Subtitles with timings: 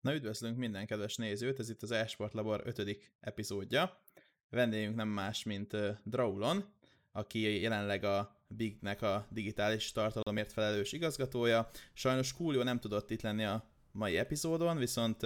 [0.00, 2.98] Na üdvözlünk minden kedves nézőt, ez itt az Esport Labor 5.
[3.20, 4.00] epizódja.
[4.48, 6.64] Vendégünk nem más, mint Draulon,
[7.12, 11.68] aki jelenleg a Bignek a digitális tartalomért felelős igazgatója.
[11.92, 15.20] Sajnos Coolio nem tudott itt lenni a mai epizódon, viszont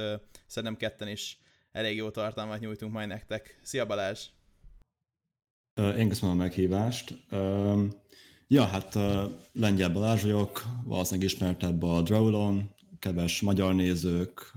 [0.46, 1.38] szerintem ketten is
[1.72, 3.60] elég jó tartalmat nyújtunk majd nektek.
[3.62, 4.28] Szia Balázs!
[5.74, 7.14] Én köszönöm a meghívást.
[8.46, 8.94] Ja, hát
[9.52, 14.52] Lengyel Balázs vagyok, valószínűleg ismertebb a Drawlon, keves magyar nézők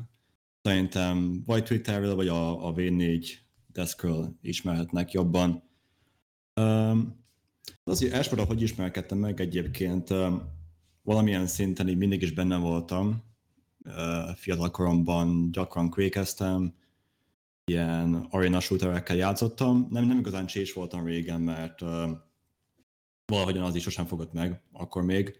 [0.61, 3.31] szerintem vagy Twitterről, vagy a, a V4
[3.67, 5.63] Deskről ismerhetnek jobban.
[6.55, 7.25] Um,
[7.83, 10.41] az, hogy Ashford, hogy ismerkedtem meg egyébként, um,
[11.03, 13.23] valamilyen szinten így mindig is benne voltam.
[13.85, 16.73] Uh, fiatal gyakran kvékeztem,
[17.65, 19.87] ilyen arena shooterekkel játszottam.
[19.89, 22.09] Nem, nem igazán csés voltam régen, mert uh,
[23.25, 25.39] valahogyan az is sosem fogott meg, akkor még.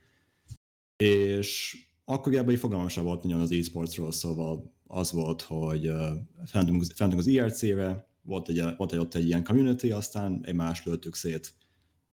[0.98, 1.78] És
[2.10, 6.10] akkor ebben egy fogalmam sem volt nagyon az e-sportsról, szóval az volt, hogy uh,
[6.46, 11.16] fentünk az IRC-re, volt egy, volt egy, ott egy ilyen community, aztán egy más lőttük
[11.16, 11.54] szét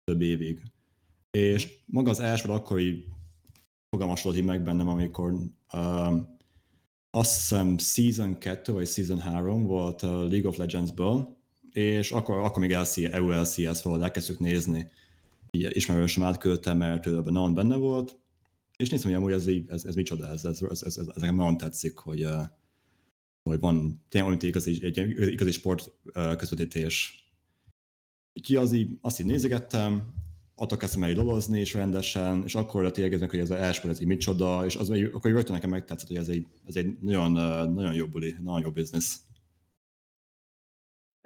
[0.03, 0.61] több évig.
[1.31, 3.05] És maga az első akkor így
[3.89, 5.33] fogalmasodott meg bennem, amikor
[5.73, 6.17] uh,
[7.11, 11.38] azt hiszem Season 2 vagy Season 3 volt a League of Legends-ből,
[11.71, 14.92] és akkor, akkor még LC, EU LCS volt, elkezdtük nézni.
[15.52, 18.19] Így ismerősöm átküldtem, mert ő ebben benne volt,
[18.80, 21.35] és néztem, hogy amúgy ez, ez, ez micsoda, ez, ez, ez, ez, ez, ez nekem
[21.35, 22.41] nagyon tetszik, hogy, uh,
[23.44, 24.97] hogy van tényleg olyan igazi, egy
[25.31, 27.23] igazi sport uh, közvetítés.
[28.33, 30.13] Úgyhogy az így, azt így nézegettem,
[30.55, 34.02] attól kezdtem el dolgozni és rendesen, és akkor lett érkeznek, hogy ez az első, ez
[34.02, 37.73] így micsoda, és az, akkor rögtön nekem megtetszett, hogy ez egy, ez egy nagyon, uh,
[37.73, 39.21] nagyon jó buli, nagyon jó biznisz.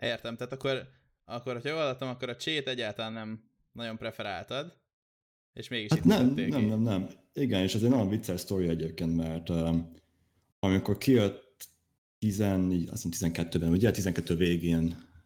[0.01, 0.87] Értem, tehát akkor,
[1.25, 4.81] akkor hogyha jól hallottam, akkor a csét egyáltalán nem nagyon preferáltad,
[5.53, 7.09] és mégis hát nem, nem, nem, nem.
[7.33, 9.91] Igen, és ez egy nagyon vicces sztori egyébként, mert um,
[10.59, 11.69] amikor kijött
[12.19, 12.39] 10,
[12.91, 14.83] azt hiszem 12-ben, ugye 12 végén,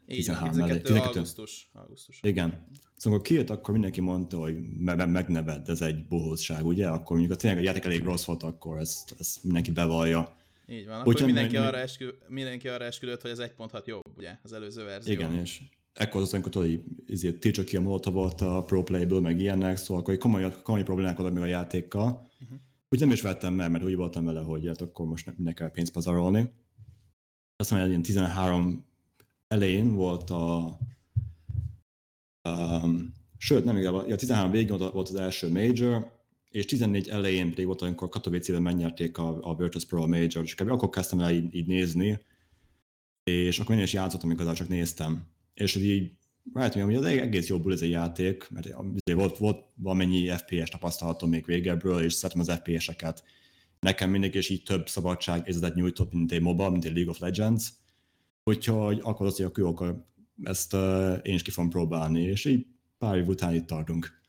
[0.07, 2.19] így 13 12, 12, augusztus, augusztus.
[2.21, 2.67] Igen.
[2.95, 6.87] Szóval kijött, akkor mindenki mondta, hogy me- megneved, ez egy bohózság, ugye?
[6.87, 10.37] Akkor mondjuk a tényleg a játék elég rossz volt, akkor ezt, ezt mindenki bevallja.
[10.67, 14.53] Így van, akkor mindenki, arra eskü, mindenki arra esküdött, hogy ez 1.6 jobb, ugye, az
[14.53, 15.13] előző verzió.
[15.13, 15.61] Igen, és
[15.97, 16.67] ekkor az, amikor tudod,
[17.07, 21.17] így tiltsa ki a molotov a Pro Playből, meg ilyenek, szóval akkor komoly, komoly problémák
[21.17, 22.29] voltak még a játékkal.
[22.41, 22.57] Uh-huh.
[22.89, 25.71] Úgy nem is vettem meg, mert úgy voltam vele, hogy hát akkor most ne kell
[25.71, 26.51] pénzt pazarolni.
[27.55, 28.85] Aztán egy ilyen 13
[29.47, 30.77] elején volt a
[32.49, 36.11] um, sőt, nem igaz, a 13 végén volt az első major,
[36.49, 40.89] és 14 elején pedig volt, amikor Katowice-ben megnyerték a, a Virtus Pro Major, és akkor
[40.89, 42.19] kezdtem el így, így nézni,
[43.23, 46.11] és akkor én is játszottam, amikor csak néztem és hogy így
[46.53, 48.67] rájöttem, hogy az egész jobbul ez egy játék, mert
[49.03, 53.23] volt, volt valamennyi FPS tapasztalatom még végebbről, és szeretem az FPS-eket.
[53.79, 57.19] Nekem mindig is így több szabadság érzetet nyújtott, mint egy MOBA, mint egy League of
[57.19, 57.73] Legends.
[58.43, 60.05] Úgyhogy akkor az, hogy akkor jó, akkor
[60.43, 62.65] ezt uh, én is ki fogom próbálni, és így
[62.97, 64.21] pár év után itt tartunk.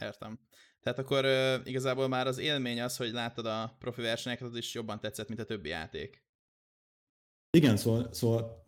[0.00, 0.38] Értem.
[0.80, 4.74] Tehát akkor uh, igazából már az élmény az, hogy láttad a profi versenyeket, az is
[4.74, 6.22] jobban tetszett, mint a többi játék.
[7.50, 8.63] Igen, szóval, szóval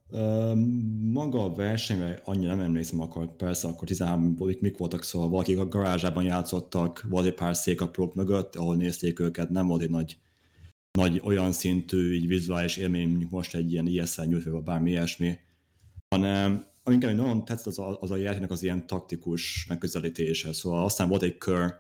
[1.13, 5.69] maga a versenyre annyira nem emlékszem, akkor persze akkor 13 mik voltak, szóval valakik a
[5.69, 9.91] garázsában játszottak, volt egy pár szék a prób mögött, ahol nézték őket, nem volt egy
[9.91, 10.19] nagy,
[10.99, 15.39] nagy olyan szintű így vizuális élmény, mondjuk most egy ilyen ISL nyújtva, vagy bármi ilyesmi,
[16.09, 20.53] hanem aminek nagyon tetszett az a, az a játéknak az ilyen taktikus megközelítése.
[20.53, 21.75] Szóval aztán volt egy kör,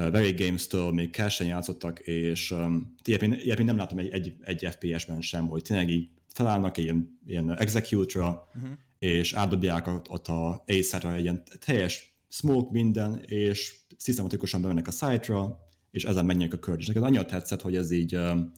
[0.00, 5.20] uh, Very Games-től még cash játszottak, és um, ilyet nem láttam egy, egy, egy FPS-ben
[5.20, 8.70] sem, hogy tényleg így találnak egy ilyen, ilyen execute-ra, uh-huh.
[8.98, 15.58] és átdobják ott a ace egy ilyen teljes smoke minden, és szisztematikusan bemennek a site-ra,
[15.90, 16.80] és ezen menjenek a kört.
[16.80, 18.52] És neked annyira tetszett, hogy ez így um,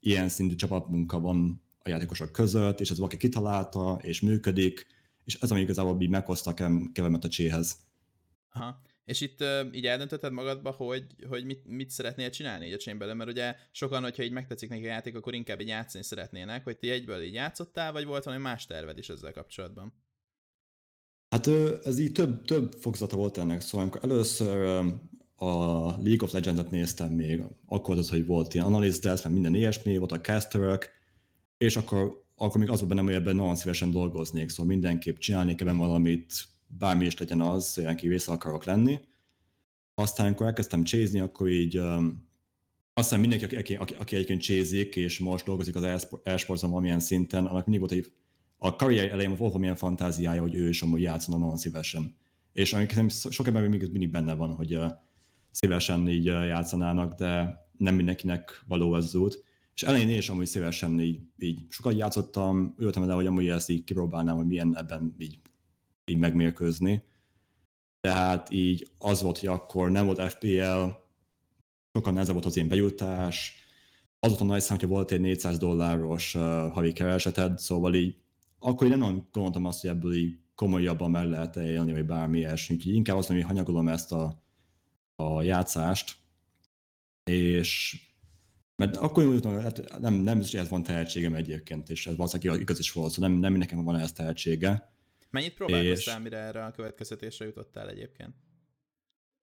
[0.00, 4.86] ilyen szintű csapatmunka van a játékosok között, és ez valaki kitalálta, és működik,
[5.24, 6.54] és ez, ami igazából így meghozta
[6.92, 7.76] kevemet a cséhez.
[8.52, 8.82] Aha.
[9.12, 12.96] És itt uh, így eldöntötted magadba, hogy, hogy mit, mit szeretnél csinálni így a chain
[12.96, 16.78] mert ugye sokan, hogyha így megtetszik neki a játék, akkor inkább így játszani szeretnének, hogy
[16.78, 19.92] ti egyből így játszottál, vagy volt valami más terved is ezzel kapcsolatban?
[21.28, 21.46] Hát
[21.84, 24.66] ez így több, több fogzata volt ennek, szóval amikor először
[25.34, 25.54] a
[25.86, 30.12] League of Legends-et néztem még, akkor az, hogy volt ilyen analyst meg minden ilyesmi, volt
[30.12, 30.88] a casterök,
[31.58, 35.60] és akkor, akkor még az volt bennem, hogy ebben nagyon szívesen dolgoznék, szóval mindenképp csinálnék
[35.60, 39.00] ebben valamit, bármi is legyen az, olyan része akarok lenni.
[39.94, 42.28] Aztán, amikor elkezdtem csézni, akkor így um,
[42.94, 47.66] aztán mindenki, aki, aki, aki, egyébként csézik, és most dolgozik az esportzon valamilyen szinten, annak
[47.66, 48.12] mindig volt egy
[48.64, 52.16] a karrier elején volt valamilyen fantáziája, hogy ő is amúgy játszana nagyon szívesen.
[52.52, 54.90] És amikor sok ember még mindig benne van, hogy uh,
[55.50, 59.44] szívesen így uh, játszanának, de nem mindenkinek való az út.
[59.74, 63.70] És elején én is amúgy szívesen így, így sokat játszottam, ültem el, hogy amúgy ezt
[63.70, 65.38] így kipróbálnám, hogy milyen ebben így,
[66.04, 67.02] így megmérkőzni.
[68.00, 70.84] Tehát így az volt, hogy akkor nem volt FPL,
[71.92, 73.54] sokan nehezebb volt az én bejutás,
[74.18, 78.16] az volt a nagy szám, hogy volt egy 400 dolláros uh, havi kereseted, szóval így
[78.58, 82.74] akkor én nem gondoltam azt, hogy ebből így komolyabban meg lehet élni, vagy bármi ilyesmi.
[82.74, 84.42] Úgyhogy inkább azt mondom, hogy hanyagolom ezt a,
[85.16, 86.16] a játszást,
[87.24, 88.00] és
[88.76, 92.78] mert akkor úgy hát nem, nem hogy ez van tehetségem egyébként, és ez valószínűleg igaz
[92.78, 94.91] is volt, szóval nem, nem mindenkinek van ez tehetsége.
[95.32, 96.22] Mennyit próbálkoztál, és...
[96.22, 98.34] mire erre a következtetésre jutottál egyébként?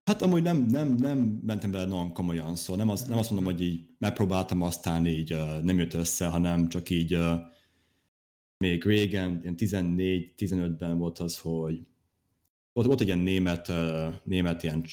[0.03, 3.53] Hát amúgy nem, nem, nem mentem bele nagyon komolyan, szóval nem, az, nem azt mondom,
[3.53, 7.39] hogy így megpróbáltam, aztán így uh, nem jött össze, hanem csak így uh,
[8.57, 11.79] még régen, ilyen 14-15-ben volt az, hogy
[12.73, 14.85] volt, volt egy ilyen német, uh, német ilyen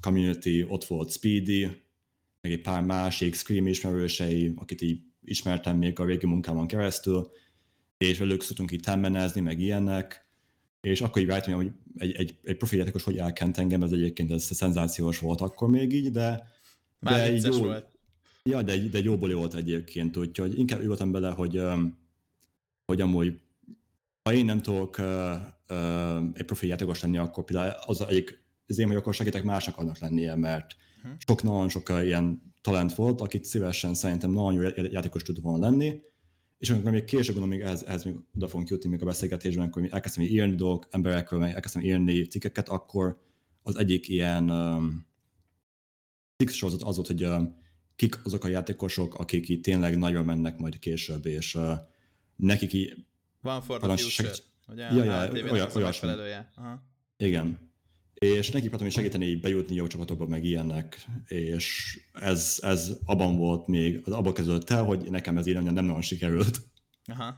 [0.00, 1.64] community, ott volt Speedy,
[2.40, 7.30] meg egy pár másik Scream ismerősei, akit így ismertem még a régi munkámon keresztül,
[7.98, 10.29] és velük szoktunk így temmenezni, meg ilyenek,
[10.80, 14.30] és akkor így rájöttem, hogy egy, egy, egy profi játékos hogy elkent engem, ez egyébként
[14.30, 16.46] ez szenzációs volt akkor még így, de,
[16.98, 17.86] Már de egy jó, volt.
[18.42, 21.62] Ja, de, de egy jó buli volt egyébként, úgyhogy inkább voltam bele, hogy,
[22.86, 23.40] hogy amúgy
[24.22, 25.06] ha én nem tudok uh,
[25.68, 29.76] uh, egy profi játékos lenni, akkor például az egyik, az én vagyok, akkor segítek másnak
[29.76, 31.12] annak lennie, mert uh-huh.
[31.18, 36.00] sok nagyon sok ilyen talent volt, akit szívesen szerintem nagyon jó játékos tud volna lenni,
[36.60, 39.62] és amikor még később gondolom, még ehhez, ehhez még oda fogunk jutni még a beszélgetésben,
[39.62, 43.20] amikor elkezdtem írni dolgok emberekről, meg elkezdtem írni cikkeket, akkor
[43.62, 45.06] az egyik ilyen um,
[46.36, 47.56] cikk sorozat az volt, hogy um,
[47.96, 51.72] kik azok a játékosok, akik így tényleg nagyon mennek majd később, és uh,
[52.36, 53.04] nekik így...
[53.40, 54.44] Van for the future, segít...
[54.68, 54.94] ugye?
[54.94, 56.10] Ja, ja, olyan, olyasmi.
[57.16, 57.69] Igen.
[58.24, 63.66] És neki próbáltam segíteni így bejutni jó csapatokba, meg ilyenek, és ez, ez abban volt
[63.66, 66.60] még, az abban kezdődött el, hogy nekem ez így nem nagyon sikerült.
[67.04, 67.36] Aha.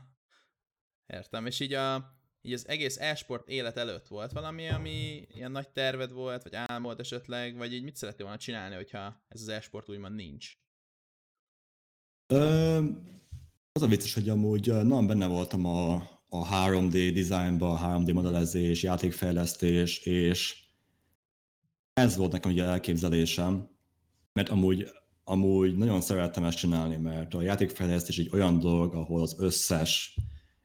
[1.05, 5.69] Értem, és így, a, így az egész e-sport élet előtt volt valami, ami ilyen nagy
[5.69, 9.89] terved volt, vagy álmod esetleg, vagy így mit szerettél volna csinálni, hogyha ez az e-sport
[9.89, 10.57] úgymond nincs?
[12.27, 12.83] Ö,
[13.71, 15.93] az a vicces, hogy amúgy nagyon benne voltam a,
[16.27, 20.62] a 3D designba, 3D modellezés, játékfejlesztés, és
[21.93, 23.69] ez volt nekem ugye elképzelésem,
[24.33, 24.87] mert amúgy,
[25.23, 30.17] amúgy nagyon szerettem ezt csinálni, mert a játékfejlesztés egy olyan dolog, ahol az összes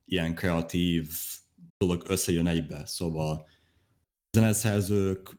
[0.04, 1.12] ilyen kreatív
[1.78, 2.86] dolog összejön egybe.
[2.86, 3.46] Szóval
[4.32, 5.38] zeneszerzők,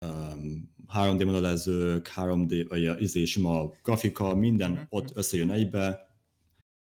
[0.00, 4.82] um, 3D modellezők, 3D, vagy izé, sima grafika, minden mm-hmm.
[4.88, 6.10] ott összejön egybe,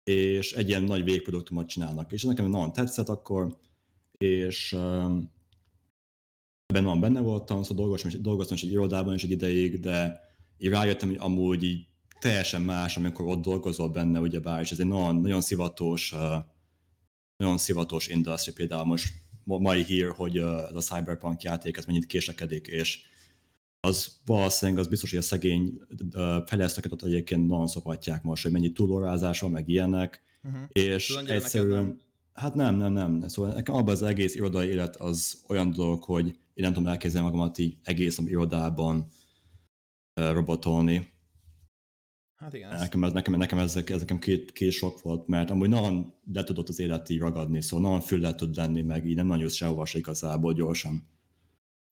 [0.03, 2.11] és egy ilyen nagy végproduktumot csinálnak.
[2.11, 3.57] És nekem nagyon tetszett akkor,
[4.17, 5.31] és um,
[6.69, 10.19] ebben van benne voltam, szóval dolgoztam, dolgoztam is egy irodában is egy ideig, de
[10.57, 11.87] így rájöttem, hogy amúgy így
[12.19, 16.15] teljesen más, amikor ott dolgozol benne, ugyebár, és ez egy nagyon, nagyon szivatos,
[17.37, 19.13] nagyon szivatos industry, például most
[19.43, 22.99] mai hír, hogy ez a Cyberpunk játék, ez mennyit késlekedik, és
[23.79, 25.79] az valószínűleg az biztos, hogy a szegény
[26.45, 30.61] fejlesztőket ott egyébként nagyon szopatják most, hogy mennyi túlórázás van, meg ilyenek, uh-huh.
[30.71, 32.01] és egyszerűen...
[32.33, 33.27] Hát nem, nem, nem.
[33.27, 37.27] Szóval nekem abban az egész irodai élet az olyan dolog, hogy én nem tudom elképzelni
[37.27, 39.07] magamat így egész irodában
[40.13, 41.11] robotolni.
[42.35, 42.77] Hát igen.
[42.77, 46.43] Nekem, ez, nekem, nekem ez, ez nekem két, két sok volt, mert amúgy nagyon le
[46.43, 49.55] tudott az élet így ragadni, szóval nagyon fülle tud lenni, meg így nem nagyon jössz
[49.55, 51.07] sehova se igazából gyorsan.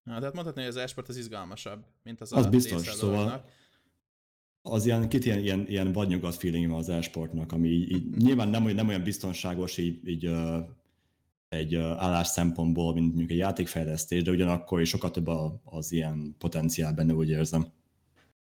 [0.04, 3.46] Na, tehát mondhatni, hogy az esport az izgalmasabb, mint az, az biztos, szóval
[4.62, 8.64] az ilyen, kit ilyen, ilyen, ilyen vadnyugat feeling az esportnak, ami így, így nyilván nem,
[8.64, 10.32] nem olyan biztonságos így, így
[11.50, 15.28] egy állás szempontból, mint mondjuk egy játékfejlesztés, de ugyanakkor is sokkal több
[15.64, 17.68] az ilyen potenciál benne, úgy érzem.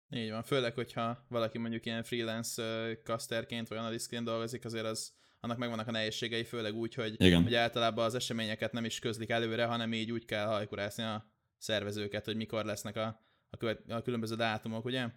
[0.10, 2.64] Így van, főleg, hogyha valaki mondjuk ilyen freelance
[3.04, 7.44] casterként vagy analysztként dolgozik, azért az, annak megvannak a nehézségei, főleg úgy, hogy, Igen.
[7.44, 12.26] hogy általában az eseményeket nem is közlik előre, hanem így úgy kell hajkurászni a szervezőket,
[12.26, 15.08] hogy mikor lesznek a, a, követ, a különböző dátumok, ugye?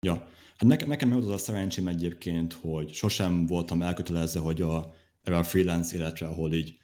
[0.00, 0.14] Ja,
[0.56, 5.44] hát nekem, nekem az a szerencsém egyébként, hogy sosem voltam elkötelezve, hogy a, erre a
[5.44, 6.76] freelance életre, ahol így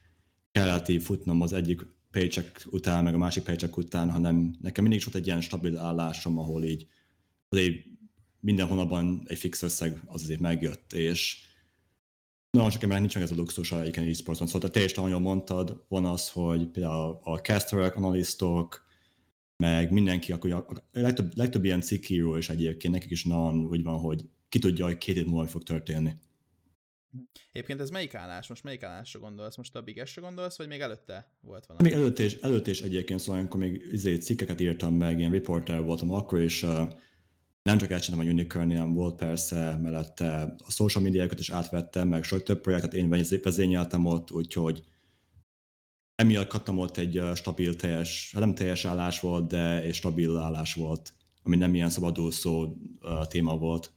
[0.52, 5.00] kellett így futnom az egyik paycheck után, meg a másik paycheck után, hanem nekem mindig
[5.00, 6.87] is volt egy ilyen stabil állásom, ahol így
[7.49, 7.85] azért
[8.40, 11.38] minden hónapban egy fix összeg az azért megjött, és
[12.50, 14.47] nagyon sok embernek nincs meg ez a luxus a e-sportban.
[14.47, 18.88] Szóval te teljesen, ahogy mondtad, van az, hogy például a casterek, analisztok,
[19.57, 23.99] meg mindenki, akkor a legtöbb, legtöbb ilyen cikkíró is egyébként, nekik is nagyon úgy van,
[23.99, 26.12] hogy ki tudja, hogy két év múlva fog történni.
[27.52, 28.49] Egyébként ez melyik állás?
[28.49, 29.57] Most melyik állásra gondolsz?
[29.57, 31.88] Most a bigesre gondolsz, vagy még előtte volt valami?
[31.88, 35.83] Még előtte is, előtte is egyébként, szóval amikor még izé, cikkeket írtam meg, ilyen reporter
[35.83, 36.93] voltam akkor, és uh,
[37.62, 42.43] nem csak egy a unicorn volt persze, mellette a social médiákat is átvettem, meg sok
[42.43, 44.83] több projektet én vezényeltem ott, úgyhogy
[46.14, 50.75] emiatt kaptam ott egy stabil teljes, hát nem teljes állás volt, de egy stabil állás
[50.75, 51.12] volt,
[51.43, 53.93] ami nem ilyen szabadúszó uh, téma volt.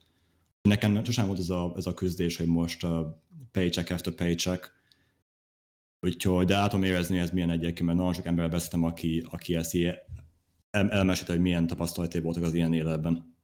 [0.64, 3.08] Nekem sosem volt ez a, ez a küzdés, hogy most uh,
[3.52, 4.72] paycheck after paycheck,
[6.00, 9.56] úgyhogy de át tudom érezni, ez milyen egyébként, mert nagyon sok emberrel beszéltem, aki, aki
[9.56, 9.76] ezt
[10.70, 13.36] el, elmesélte, hogy milyen tapasztalatai voltak az ilyen életben.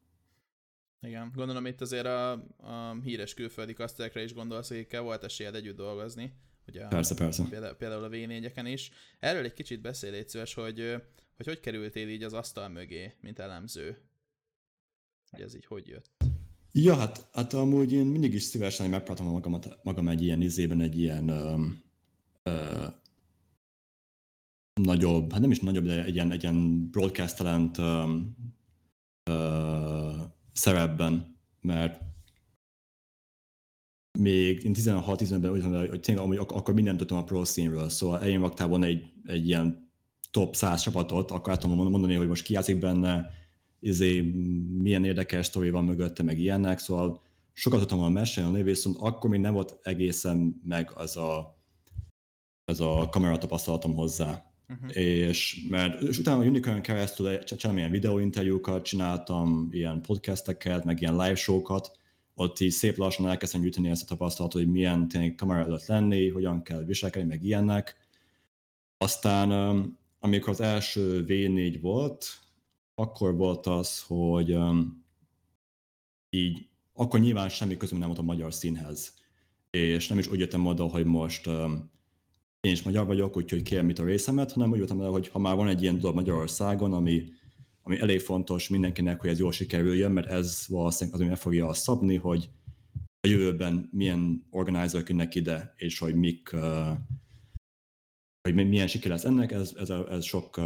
[1.02, 5.76] Igen, gondolom itt azért a, a híres külföldi kasztelekre is gondolsz, akikkel volt esélyed együtt
[5.76, 6.34] dolgozni.
[6.68, 7.44] Ugye persze, persze.
[7.50, 8.92] Például, például a v is.
[9.20, 10.96] Erről egy kicsit beszél légy szíves, hogy,
[11.36, 13.98] hogy hogy kerültél így az asztal mögé, mint elemző.
[15.30, 16.12] Hogy ez így hogy jött?
[16.72, 21.00] Ja, hát, hát amúgy én mindig is szívesen megpróbáltam magamat, magam egy ilyen izében, egy
[21.00, 21.84] ilyen um,
[22.46, 22.94] uh,
[24.74, 28.36] nagyobb, hát nem is nagyobb, de egy ilyen, egy ilyen broadcast talent um,
[29.30, 30.22] uh,
[30.54, 32.02] szerepben, mert
[34.20, 37.90] még én 16-15-ben úgy mondom, hogy tényleg amúgy ak- akkor mindent tudtam a pro színről,
[37.90, 39.92] szóval eljön vaktában egy, egy ilyen
[40.32, 43.30] top 100 csapatot, akkor tudom mondani, hogy most ki játszik benne,
[43.80, 44.22] izé,
[44.78, 47.22] milyen érdekes sztori van mögötte, meg ilyenek, szóval
[47.54, 51.58] sokat tudtam volna mesélni, viszont akkor még nem volt egészen meg az a,
[52.66, 54.44] az a kamera tapasztalatom hozzá.
[54.70, 54.98] Uh-huh.
[54.98, 61.16] És, mert, és utána a Unicorn keresztül csináltam ilyen videóinterjúkat, csináltam ilyen podcasteket, meg ilyen
[61.16, 61.92] live show-kat,
[62.36, 66.30] ott így szép lassan elkezdtem gyűjteni ezt a tapasztalatot, hogy milyen tényleg kamera előtt lenni,
[66.30, 67.96] hogyan kell viselkedni, meg ilyenek.
[68.98, 69.52] Aztán
[70.20, 72.26] amikor az első V4 volt,
[73.00, 74.58] akkor volt az, hogy
[76.30, 79.14] így, akkor nyilván semmi közöm nem volt a magyar színhez.
[79.70, 81.48] És nem is úgy jöttem oda, hogy most
[82.62, 85.40] én is magyar vagyok, úgyhogy kérem itt a részemet, hanem úgy voltam el, hogy ha
[85.40, 87.24] már van egy ilyen dolog Magyarországon, ami,
[87.82, 91.68] ami elég fontos mindenkinek, hogy ez jól sikerüljön, mert ez valószínűleg az, ami meg fogja
[91.68, 92.50] azt szabni, hogy
[93.22, 96.88] a jövőben milyen organizerok jönnek ide, és hogy mik, uh,
[98.42, 100.60] hogy milyen siker lesz ennek, ez, ez, ez, sok,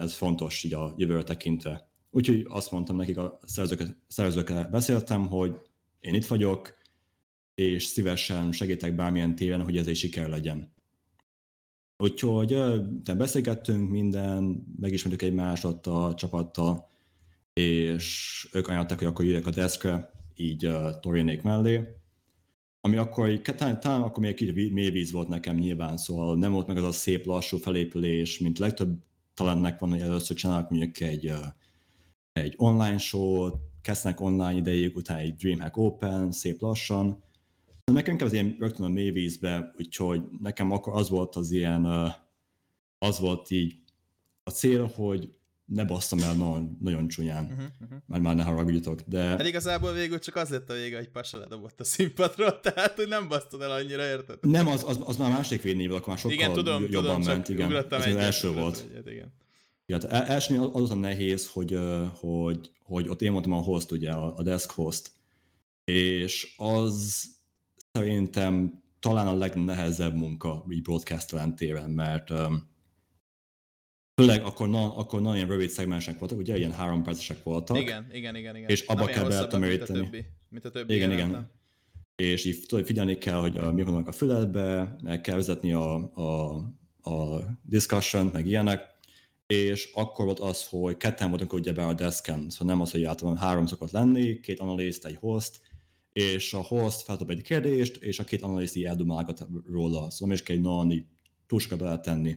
[0.00, 1.88] ez fontos így a jövőre tekintve.
[2.10, 3.38] Úgyhogy azt mondtam nekik, a
[4.08, 5.56] szerzőkkel beszéltem, hogy
[6.00, 6.78] én itt vagyok,
[7.54, 10.72] és szívesen segítek bármilyen téren, hogy ez egy siker legyen.
[11.96, 12.62] Úgyhogy
[13.04, 16.90] te beszélgettünk minden, megismertük egymást ott a csapattal,
[17.52, 21.99] és ők ajánlották, hogy akkor jöjjek a deszkre, így uh, Torinék mellé.
[22.80, 26.66] Ami akkor, talán, talán akkor még kicsit mély víz volt nekem nyilván, szóval nem volt
[26.66, 28.98] meg az a szép lassú felépülés, mint legtöbb
[29.34, 31.32] talentnek van, hogy először csinálnak mondjuk egy,
[32.32, 33.50] egy online show
[33.82, 37.22] kezdnek online idejéig, utána egy Dreamhack Open, szép lassan,
[37.92, 41.84] Nekem inkább az ilyen rögtön a mély vízbe, úgyhogy nekem akkor az volt az ilyen,
[42.98, 43.74] az volt így
[44.42, 45.34] a cél, hogy
[45.70, 47.98] ne basszam el nagyon, nagyon csúnyán, uh-huh, uh-huh.
[48.06, 49.22] mert már ne haragudjatok, de...
[49.22, 53.08] Hát igazából végül csak az lett a vége, hogy Pasa ledobott a színpadról, tehát hogy
[53.08, 54.38] nem basztod el annyira, érted?
[54.40, 57.48] Nem, az, az, az már másik védnév, akkor már sokkal igen, tudom, jobban tudom, ment,
[57.48, 57.76] igen.
[57.90, 58.86] Ez az első volt.
[58.90, 59.32] Egyet, igen.
[59.86, 61.78] Ja, hát első az az a nehéz, hogy,
[62.20, 65.10] hogy, hogy ott én mondtam a host, ugye, a desk host,
[65.84, 67.24] és az
[67.92, 72.69] szerintem talán a legnehezebb munka így broadcast téren, mert um,
[74.20, 77.78] főleg akkor, na, akkor nagyon rövid szegmensek voltak, ugye ilyen három percesek voltak.
[77.78, 78.56] Igen, igen, igen.
[78.56, 78.68] igen.
[78.68, 80.08] És abba kell beletömöríteni.
[80.10, 80.94] Mint, mint a többi.
[80.94, 81.50] Igen, igen.
[82.16, 86.56] És így tudod, figyelni kell, hogy mi vannak a füledbe, meg kell vezetni a, a,
[87.10, 88.98] a discussion, meg ilyenek,
[89.46, 93.04] és akkor volt az, hogy ketten voltunk ugye be a desken, szóval nem az, hogy
[93.04, 95.60] általában három szokott lenni, két analyst, egy host,
[96.12, 100.30] és a host feldob egy kérdést, és a két analiszt így eldumálgat róla, szóval nem
[100.30, 101.06] is kell egy nagyon
[101.46, 102.36] túl sokat beletenni.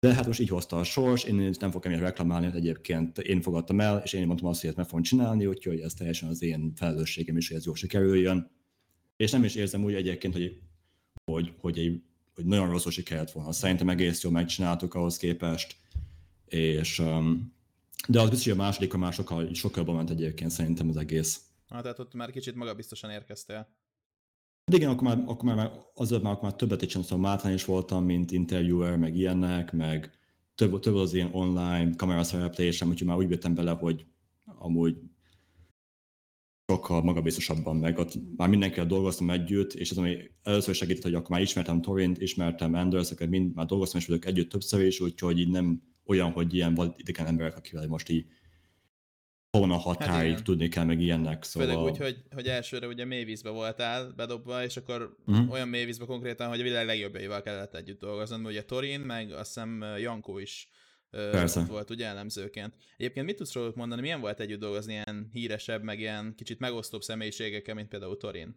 [0.00, 3.40] De hát most így hozta a sors, én nem fogok emiatt reklamálni, hogy egyébként én
[3.40, 6.42] fogadtam el, és én mondtam azt, hogy ezt meg fogom csinálni, úgyhogy ez teljesen az
[6.42, 8.50] én felelősségem is, hogy ez jól sikerüljön.
[9.16, 10.60] És nem is érzem úgy egyébként, hogy,
[11.24, 12.02] hogy, hogy, egy,
[12.34, 13.52] hogy nagyon rosszul sikerült volna.
[13.52, 15.76] Szerintem egész jól megcsináltuk ahhoz képest,
[16.46, 17.54] és um,
[18.08, 21.40] de az biztos, hogy a második, a már sokkal, sokkal ment egyébként szerintem az egész.
[21.68, 23.68] Ah, tehát ott már kicsit magabiztosan érkeztél.
[24.70, 27.64] Hát igen, akkor már, akkor már azért már, akkor már többet is szóval Mátán is
[27.64, 30.10] voltam, mint interviewer, meg ilyenek, meg
[30.54, 34.06] több, több az ilyen online kameraszereplésem, úgyhogy már úgy jöttem bele, hogy
[34.44, 34.96] amúgy
[36.66, 37.98] sokkal magabiztosabban, meg.
[37.98, 42.20] Ott már mindenkivel dolgoztam együtt, és az, ami először segített, hogy akkor már ismertem Torint,
[42.20, 46.54] ismertem Anders, mind már dolgoztam és vagyok együtt többször is, úgyhogy így nem olyan, hogy
[46.54, 48.26] ilyen idegen emberek, akivel most így
[49.50, 51.42] hon a határig hát tudni kell, meg ilyennek.
[51.42, 51.68] Szóval...
[51.68, 55.52] Főleg úgy, hogy, hogy elsőre ugye mélyvízbe voltál bedobva, és akkor uh-huh.
[55.52, 59.84] olyan mélyvízbe konkrétan, hogy a világ legjobbjaival kellett együtt dolgozni, ugye Torin, meg azt hiszem
[59.98, 60.68] Jankó is
[61.10, 61.64] Persze.
[61.64, 62.74] volt ugye elemzőként.
[62.96, 67.02] Egyébként mit tudsz róluk mondani, milyen volt együtt dolgozni ilyen híresebb, meg ilyen kicsit megosztóbb
[67.02, 68.56] személyiségekkel, mint például Torin?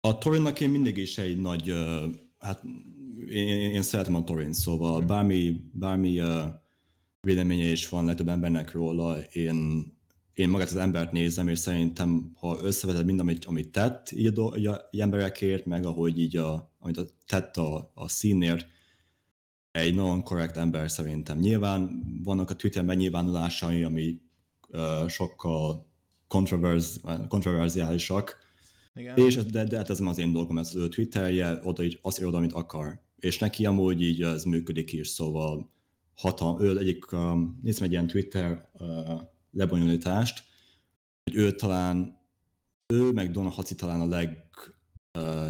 [0.00, 1.72] A Torinnak én mindig is egy nagy,
[2.38, 2.62] hát
[3.28, 5.06] én, én szeretem a Torin, szóval hmm.
[5.06, 6.20] bármi, bármi
[7.20, 9.86] véleménye is van legtöbb embernek róla, én,
[10.34, 14.56] én magát az embert nézem, és szerintem, ha összeveted mind, amit, amit tett így a,
[14.56, 18.66] így a emberekért, meg ahogy így a, amit a, tett a, a színért,
[19.70, 21.38] egy nagyon korrekt ember szerintem.
[21.38, 24.20] Nyilván vannak a Twitter megnyilvánulásai, ami
[24.68, 25.86] uh, sokkal
[26.28, 28.36] kontroverz, kontroverziálisak,
[28.94, 29.16] Igen.
[29.16, 31.98] és de, de hát ez nem az én dolgom, ez az ő Twitterje, oda így
[32.02, 33.00] azt ír oda, amit akar.
[33.18, 35.70] És neki amúgy így ez működik is, szóval
[36.14, 37.04] hatal, ő egyik,
[37.62, 38.68] nézd egy ilyen Twitter
[39.50, 40.44] lebonyolítást,
[41.24, 42.18] hogy ő talán,
[42.86, 44.48] ő meg Donna Haci talán a leg,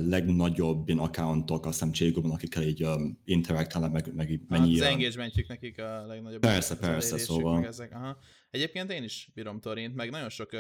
[0.01, 4.79] legnagyobb ilyen accountok, azt hiszem Cségóban, akikkel így um, interaktálnak, meg, meg mennyi...
[4.79, 6.41] Hát az engagementjük nekik a legnagyobb.
[6.41, 7.67] Persze, persze, szóval.
[7.67, 7.95] Ezek.
[7.95, 8.19] Aha.
[8.51, 10.51] Egyébként én is bírom Torint, meg nagyon sok,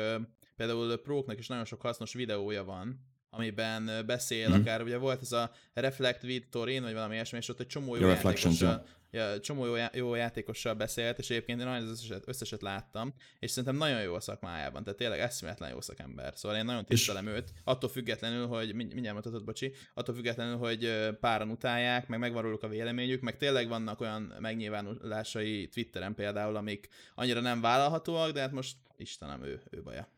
[0.56, 4.60] például Próknak is nagyon sok hasznos videója van, amiben beszél, mm-hmm.
[4.60, 7.96] akár ugye volt ez a Reflect with Torin, vagy valami ilyesmi, és ott egy csomó
[7.96, 12.28] jó játékossal, ja, csomó jó, já, jó játékossal beszélt, és egyébként én nagyon az összeset,
[12.28, 16.32] összeset láttam, és szerintem nagyon jó a szakmájában, tehát tényleg eszméletlen jó szakember.
[16.36, 17.32] Szóval én nagyon tisztelem és...
[17.32, 22.68] őt, attól függetlenül, hogy mindjárt mutatod, bocsi, attól függetlenül, hogy páran utálják, meg megvan a
[22.68, 28.76] véleményük, meg tényleg vannak olyan megnyilvánulásai Twitteren például, amik annyira nem vállalhatóak, de hát most
[28.96, 30.08] Istenem, ő, ő baja.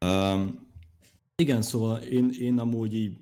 [0.00, 0.68] Um,
[1.42, 3.16] igen, szóval én, én amúgy így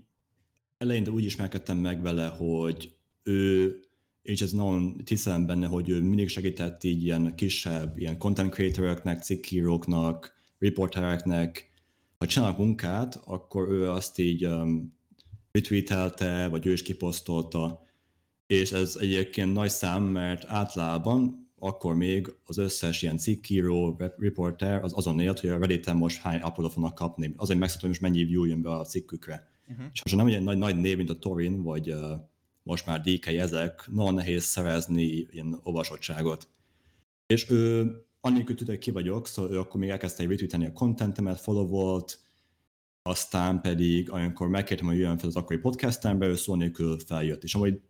[0.79, 3.75] eleinte úgy ismerkedtem meg vele, hogy ő,
[4.23, 9.23] és ez nagyon tisztelem benne, hogy ő mindig segített így ilyen kisebb, ilyen content creatoroknak,
[9.23, 11.71] cikkíróknak, riportereknek,
[12.19, 14.97] ha csinálnak munkát, akkor ő azt így um,
[15.53, 17.87] retweetelte, vagy ő is kiposztolta,
[18.47, 24.93] és ez egyébként nagy szám, mert általában akkor még az összes ilyen cikkíró, reporter az
[24.97, 27.35] azon élt, hogy a reddit most hány uploadot fognak kapni.
[27.37, 29.51] Azért megszoktam, hogy most mennyi view jön be a cikkükre.
[29.69, 29.87] Uh-huh.
[29.93, 31.99] És most nem egy nagy, nagy név, mint a Torin, vagy uh,
[32.63, 36.49] most már DK ezek, nagyon nehéz szerezni ilyen olvasottságot.
[37.27, 41.41] És ő annélkül tudja, hogy ki vagyok, szóval ő akkor még elkezdte retweetelni a contentemet,
[41.41, 42.21] follow volt,
[43.03, 47.43] aztán pedig, amikor megkértem, hogy jöjjön fel az akkori podcastembe, ő szó nélkül feljött.
[47.43, 47.81] És amúgy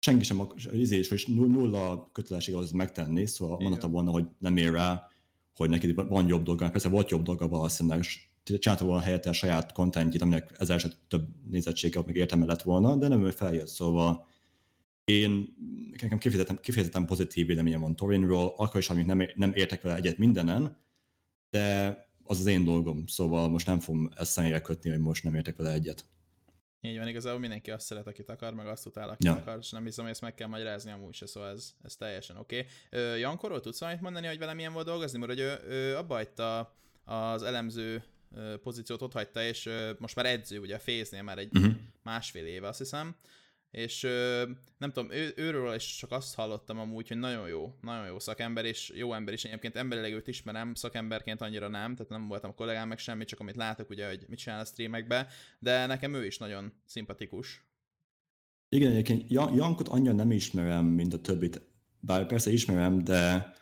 [0.00, 5.08] senki sem izés, hogy nulla kötelesség az megtenni, szóval mondhatta volna, hogy nem ér rá,
[5.54, 6.70] hogy neki van jobb dolga.
[6.70, 8.04] Persze volt jobb dolga valószínűleg,
[8.58, 12.96] csinálta volna helyette a saját kontentjét, aminek ezer eset több nézettsége még értelme lett volna,
[12.96, 14.26] de nem ő feljött, szóval
[15.04, 15.56] én
[16.00, 20.18] nekem kifejezetten, kifejezetten pozitív véleményem van Torinról, akkor is, amíg nem, nem értek vele egyet
[20.18, 20.76] mindenen,
[21.50, 25.34] de az az én dolgom, szóval most nem fogom ezt személyre kötni, hogy most nem
[25.34, 26.04] értek vele egyet.
[26.82, 29.32] Így van, igazából mindenki azt szeret, akit akar, meg azt utál, akit ja.
[29.32, 32.36] akar, és nem hiszem, hogy ezt meg kell magyarázni amúgy se, szóval ez, ez teljesen
[32.36, 32.66] oké.
[32.90, 33.20] Okay.
[33.20, 35.18] Jankorról tudsz valamit mondani, hogy vele milyen volt dolgozni?
[35.18, 38.04] Mert hogy ő, ő abba hagyta az elemző
[38.62, 41.74] pozíciót, ott hagyta, és most már edző, ugye a Féznél már egy uh-huh.
[42.02, 43.16] másfél éve, azt hiszem,
[43.70, 44.02] és
[44.78, 48.64] nem tudom, ő, őről is csak azt hallottam amúgy, hogy nagyon jó, nagyon jó szakember,
[48.64, 52.88] és jó ember is, egyébként emberileg őt ismerem, szakemberként annyira nem, tehát nem voltam kollégám
[52.88, 55.28] meg semmi, csak amit látok ugye, hogy mit csinál a streamekbe,
[55.58, 57.64] de nekem ő is nagyon szimpatikus.
[58.68, 61.60] Igen, egyébként Jankot annyira nem ismerem, mint a többit,
[62.00, 63.52] bár persze ismerem, de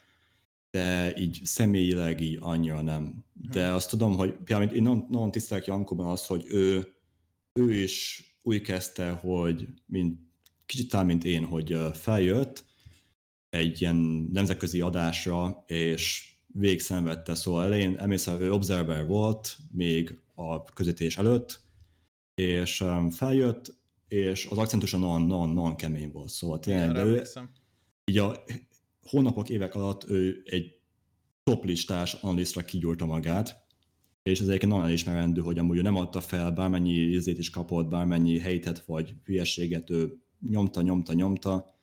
[0.71, 3.25] de így személyileg így annyira nem.
[3.33, 3.75] De hmm.
[3.75, 6.94] azt tudom, hogy például én nagyon, nagyon tisztelek Jankóban az, hogy ő,
[7.53, 10.20] ő is úgy kezdte, hogy mint,
[10.66, 12.64] kicsit talán, mint én, hogy feljött
[13.51, 13.96] egy ilyen
[14.33, 21.61] nemzetközi adásra, és végigszenvedte, szóval elején emlékszem, ő observer volt, még a közítés előtt,
[22.35, 23.77] és feljött,
[24.09, 27.22] és az akcentusa nagyon, nagyon, nagyon kemény volt, szóval tényleg, de ő,
[28.05, 28.44] így a
[29.03, 30.79] hónapok, évek alatt ő egy
[31.42, 33.66] toplistás analisztra kigyúrta magát,
[34.31, 37.88] és ez egyébként nagyon elismerendő, hogy amúgy ő nem adta fel, bármennyi ízét is kapott,
[37.88, 41.79] bármennyi helytet vagy hülyeséget, ő nyomta, nyomta, nyomta,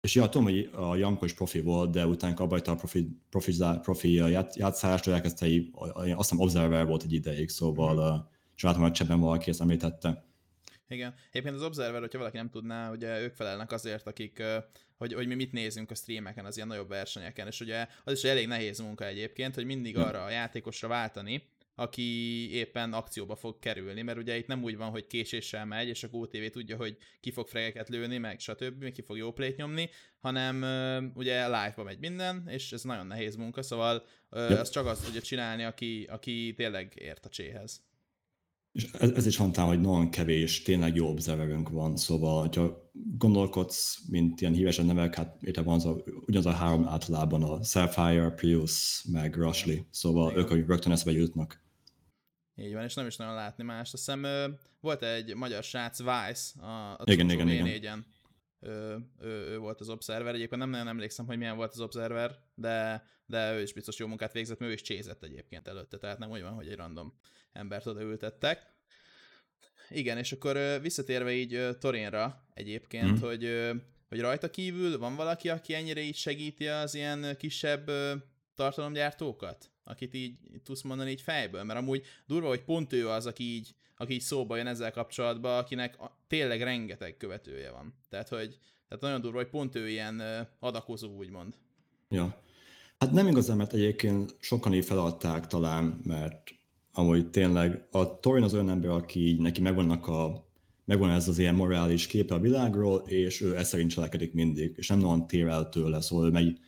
[0.00, 3.52] és ja, tudom, hogy a Janko is profi volt, de utána abba a profi, profi,
[3.82, 4.12] profi
[4.54, 5.46] játszást, elkezdte,
[5.92, 10.27] azt hiszem Observer volt egy ideig, szóval uh, és látom, hogy csebben valaki ezt említette.
[10.88, 11.14] Igen.
[11.30, 14.42] Egyébként az Observer, hogyha valaki nem tudná, ugye ők felelnek azért, akik,
[14.96, 18.24] hogy, hogy mi mit nézünk a streameken, az ilyen nagyobb versenyeken, és ugye az is
[18.24, 21.42] elég nehéz munka egyébként, hogy mindig arra a játékosra váltani,
[21.78, 26.02] aki éppen akcióba fog kerülni, mert ugye itt nem úgy van, hogy késéssel megy, és
[26.02, 29.90] a GoTV tudja, hogy ki fog fregeket lőni, meg stb., ki fog jó plét nyomni,
[30.18, 30.62] hanem
[31.14, 34.60] ugye live-ba megy minden, és ez nagyon nehéz munka, szóval ja.
[34.60, 37.87] az csak azt tudja csinálni, aki, aki tényleg ért a cséhez.
[38.72, 43.98] És ez, ez is mondtam, hogy nagyon kevés, tényleg jó observerünk van, szóval, ha gondolkodsz,
[44.08, 48.30] mint ilyen hívesen nevek, hát érte van az a, ugyanaz a három általában a Sapphire,
[48.30, 50.42] Prius, meg Rushley, szóval Igen.
[50.42, 51.62] ők, akik rögtön eszbe jutnak.
[52.56, 53.92] Így van, és nem is nagyon látni más.
[53.92, 54.26] Azt hiszem
[54.80, 58.06] volt egy magyar srác, Vice, a, a igen, igen, igen.
[58.60, 60.34] Ő, ő, ő, volt az Observer.
[60.34, 64.06] Egyébként nem nagyon emlékszem, hogy milyen volt az Observer, de, de ő is biztos jó
[64.06, 67.18] munkát végzett, mert ő is csézett egyébként előtte, tehát nem úgy van, hogy egy random
[67.52, 68.76] embert odaültettek.
[69.90, 73.20] Igen, és akkor visszatérve így Torinra egyébként, mm.
[73.20, 73.70] hogy,
[74.08, 77.90] hogy rajta kívül van valaki, aki ennyire így segíti az ilyen kisebb
[78.58, 79.70] tartalomgyártókat?
[79.84, 81.62] Akit így tudsz mondani így fejből?
[81.62, 85.58] Mert amúgy durva, hogy pont ő az, aki így, aki így szóba jön ezzel kapcsolatban,
[85.58, 87.94] akinek a, tényleg rengeteg követője van.
[88.08, 90.22] Tehát, hogy tehát nagyon durva, hogy pont ő ilyen
[90.60, 91.54] adakozó, úgymond.
[92.08, 92.42] Ja.
[92.98, 96.42] Hát nem igazán, mert egyébként sokan így feladták talán, mert
[96.92, 100.48] amúgy tényleg a Torin az olyan ember, aki így, neki megvannak a,
[100.84, 104.88] megvan ez az ilyen morális képe a világról, és ő ezt szerint cselekedik mindig, és
[104.88, 106.58] nem nagyon tér el tőle, szóval ő, megy,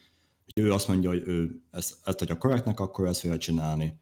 [0.55, 4.01] ő azt mondja, hogy ő ezt, ezt adja korrektnek, akkor ezt fogja csinálni.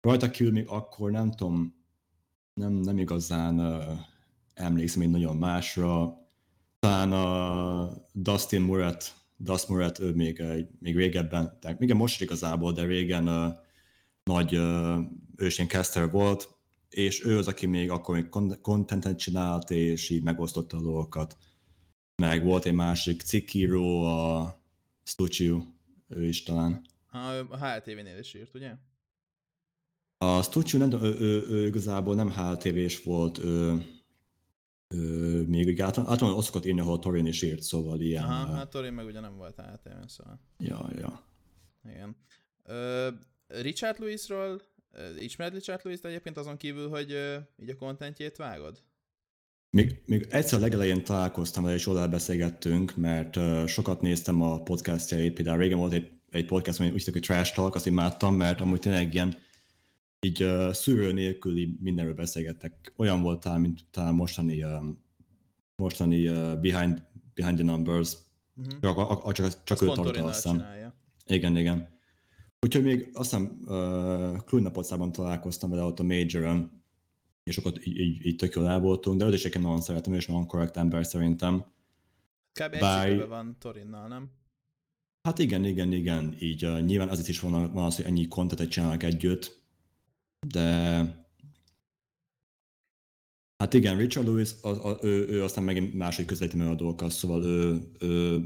[0.00, 1.74] Rajta kívül még akkor nem tudom,
[2.54, 3.98] nem, nem igazán uh,
[4.54, 6.18] emlékszem én nagyon másra.
[6.78, 10.42] Talán a Dustin Murat, Dust Murat, ő még,
[10.78, 13.52] még régebben, tehát még most igazából, de régen uh,
[14.24, 14.98] nagy uh,
[15.36, 16.48] ősén caster volt,
[16.88, 18.28] és ő az, aki még akkor még
[18.60, 21.36] contentet csinált, és így megosztotta a dolgokat.
[22.22, 24.63] Meg volt egy másik cikkíró, a
[25.04, 25.62] Stuccio,
[26.08, 26.86] ő is talán.
[27.06, 28.74] Ha, a HLTV-nél is írt, ugye?
[30.18, 33.84] A Stuccio nem, ő, ő, ő, igazából nem HLTV-s volt, ő,
[34.88, 38.24] ő, még általában, általában azt szokott írni, ahol Torin is írt, szóval ilyen...
[38.24, 40.40] Aha, hát Torin meg ugye nem volt HLTV, szóval...
[40.58, 41.26] Ja, ja.
[41.84, 42.16] Igen.
[42.62, 43.08] Ö,
[43.46, 44.60] Richard Lewisról
[45.18, 47.10] ismered Richard Lewis egyébként azon kívül, hogy
[47.62, 48.82] így a kontentjét vágod?
[49.74, 55.32] Még, még egyszer legelején találkoztam vele, és oda beszélgettünk, mert uh, sokat néztem a podcastjait,
[55.32, 58.78] például régen volt egy, egy podcast, ami úgy hogy Trash Talk, azt imádtam, mert amúgy
[58.78, 59.36] tényleg ilyen
[60.20, 62.92] így uh, szűrő nélküli mindenről beszélgettek.
[62.96, 64.70] Olyan volt talán, mint talán mostani, uh,
[65.76, 67.02] mostani uh, behind,
[67.34, 68.16] behind the Numbers,
[68.56, 68.80] uh-huh.
[68.80, 70.48] csak, a, a, csak, csak ő tartta azt
[71.26, 71.88] Igen, igen.
[72.60, 74.62] Úgyhogy még azt hiszem uh, Cluj
[75.12, 76.68] találkoztam vele ott a major
[77.44, 80.26] és akkor így, így, így tök jól el voltunk, de őt is nagyon szeretem, és
[80.26, 81.64] nagyon korrekt ember szerintem.
[82.52, 82.78] Kb.
[82.78, 83.28] Bár...
[83.28, 84.30] van Torinnal, nem?
[85.22, 88.68] Hát igen, igen, igen, így uh, nyilván azért is van, van az, hogy ennyi kontentet
[88.68, 89.62] csinálnak együtt,
[90.46, 90.62] de
[93.56, 97.44] hát igen, Richard Lewis, az, az, ő, ő aztán megint másik közvetlenül a dolgokat, szóval
[97.44, 98.40] ő, ő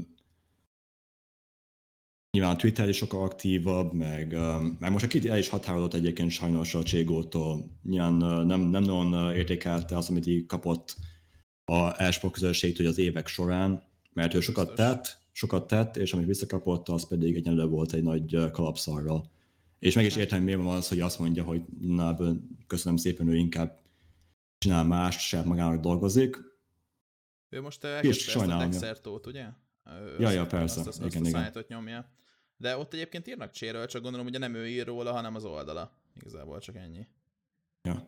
[2.31, 4.37] Nyilván a Twitter is sokkal aktívabb, meg,
[4.79, 7.79] meg most a Kitty el is határolott egyébként sajnos a Cségótól.
[7.83, 8.13] Nyilván
[8.45, 10.95] nem, nem nagyon értékelte azt, amit így kapott
[11.65, 16.87] a Esport közösségtől az évek során, mert ő sokat tett, sokat tett, és amit visszakapott,
[16.87, 19.31] az pedig egyenlő volt egy nagy kalapszarral.
[19.79, 20.21] És meg is hát.
[20.21, 22.17] értem, miért van az, hogy azt mondja, hogy na,
[22.67, 23.81] köszönöm szépen, ő inkább
[24.57, 26.37] csinál más, saját magának dolgozik.
[27.49, 29.45] Ő most elkezdte ezt a Dexertót, ugye?
[30.19, 30.79] Ja, ja, persze.
[30.79, 31.51] Azt, azt, igen, azt igen.
[31.53, 32.09] a nyomja.
[32.57, 35.91] De ott egyébként írnak cséről, csak gondolom, hogy nem ő ír róla, hanem az oldala.
[36.15, 37.07] Igazából csak ennyi.
[37.83, 38.07] Ja.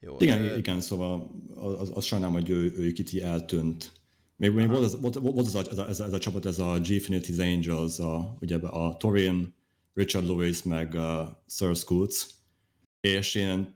[0.00, 0.56] Jó, igen, de...
[0.56, 3.92] igen, szóval az, az sajnálom, hogy ő, ő kicsi eltűnt.
[4.36, 6.46] Még, még volt, az, volt, volt az a, ez, a, ez, a, ez a csapat,
[6.46, 9.54] ez a G-Finity's Angels, a, ugye a Torin,
[9.94, 12.26] Richard Lewis, meg uh, Sir Scoots,
[13.00, 13.74] és én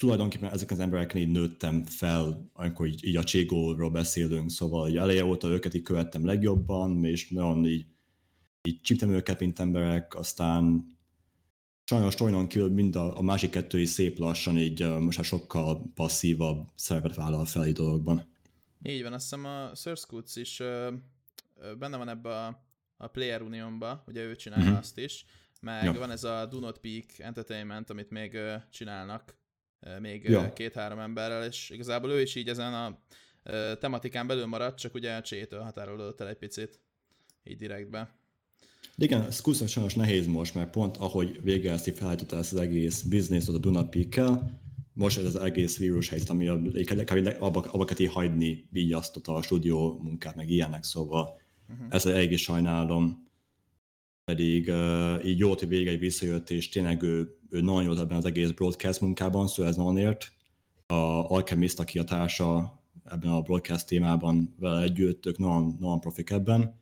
[0.00, 5.24] tulajdonképpen ezek az embereknél nőttem fel, amikor így, így a Cségóról beszélünk, szóval így eleje
[5.24, 7.86] óta őket így követtem legjobban, és nagyon így
[8.62, 10.96] így csíptem őket, mint emberek, aztán
[11.84, 15.90] sajnos Tojnon kívül mind a, a másik kettő is szép lassan, így most már sokkal
[15.94, 18.32] passzívabb szerepet vállal fel egy dologban.
[18.82, 20.92] Így van, azt hiszem a Scoots is uh,
[21.78, 22.64] benne van ebbe a,
[22.96, 24.74] a Player Unionba, ugye ő csinálja mm-hmm.
[24.74, 25.24] azt is,
[25.60, 25.92] meg ja.
[25.92, 29.38] van ez a Do Not Peak Entertainment, amit még uh, csinálnak,
[30.00, 30.52] még ja.
[30.52, 32.98] két-három emberrel, és igazából ő is így ezen a
[33.78, 36.80] tematikán belül maradt, csak ugye a csétől határolódott el egy picit,
[37.44, 38.18] így direktbe.
[38.96, 43.58] Igen, Skusa sajnos nehéz most, mert pont ahogy végezti felállította ezt az egész bizniszt a
[43.58, 44.60] Dunapikkel,
[44.92, 46.48] most ez az egész vírus helyzet, ami
[47.38, 51.86] abba, abba kell hagyni így azt a stúdió munkát, meg ilyenek, szóval uh-huh.
[51.90, 53.28] ezt elég is sajnálom.
[54.24, 58.24] Pedig uh, így jó, hogy végig visszajött, és tényleg ő, ő nagyon jó ebben az
[58.24, 60.32] egész broadcast munkában, szóval ez nagyon ért.
[60.86, 60.94] A
[61.34, 66.78] Alchemist, aki a társa ebben a broadcast témában vele együtt, ők nagyon, nagyon profik ebben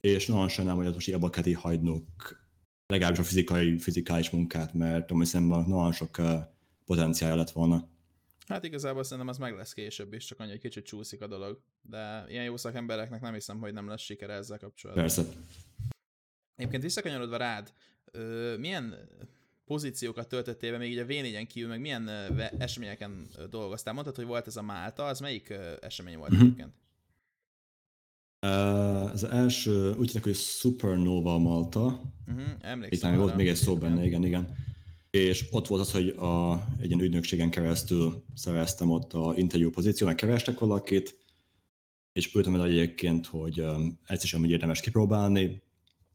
[0.00, 2.38] és nagyon sajnálom, hogy most abba kell hagynunk
[2.86, 6.20] legalábbis a fizikai, fizikális munkát, mert amúgy szemben nagyon sok
[6.84, 7.88] potenciálja lett volna.
[8.46, 11.60] Hát igazából szerintem az meg lesz később is, csak annyi, hogy kicsit csúszik a dolog.
[11.82, 15.04] De ilyen jó szakembereknek nem hiszem, hogy nem lesz sikere ezzel kapcsolatban.
[15.04, 15.22] Persze.
[16.56, 17.72] Egyébként visszakanyarodva rád,
[18.10, 19.08] ö, milyen
[19.70, 22.10] pozíciókat töltöttél be még így a v kívül, meg milyen
[22.58, 23.94] eseményeken dolgoztál?
[23.94, 26.46] Mondtad, hogy volt ez a Málta, az melyik esemény volt uh-huh.
[26.46, 26.72] egyébként?
[28.46, 31.84] Uh, az első, úgy tudják, hogy Supernova Malta.
[32.26, 33.12] Uh-huh, emlékszem.
[33.12, 34.56] Itt volt még egy szó benne, igen, igen.
[35.10, 40.14] És ott volt az, hogy a, egy ilyen ügynökségen keresztül szereztem ott a interjú pozíciót,
[40.14, 41.18] kerestek valakit,
[42.12, 45.62] és ültem el egyébként, hogy um, ezt is amúgy érdemes kipróbálni,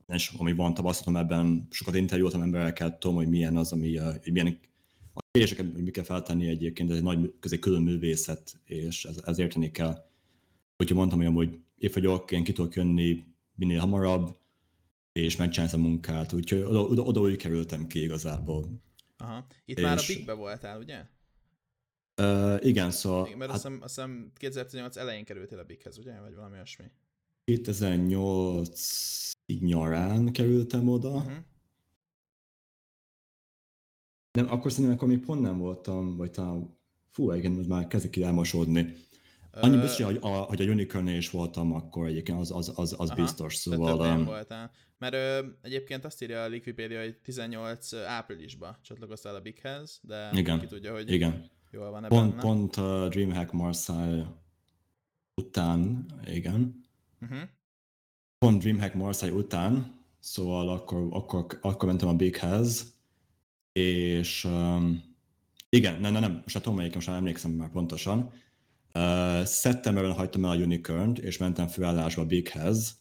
[0.08, 4.60] és ami van tapasztalatom ebben, sokat interjúoltam emberekkel, tudom, hogy milyen az, ami, uh, milyen
[5.14, 9.18] a kérdéseket, hogy mi kell feltenni egyébként, ez egy nagy közé külön művészet, és ez,
[9.26, 10.06] ez érteni kell.
[10.78, 13.24] Úgyhogy mondtam, hogy amúgy épp vagyok, én ki tudok jönni
[13.56, 14.38] minél hamarabb,
[15.12, 18.84] és megcsinálsz a munkát, úgyhogy oda, oda, oda úgy kerültem ki igazából.
[19.18, 19.46] Aha.
[19.66, 19.84] Itt és...
[19.84, 21.06] már a Bigbe voltál, ugye?
[22.22, 23.26] Uh, igen, szóval...
[23.26, 23.60] Igen, mert hát...
[23.60, 26.20] azt, hiszem, azt hiszem 2018 elején kerültél a Bighez, ugye?
[26.20, 26.86] Vagy valami olyasmi.
[27.46, 31.10] 2008 nyarán kerültem oda.
[31.10, 31.34] Uh-huh.
[34.32, 36.78] Nem, akkor szerintem akkor még pont nem voltam, vagy talán,
[37.12, 38.96] fú, igen, már kezdek elmosódni.
[39.52, 43.10] Annyi biztos, hogy a, hogy a unicorn is voltam akkor egyébként, az, az, az, az
[43.10, 44.18] Aha, biztos, szóval...
[44.18, 44.26] Um...
[44.26, 44.72] voltál.
[44.98, 50.60] Mert ö, egyébként azt írja a Liquipedia, hogy 18 áprilisban csatlakoztál a Bighez, de igen,
[50.60, 51.50] ki tudja, hogy igen.
[51.72, 54.28] jól van ebben, Pont, pont a Dreamhack Marseille
[55.36, 56.85] után, igen.
[57.32, 57.50] Uh-huh.
[58.38, 62.94] Pont Dreamhack Marseille után, szóval akkor, akkor, akkor mentem a Bighez,
[63.72, 65.04] és um,
[65.70, 68.32] igen, nem, nem, nem, most tudom melyik, most emlékszem már pontosan,
[68.96, 73.00] Uh, szeptemberben hagytam el a unicorn és mentem főállásba a Bighez,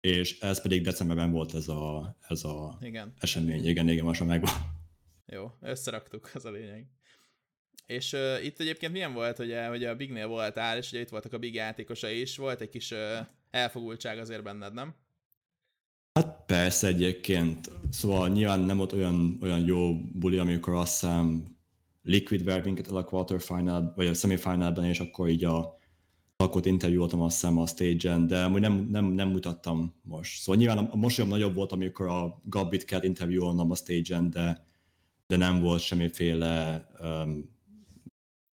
[0.00, 3.12] és ez pedig decemberben volt ez a, ez a igen.
[3.20, 3.66] esemény.
[3.66, 4.52] Igen, igen, most megvan.
[5.26, 6.86] Jó, összeraktuk, az a lényeg.
[7.86, 11.32] És uh, itt egyébként milyen volt, hogy, hogy a Bignél voltál, és ugye itt voltak
[11.32, 12.98] a Big játékosai is, volt egy kis uh,
[13.50, 14.94] elfogultság azért benned, nem?
[16.12, 21.56] Hát persze egyébként, szóval nyilván nem volt olyan, olyan jó buli, amikor azt hiszem
[22.02, 25.78] Liquid ver minket el a quarterfinal, vagy a semifinalben, és akkor így a
[26.36, 30.40] lakot interjúoltam azt hiszem a stage-en, de amúgy nem, nem, nem mutattam most.
[30.40, 34.66] Szóval nyilván a mosolyom nagyobb volt, amikor a Gabbit kellett interjúolnom a stage-en, de,
[35.26, 37.58] de nem volt semmiféle um,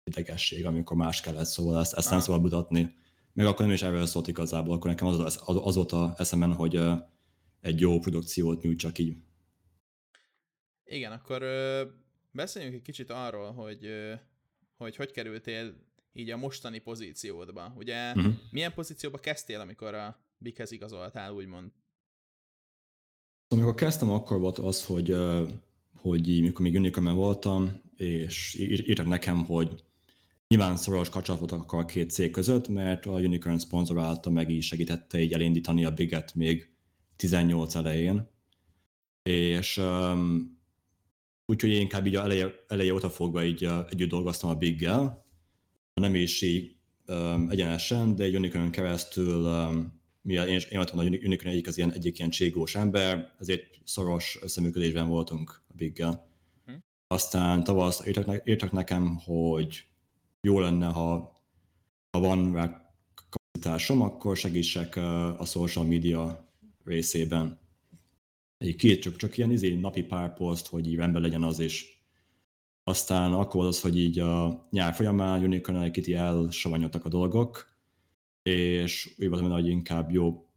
[0.05, 2.95] idegesség, amikor más kellett, szóval ezt, ezt nem szabad mutatni.
[3.33, 6.53] Meg akkor nem is erről szólt igazából, akkor nekem az, az, az volt a eszemen,
[6.55, 6.99] hogy uh,
[7.61, 9.17] egy jó produkciót nyújtsak így.
[10.85, 11.43] Igen, akkor
[12.33, 13.89] Beszéljünk egy kicsit arról, hogy
[14.77, 15.75] hogy, hogy kerültél
[16.13, 17.73] így a mostani pozíciódba.
[17.77, 18.35] Ugye uh-huh.
[18.51, 21.73] milyen pozícióba kezdtél, amikor a Bighez igazoltál, úgymond?
[23.49, 25.17] Amikor kezdtem, akkor volt az, hogy,
[25.97, 29.85] hogy mikor még Unicom voltam, és írtak nekem, hogy
[30.55, 35.21] nyilván szoros kapcsolat voltak a két cég között, mert a Unicorn szponzorálta meg így segítette
[35.21, 36.71] így elindítani a Biget még
[37.17, 38.29] 18 elején.
[39.23, 40.59] És um,
[41.51, 45.27] Úgyhogy én inkább így a eleje, eleje óta fogva így uh, együtt dolgoztam a Biggel,
[45.95, 51.03] nem is így um, egyenesen, de egy Unicorn keresztül, um, mivel én, én voltam a
[51.03, 56.29] Unicorn egyik az ilyen, egyik ilyen cségós ember, ezért szoros összeműködésben voltunk a Biggel.
[56.67, 56.73] Hm.
[57.07, 59.85] Aztán tavasz írtak, ne, írtak nekem, hogy
[60.41, 61.41] jó lenne, ha,
[62.11, 62.95] ha van rá
[63.31, 64.97] kapacitásom, akkor segítsek
[65.39, 66.49] a social media
[66.85, 67.59] részében
[68.59, 72.05] egy két csak, csak ilyen izé, napi pár poszt, hogy így rendben legyen az is.
[72.85, 77.69] Aztán akkor az, hogy így a nyár folyamán Unicorn kicsit elsavanyodtak a dolgok,
[78.43, 80.49] és úgy voltam, hogy inkább jó,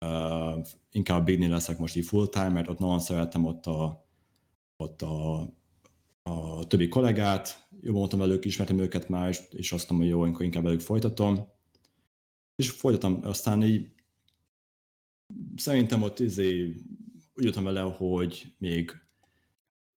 [0.00, 4.06] uh, inkább Bignél leszek most így full time, mert ott nagyon szerettem ott a,
[4.76, 5.40] ott a,
[6.28, 10.22] a többi kollégát, jó voltam velük, ismertem őket már, és, és azt mondom, hogy jó,
[10.22, 11.48] akkor inkább velük folytatom.
[12.56, 13.88] És folytatom, aztán így
[15.56, 16.74] szerintem ott izé
[17.34, 18.92] úgy jöttem vele, hogy még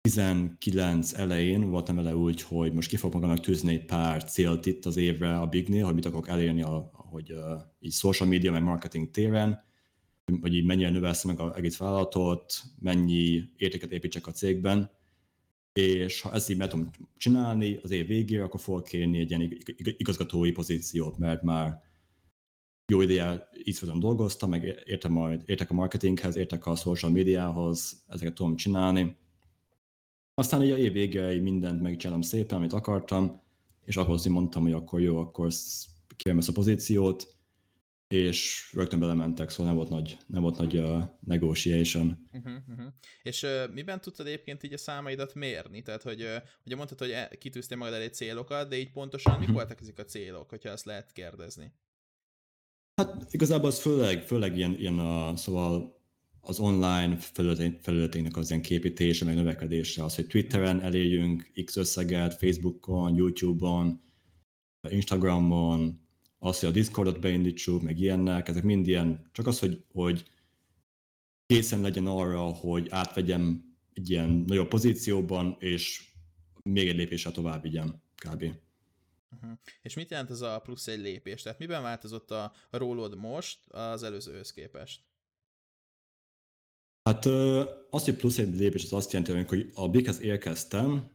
[0.02, 4.86] 19 elején voltam vele úgy, hogy most ki fog magamnak tűzni egy pár célt itt
[4.86, 8.64] az évre a Bignél, hogy mit akarok elérni, a, hogy uh, így social media, meg
[8.64, 9.64] marketing téren,
[10.42, 14.92] hogy így mennyire növelsz meg az egész vállalatot, mennyi értéket építsek a cégben,
[15.80, 19.58] és ha ezt így meg tudom csinálni az év végére, akkor fogok kérni egy ilyen
[19.98, 21.82] igazgatói pozíciót, mert már
[22.92, 28.34] jó ideje így dolgoztam, meg értem majd, értek a marketinghez, értek a social médiához, ezeket
[28.34, 29.18] tudom csinálni.
[30.34, 33.42] Aztán így a év végéig mindent megcsinálom szépen, amit akartam,
[33.86, 35.52] és akkor azt mondtam, hogy akkor jó, akkor
[36.16, 37.39] kérem ezt a pozíciót,
[38.10, 42.28] és rögtön belementek, szóval nem volt nagy, nem volt nagy uh, negotiation.
[42.34, 42.94] Uh-huh, uh-huh.
[43.24, 45.82] És uh, miben tudtad egyébként így a számaidat mérni?
[45.82, 49.48] Tehát, hogy uh, ugye mondtad, hogy e, kitűztél magad elé célokat, de így pontosan uh-huh.
[49.48, 51.74] mik voltak ezek a célok, hogyha azt lehet kérdezni?
[52.96, 55.98] Hát igazából az főleg, főleg ilyen, ilyen a, szóval
[56.42, 57.18] az online
[57.82, 64.02] felületének az ilyen képítése, meg növekedése, az, hogy Twitteren elérjünk X összeget, Facebookon, YouTube-on,
[64.90, 66.08] Instagramon,
[66.40, 70.26] az, hogy a Discordot beindítsuk, meg ilyenek, ezek mind ilyen, csak az, hogy, hogy
[71.46, 76.14] készen legyen arra, hogy átvegyem egy ilyen nagyobb pozícióban, és
[76.64, 78.44] még egy lépéssel tovább vigyem, kb.
[79.32, 79.58] Uh-huh.
[79.82, 81.42] És mit jelent ez a plusz egy lépés?
[81.42, 85.02] Tehát miben változott a, a rólod most az előzőhöz képest?
[87.04, 87.26] Hát
[87.90, 91.12] az, hogy plusz egy lépés, az azt jelenti, hogy a Bighez érkeztem,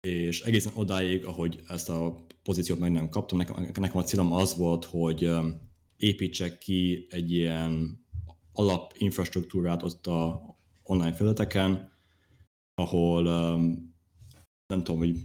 [0.00, 4.56] és egészen odáig, ahogy ezt a pozíciót meg nem kaptam, nekem, nekem a célom az
[4.56, 5.30] volt, hogy
[5.96, 8.04] építsek ki egy ilyen
[8.52, 10.42] alapinfrastruktúrát ott a
[10.82, 11.92] online felületeken,
[12.74, 13.22] ahol
[14.66, 15.16] nem tudom, hogy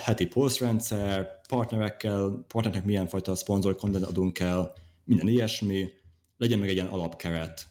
[0.00, 4.72] heti posztrendszer, partnerekkel, partnereknek milyen fajta szponzor content adunk el,
[5.04, 5.88] minden ilyesmi,
[6.36, 7.69] legyen meg egy ilyen alapkeret,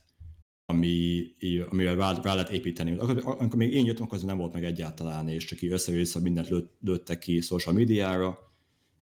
[0.69, 1.23] ami,
[1.69, 2.97] amire rá, lehet építeni.
[2.97, 6.19] Akkor, amikor még én jöttem, akkor az nem volt meg egyáltalán, és csak így össze-vissza
[6.19, 8.39] mindent lőtt, lőttek ki social médiára,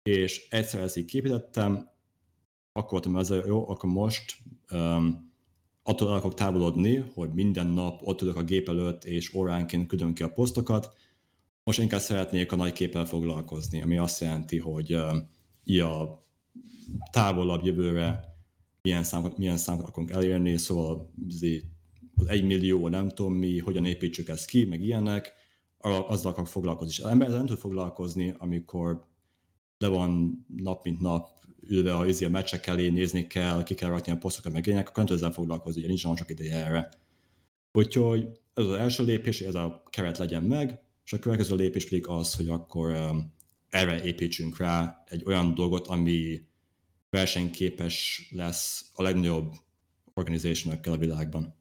[0.03, 1.89] és egyszer ezt így képítettem,
[2.71, 4.37] akkor voltam ezzel, jó, akkor most
[4.71, 5.33] um,
[5.83, 10.13] attól el akarok távolodni, hogy minden nap ott tudok a gép előtt, és óránként küldöm
[10.13, 10.93] ki a posztokat,
[11.63, 16.25] most inkább szeretnék a nagy képpel foglalkozni, ami azt jelenti, hogy uh, a
[17.11, 18.30] távolabb jövőre
[18.81, 21.11] milyen számokat, milyen számokat akarunk elérni, szóval
[22.15, 25.33] az egy millió, nem tudom mi, hogyan építsük ezt ki, meg ilyenek,
[25.77, 26.93] azzal akarok foglalkozni.
[26.93, 29.05] És az ember nem tud foglalkozni, amikor
[29.77, 31.29] le van nap mint nap
[31.67, 34.97] ülve a, a meccsek elé, nézni kell, ki kell rakni a posztokat, meg ilyenek, akkor
[34.97, 36.89] nem tud ezzel foglalkozni, ugye nincs olyan sok ideje erre.
[37.71, 41.83] Úgyhogy ez az első lépés, hogy ez a keret legyen meg, és a következő lépés
[41.83, 43.33] pedig az, hogy akkor um,
[43.69, 46.41] erre építsünk rá egy olyan dolgot, ami
[47.11, 49.53] versenyképes lesz a legnagyobb
[50.13, 51.55] organization a világban.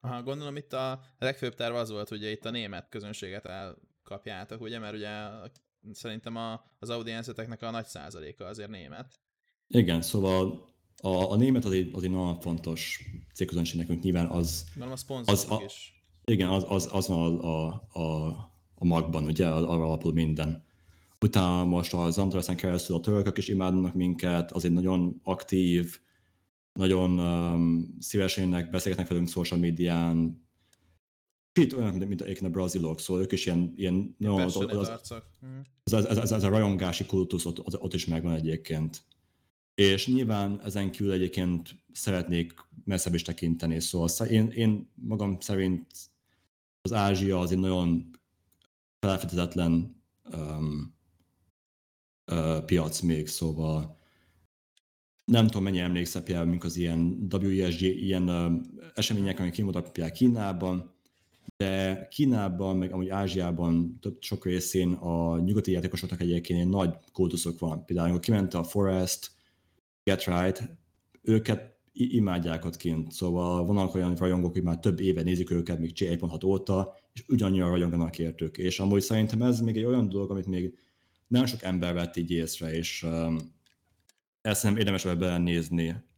[0.00, 4.78] Aha, gondolom itt a legfőbb terv az volt, hogy itt a német közönséget elkapjátok, ugye,
[4.78, 5.28] mert ugye
[5.92, 9.20] szerintem a, az audienceteknek a nagy százaléka azért német.
[9.66, 10.68] Igen, szóval
[11.02, 14.64] a, a német az egy, az egy nagyon fontos célközönség nekünk, nyilván az...
[14.74, 16.04] Gondolom a az, a, is.
[16.24, 18.26] Igen, az, az, az van a, a, a,
[18.74, 20.68] a magban, ugye, arra alapul minden.
[21.24, 26.00] Utána most az Andrászen keresztül a törökök is imádnak minket, az egy nagyon aktív,
[26.72, 30.48] nagyon um, szívesen beszélgetnek velünk social médián,
[31.52, 34.76] Kicsit olyan, mint, mint egyébként a brazilok, szóval ők is ilyen, ilyen nagyon az, az,
[34.76, 35.22] az,
[35.84, 39.02] ez, ez, ez, ez, a rajongási kultusz ott, ott is megvan egyébként.
[39.74, 42.54] És nyilván ezen kívül egyébként szeretnék
[42.84, 45.86] messzebb is tekinteni, szóval én, én magam szerint
[46.82, 48.10] az Ázsia az egy nagyon
[48.98, 50.02] felfedezetlen
[50.32, 50.94] um,
[52.64, 53.98] piac még, szóval
[55.24, 58.30] nem tudom, mennyi emlékszem például, mink az ilyen WSG, ilyen
[58.94, 60.94] események, amik kimutatják Kínában,
[61.56, 67.58] de Kínában, meg amúgy Ázsiában több sok részén a nyugati játékosoknak egyébként egy nagy kultuszok
[67.58, 67.84] van.
[67.84, 69.30] Például, amikor kiment a Forest,
[70.02, 70.70] Get Right,
[71.22, 73.12] őket imádják ott kint.
[73.12, 77.24] Szóval vannak olyan rajongók, hogy már több éve nézik őket, még c 1.6 óta, és
[77.28, 78.58] ugyannyira rajonganak értük.
[78.58, 80.78] És amúgy szerintem ez még egy olyan dolog, amit még
[81.30, 83.54] nem sok ember vett így észre, és um,
[84.40, 86.08] ezt nem érdemes ebben nézni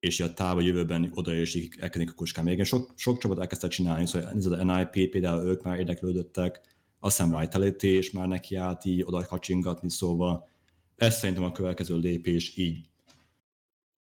[0.00, 2.44] és a távol jövőben oda is elkezdik a kuskán.
[2.44, 6.60] Még sok, sok csapat elkezdte csinálni, szóval ez a NIP például ők már érdeklődöttek,
[7.00, 10.48] hiszem Vitality és már neki állt így oda kacsingatni, szóval
[10.96, 12.88] ez szerintem a következő lépés így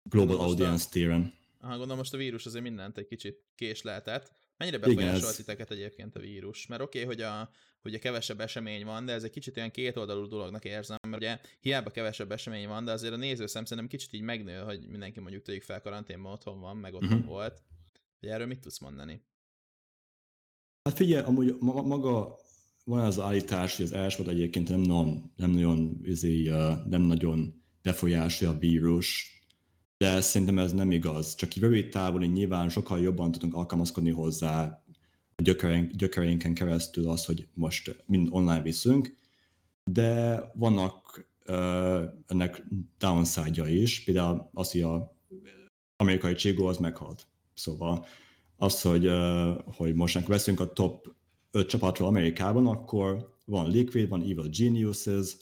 [0.04, 1.34] global audience a, téren.
[1.60, 4.32] Aha, gondolom most a vírus azért mindent egy kicsit késleltett.
[4.58, 6.68] Mennyire befolyásolt titeket egyébként a vírus?
[6.68, 7.50] Mert oké, okay, hogy a,
[7.82, 11.40] hogy a kevesebb esemény van, de ez egy kicsit olyan kétoldalú dolognak érzem, mert ugye
[11.60, 15.44] hiába kevesebb esemény van, de azért a nézőszem szerintem kicsit így megnő, hogy mindenki mondjuk
[15.44, 17.28] tegyük fel karanténban otthon van, meg otthon uh-huh.
[17.28, 17.64] volt.
[18.20, 19.24] Hogy erről mit tudsz mondani?
[20.84, 22.38] Hát figyelj, amúgy maga
[22.86, 26.50] van az állítás, hogy az első egyébként nem, nagyon, nem nagyon, izé,
[26.86, 29.38] nem nagyon befolyásolja a vírus,
[29.98, 31.36] de szerintem ez nem igaz.
[31.36, 34.84] Csak rövid távon nyilván sokkal jobban tudunk alkalmazkodni hozzá
[35.40, 39.16] gyökereink, gyökereinken keresztül az, hogy most mind online viszünk,
[39.84, 42.64] de vannak uh, ennek
[42.98, 45.16] downside-ja is, például az, hogy a
[45.96, 47.28] amerikai Csigó az meghalt.
[47.54, 48.06] Szóval
[48.56, 51.14] az, hogy, uh, hogy most veszünk a top
[51.52, 55.36] 5 csapatról Amerikában, akkor van Liquid, van Evil Geniuses,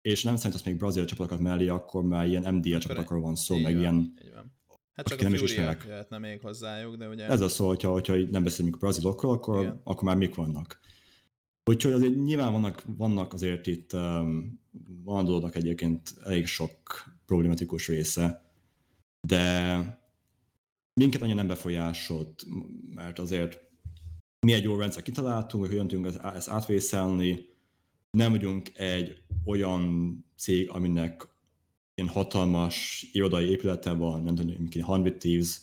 [0.00, 3.72] és nem azt még brazil csapatokat mellé, akkor már ilyen MDL csapatokról van szó, meg
[3.72, 4.14] van, ilyen...
[4.98, 7.26] Hát csak a nem is jöhetne még hozzájuk, de ugye...
[7.26, 10.80] Ez a szó, hogyha, hogyha nem beszélünk brazilokról, akkor, akkor már mik vannak.
[11.64, 14.60] Úgyhogy azért nyilván vannak, vannak azért itt um,
[15.04, 16.72] van dolognak egyébként elég sok
[17.26, 18.52] problematikus része,
[19.20, 19.80] de
[20.92, 22.44] minket annyira nem befolyásolt,
[22.94, 23.60] mert azért
[24.40, 27.46] mi egy jó rendszer kitaláltunk, hogy hogyan tudunk ezt átvészelni,
[28.10, 31.28] nem vagyunk egy olyan cég, aminek
[31.98, 35.60] ilyen hatalmas irodai épülete van, nem tudom, mint 100 Thieves,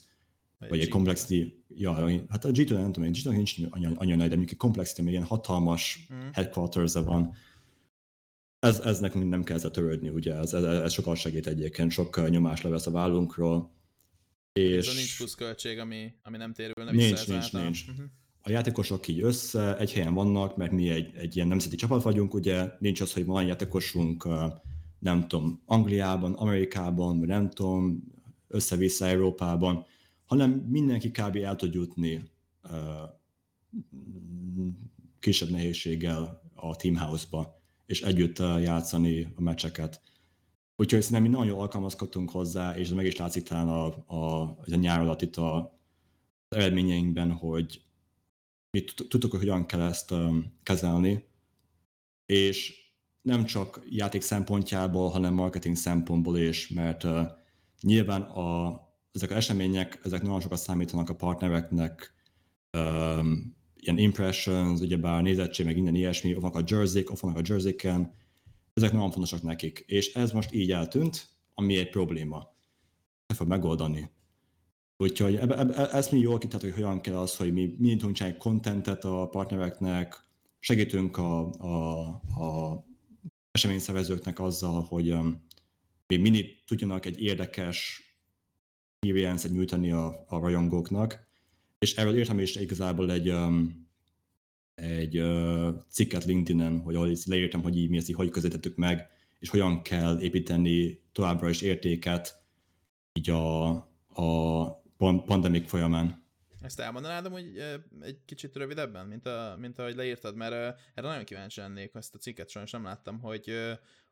[0.59, 1.93] vagy, vagy egy Complexity, ja,
[2.29, 5.23] hát a G2 nem tudom, G2 nincs annyira nagy, de mondjuk egy Complexity, mert ilyen
[5.23, 6.27] hatalmas mm.
[6.31, 7.33] headquarters van.
[8.59, 12.61] Ez, ez nekünk nem kell törődni, ugye, ez, ez, ez sokkal segít egyébként, sok nyomás
[12.61, 13.71] levesz a vállunkról.
[14.53, 14.87] És...
[14.87, 17.87] Ez nincs pluszköltség, ami, ami nem térülne vissza Nincs, nincs, nincs.
[17.87, 18.05] Uh-huh.
[18.41, 22.33] A játékosok így össze, egy helyen vannak, mert mi egy, egy ilyen nemzeti csapat vagyunk,
[22.33, 24.27] ugye nincs az, hogy van játékosunk,
[25.05, 28.03] nem tudom, Angliában, Amerikában, nem tudom,
[28.47, 29.85] össze-vissza Európában,
[30.25, 31.35] hanem mindenki kb.
[31.35, 32.29] el tud jutni
[32.63, 32.71] uh,
[35.19, 40.01] kisebb nehézséggel a Teamhouse-ba, és együtt játszani a meccseket.
[40.75, 44.75] Úgyhogy szerintem mi nagyon jól alkalmazkodtunk hozzá, és meg is látszik talán a, a, a
[44.75, 45.55] nyár alatt itt a,
[46.47, 47.81] az eredményeinkben, hogy
[48.71, 51.25] mi tudtuk, hogy hogyan kell ezt um, kezelni,
[52.25, 52.84] és
[53.25, 57.21] nem csak játék szempontjából, hanem marketing szempontból is, mert uh,
[57.81, 58.79] nyilván a,
[59.11, 62.13] ezek az események, ezek nagyon sokat számítanak a partnereknek,
[62.77, 67.41] um, ilyen impressions, ugyebár nézettség, meg minden ilyesmi, ott vannak a jersey ott vannak a
[67.45, 67.75] jersey
[68.73, 69.83] ezek nagyon fontosak nekik.
[69.87, 72.37] És ez most így eltűnt, ami egy probléma.
[73.27, 74.09] Nem fog megoldani.
[74.97, 78.15] Úgyhogy eb- eb- ezt mi jól kitáltuk, hogy hogyan kell az, hogy mi mi tudunk
[78.15, 80.25] csinálni contentet a partnereknek,
[80.59, 82.05] segítünk a, a,
[82.43, 82.85] a
[83.55, 85.45] eseményszervezőknek azzal, hogy um,
[86.07, 88.01] mi mindig tudjanak egy érdekes
[88.99, 91.27] experience-et nyújtani a, a rajongóknak,
[91.79, 93.87] és erről írtam is igazából egy, um,
[94.75, 99.07] egy uh, cikket LinkedIn-en, hogy ahol leírtam, hogy így mi ezt hogy közvetettük meg,
[99.39, 102.43] és hogyan kell építeni továbbra is értéket
[103.13, 103.67] így a,
[104.07, 104.81] a
[105.25, 106.24] pandemik folyamán.
[106.65, 107.63] Ezt elmondanád hogy
[108.01, 110.53] egy kicsit rövidebben, mint, a, mint ahogy leírtad, mert
[110.93, 113.51] erre nagyon kíváncsi lennék, ezt a cikket sajnos nem láttam, hogy,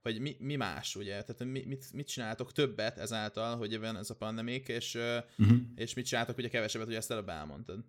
[0.02, 1.24] hogy mi, mi más, ugye?
[1.24, 4.96] Tehát mi, mit, mit csináltok többet ezáltal, hogy ebben ez a pandemik, és,
[5.38, 5.58] uh-huh.
[5.76, 7.84] és mit csináltok ugye kevesebbet, hogy ezt előbb elmondtad?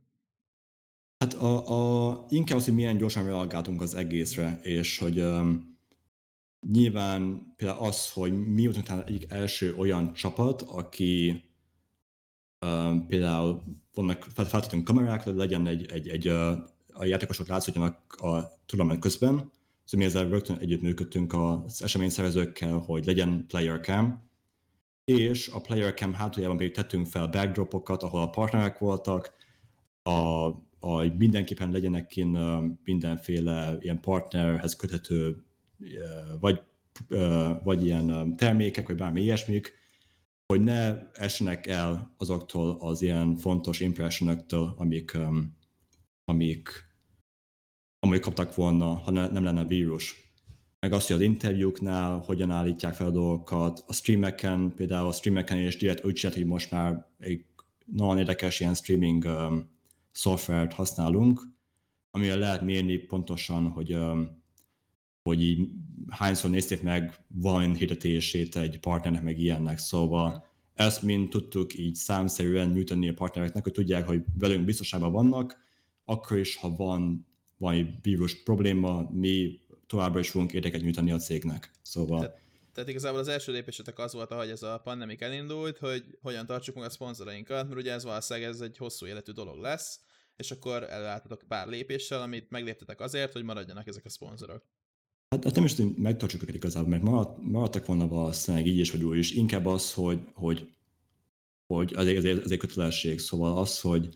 [1.19, 5.79] Hát a, a, inkább az, hogy milyen gyorsan reagáltunk az egészre, és hogy um,
[6.73, 11.45] nyilván például az, hogy mi voltunk egyik első olyan csapat, aki
[12.65, 13.62] um, például
[13.95, 16.29] vannak, feltettünk kamerák, legyen egy, egy, egy
[16.93, 19.53] a játékosok látszódjanak a tudomány közben,
[19.85, 24.31] Szóval mi ezzel rögtön együtt működtünk az eseményszervezőkkel, hogy legyen player cam,
[25.05, 29.33] és a player cam hátuljában pedig tettünk fel backdropokat, ahol a partnerek voltak,
[30.03, 30.47] a,
[30.81, 32.39] a mindenképpen legyenek kint
[32.85, 35.45] mindenféle ilyen partnerhez köthető
[36.41, 36.61] vagy,
[37.62, 39.73] vagy ilyen termékek, vagy bármi ilyesmik,
[40.47, 45.18] hogy ne essenek el azoktól az ilyen fontos impressionoktól, amik,
[46.24, 46.92] amik
[48.05, 50.22] amúgy kaptak volna, ha ne, nem lenne vírus.
[50.80, 55.59] Meg azt, hogy az interjúknál hogyan állítják fel a dolgokat, a streameken, például a streameken
[55.59, 57.45] és direkt úgy csinált, hogy most már egy
[57.84, 59.70] nagyon érdekes ilyen streaming um,
[60.11, 61.42] szoftvert használunk,
[62.11, 64.43] amivel lehet mérni pontosan, hogy, um,
[65.25, 65.68] hogy így
[66.09, 69.79] hányszor nézték meg valami hirdetését egy partnernek, meg ilyennek.
[69.79, 75.57] Szóval ezt mind tudtuk így számszerűen nyújtani a partnereknek, hogy tudják, hogy velünk biztosában vannak,
[76.05, 81.70] akkor is, ha van valami vírus probléma, mi továbbra is fogunk érdeket nyújtani a cégnek.
[81.83, 82.20] Szóval...
[82.20, 82.41] Tehát,
[82.72, 86.75] tehát igazából az első lépésetek az volt, ahogy ez a pandemik elindult, hogy hogyan tartsuk
[86.75, 90.01] meg a szponzorainkat, mert ugye ez valószínűleg ez egy hosszú életű dolog lesz,
[90.37, 94.64] és akkor előálltatok pár lépéssel, amit megléptetek azért, hogy maradjanak ezek a szponzorok.
[95.35, 98.91] Hát, hát nem is hogy megtartsuk őket igazából, mert marad, maradtak volna valószínűleg így is
[98.91, 99.32] vagy úgy is.
[99.32, 100.68] Inkább az, hogy, hogy,
[101.66, 103.18] hogy az egy, az egy kötelesség.
[103.18, 104.09] Szóval az, hogy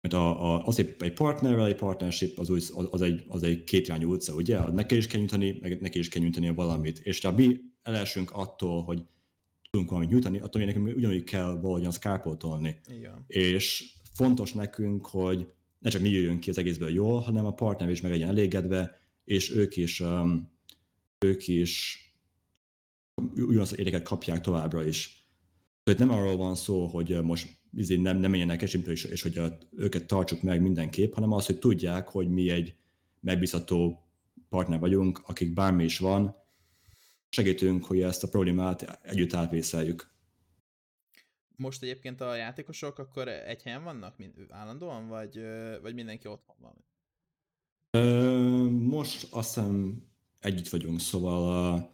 [0.00, 3.64] mert a, a, az egy, egy partnerrel, egy partnership az, úgy, az, egy, az egy
[3.64, 4.70] kétirányú utca, ugye?
[4.70, 6.98] Neki is kell nyújtani, meg neki is kell nyújtani valamit.
[6.98, 9.02] És ha mi elesünk attól, hogy
[9.70, 12.80] tudunk valamit nyújtani, attól nekünk ugyanúgy kell valahogyan szkárpoltolni.
[13.26, 17.90] És fontos nekünk, hogy ne csak mi jöjjünk ki az egészből jól, hanem a partner
[17.90, 20.50] is meg legyen elégedve, és ők is, um,
[21.18, 22.02] ők is
[23.34, 25.26] ugyanazt az érdeket kapják továbbra is.
[25.82, 29.38] Tehát nem arról van szó, hogy most izé nem, nem menjenek esélytől, és, és hogy
[29.38, 32.74] a, őket tartsuk meg mindenképp, hanem az, hogy tudják, hogy mi egy
[33.20, 34.08] megbízható
[34.48, 36.36] partner vagyunk, akik bármi is van,
[37.28, 40.10] segítünk, hogy ezt a problémát együtt átvészeljük.
[41.56, 44.16] Most egyébként a játékosok akkor egy helyen vannak
[44.48, 45.40] állandóan, vagy,
[45.82, 46.86] vagy mindenki otthon van?
[48.98, 50.02] Most azt hiszem
[50.40, 51.90] együtt vagyunk, szóval a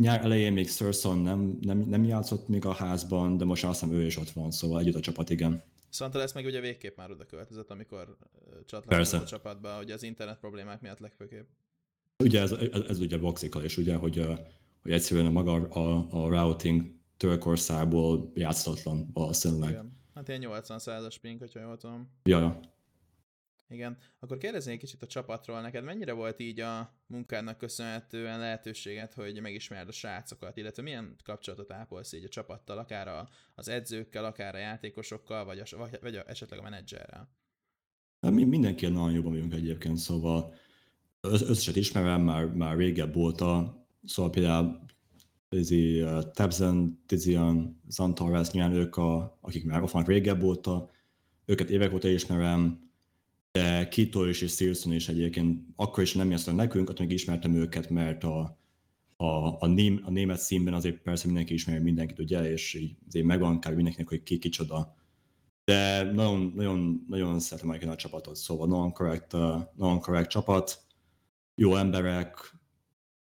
[0.00, 3.96] nyár elején még Surson nem, nem, nem játszott még a házban, de most azt hiszem
[3.96, 5.62] ő is ott van, szóval együtt a csapat, igen.
[5.88, 8.16] Szóval lesz meg ugye végképp már oda következett, amikor
[8.66, 11.48] csatlakozott a csapatba, hogy az internet problémák miatt legfőképp.
[12.18, 14.26] Ugye ez, ez, ez ugye boxikal, és ugye, hogy,
[14.82, 19.70] hogy egyszerűen a maga a, a routing törökországból játszatlan valószínűleg.
[19.70, 19.92] Igen.
[20.14, 22.08] Hát ilyen 80 százas ping, hogyha jól tudom.
[22.22, 22.60] Ja, ja.
[23.68, 23.98] Igen.
[24.18, 25.60] Akkor kérdezni egy kicsit a csapatról.
[25.60, 31.72] Neked mennyire volt így a munkádnak köszönhetően lehetőséget, hogy megismerd a srácokat, illetve milyen kapcsolatot
[31.72, 36.16] ápolsz így a csapattal, akár a, az edzőkkel, akár a játékosokkal, vagy, a, vagy, vagy
[36.16, 37.28] a, esetleg a menedzserrel?
[38.20, 40.54] Hát mi mindenki nagyon jobban vagyunk egyébként, szóval
[41.20, 44.84] összeset ismerem, már, már régebb óta, szóval például
[45.48, 50.90] Tizi, uh, Tabzen, Tizian, Zantares, nyilván ők, a, akik már ott régebb óta,
[51.44, 52.92] őket évek óta ismerem,
[53.58, 57.54] de Kito is és Silson is egyébként akkor is nem játszottak nekünk, attól még ismertem
[57.54, 58.58] őket, mert a,
[59.16, 59.24] a,
[59.62, 63.60] a, ném, a német színben azért persze mindenki ismeri mindenkit, ugye, és így azért megvan
[63.60, 64.94] kár mindenkinek, hogy ki kicsoda.
[65.64, 69.32] De nagyon, nagyon, nagyon szeretem a csapatot, szóval nagyon korrekt,
[69.76, 70.82] nagyon korrekt csapat,
[71.54, 72.54] jó emberek,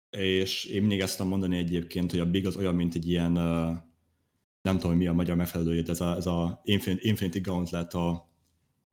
[0.10, 3.32] és én mindig ezt mondani egyébként, hogy a Big az olyan, mint egy ilyen,
[4.62, 8.34] nem tudom, mi a magyar megfelelője, ez a, ez a Infinity, Infinity Gauntlet a,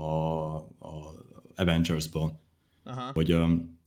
[0.03, 1.15] a, a
[1.55, 2.41] Avengers-ból.
[2.85, 3.11] Aha.
[3.13, 3.81] Hogy um,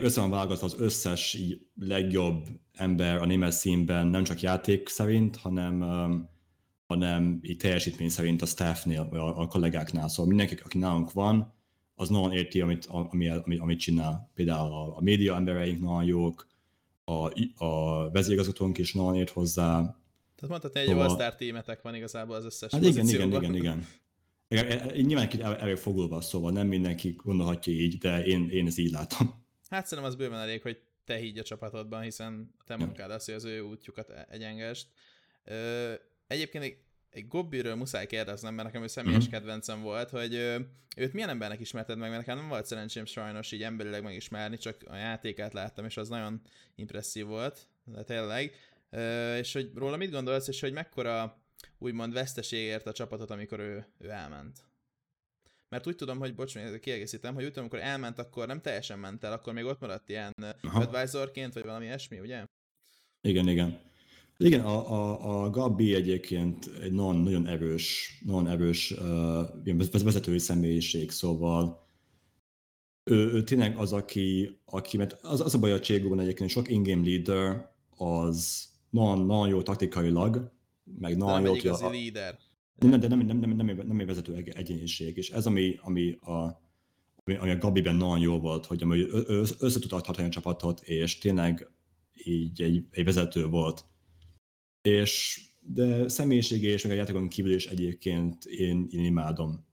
[0.00, 1.38] össze van válogatva az összes
[1.74, 6.28] legjobb ember a német színben, nem csak játék szerint, hanem, um,
[6.86, 10.08] hanem így teljesítmény szerint a staffnél, vagy a, a kollégáknál.
[10.08, 11.52] Szóval mindenki, aki nálunk van,
[11.94, 14.30] az nagyon érti, amit, ami, ami, amit csinál.
[14.34, 16.46] Például a, a média embereink nagyon jók,
[17.04, 17.32] a,
[17.64, 19.80] a vezérigazgatónk is nagyon ért hozzá.
[20.34, 21.20] Tehát mondhatni, egy szóval...
[21.20, 23.86] all tímetek van igazából az összes hát igen, igen, igen, igen.
[24.48, 29.44] Nyilván egy elég fogulva, szóval nem mindenki gondolhatja így, de én, én ezt így látom.
[29.68, 33.34] Hát szerintem az bőven elég, hogy te higgy a csapatodban, hiszen te munkád az, hogy
[33.34, 34.88] az ő útjukat e- egyengest.
[36.26, 36.76] Egyébként egy,
[37.10, 39.30] egy Gobbiről muszáj kérdeznem, mert nekem ő személyes mm-hmm.
[39.30, 40.34] kedvencem volt, hogy
[40.96, 44.76] őt milyen embernek ismerted meg, mert nekem nem volt szerencsém sajnos így emberileg megismerni, csak
[44.86, 46.40] a játékát láttam, és az nagyon
[46.74, 48.54] impresszív volt, de tényleg.
[49.38, 51.43] És hogy róla mit gondolsz, és hogy mekkora
[51.78, 54.64] úgymond veszteségért a csapatot, amikor ő, ő elment.
[55.68, 59.24] Mert úgy tudom, hogy bocs, kiegészítem, hogy úgy tudom, amikor elment, akkor nem teljesen ment
[59.24, 60.32] el, akkor még ott maradt ilyen
[60.62, 60.80] Aha.
[60.80, 62.44] advisorként, vagy valami ilyesmi, ugye?
[63.20, 63.80] Igen, igen.
[64.36, 71.10] Igen, a, a, a Gabi egyébként egy nagyon, nagyon erős, nagyon erős uh, vezetői személyiség,
[71.10, 71.88] szóval
[73.10, 76.68] ő, ő tényleg az, aki, aki mert az, az a baj a Cségóban egyébként, sok
[76.68, 80.52] in-game leader az nagyon, nagyon jó taktikailag,
[80.84, 82.38] meg nagyon jó, hogy a, líder.
[82.78, 86.62] Nem, de nem, nem, nem, nem, nem egy vezető egyéniség, és ez, ami, ami a,
[87.24, 89.06] ami, ami a Gabiben nagyon jó volt, hogy ami
[89.58, 91.70] össze tudta tartani a csapatot, és tényleg
[92.24, 93.84] így egy, egy vezető volt.
[94.82, 99.64] És de személyisége és meg a játékon kívül is egyébként én, én imádom.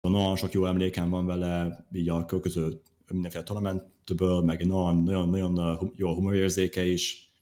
[0.00, 2.80] Nagyon sok jó emlékem van vele, így a következő
[3.12, 7.32] mindenféle tournamentből, meg nagyon, nagyon, nagyon jó humorérzéke is.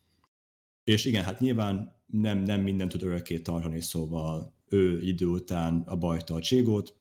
[0.84, 5.96] És igen, hát nyilván nem, nem mindent tud örökké tartani, szóval ő idő után a
[5.96, 6.96] bajta a cségót,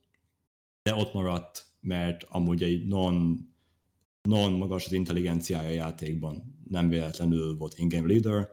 [0.84, 3.48] de ott maradt, mert amúgy egy non,
[4.22, 6.60] non magas az intelligenciája a játékban.
[6.70, 8.50] Nem véletlenül volt in-game leader,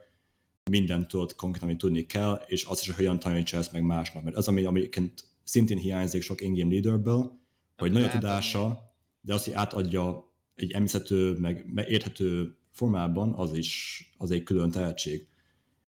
[0.71, 4.23] mindent tudott konkrétan, amit tudni kell, és azt is, hogy hogyan tanítsa ezt meg másnak.
[4.23, 7.39] Mert az, ami amiket szintén hiányzik sok in-game leaderből,
[7.77, 14.01] hogy nagy a tudása, de azt, hogy átadja egy emészhető, meg érthető formában, az is
[14.19, 15.29] az egy külön tehetség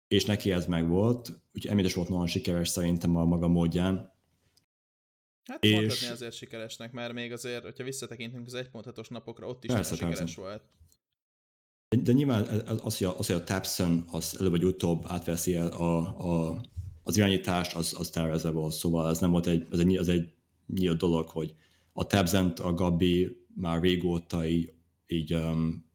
[0.09, 4.13] és neki ez meg volt, úgyhogy Emides volt nagyon sikeres szerintem a maga módján.
[5.45, 5.73] Hát és...
[5.73, 10.19] mondhatni azért sikeresnek, mert még azért, hogyha visszatekintünk az egypontatos napokra, ott is persze, sikeres
[10.19, 10.41] persze.
[10.41, 10.63] volt.
[11.89, 12.43] De, de nyilván
[12.83, 16.61] az, hogy a, az, hogy a Tapson az előbb vagy utóbb átveszi a, a,
[17.03, 20.35] az irányítást, az, az tervezve volt, szóval ez nem volt egy, ez egy, ez egy
[20.67, 21.55] nyílt dolog, hogy
[21.93, 24.73] a Tabzent, a Gabi már régóta így,
[25.07, 25.88] így um,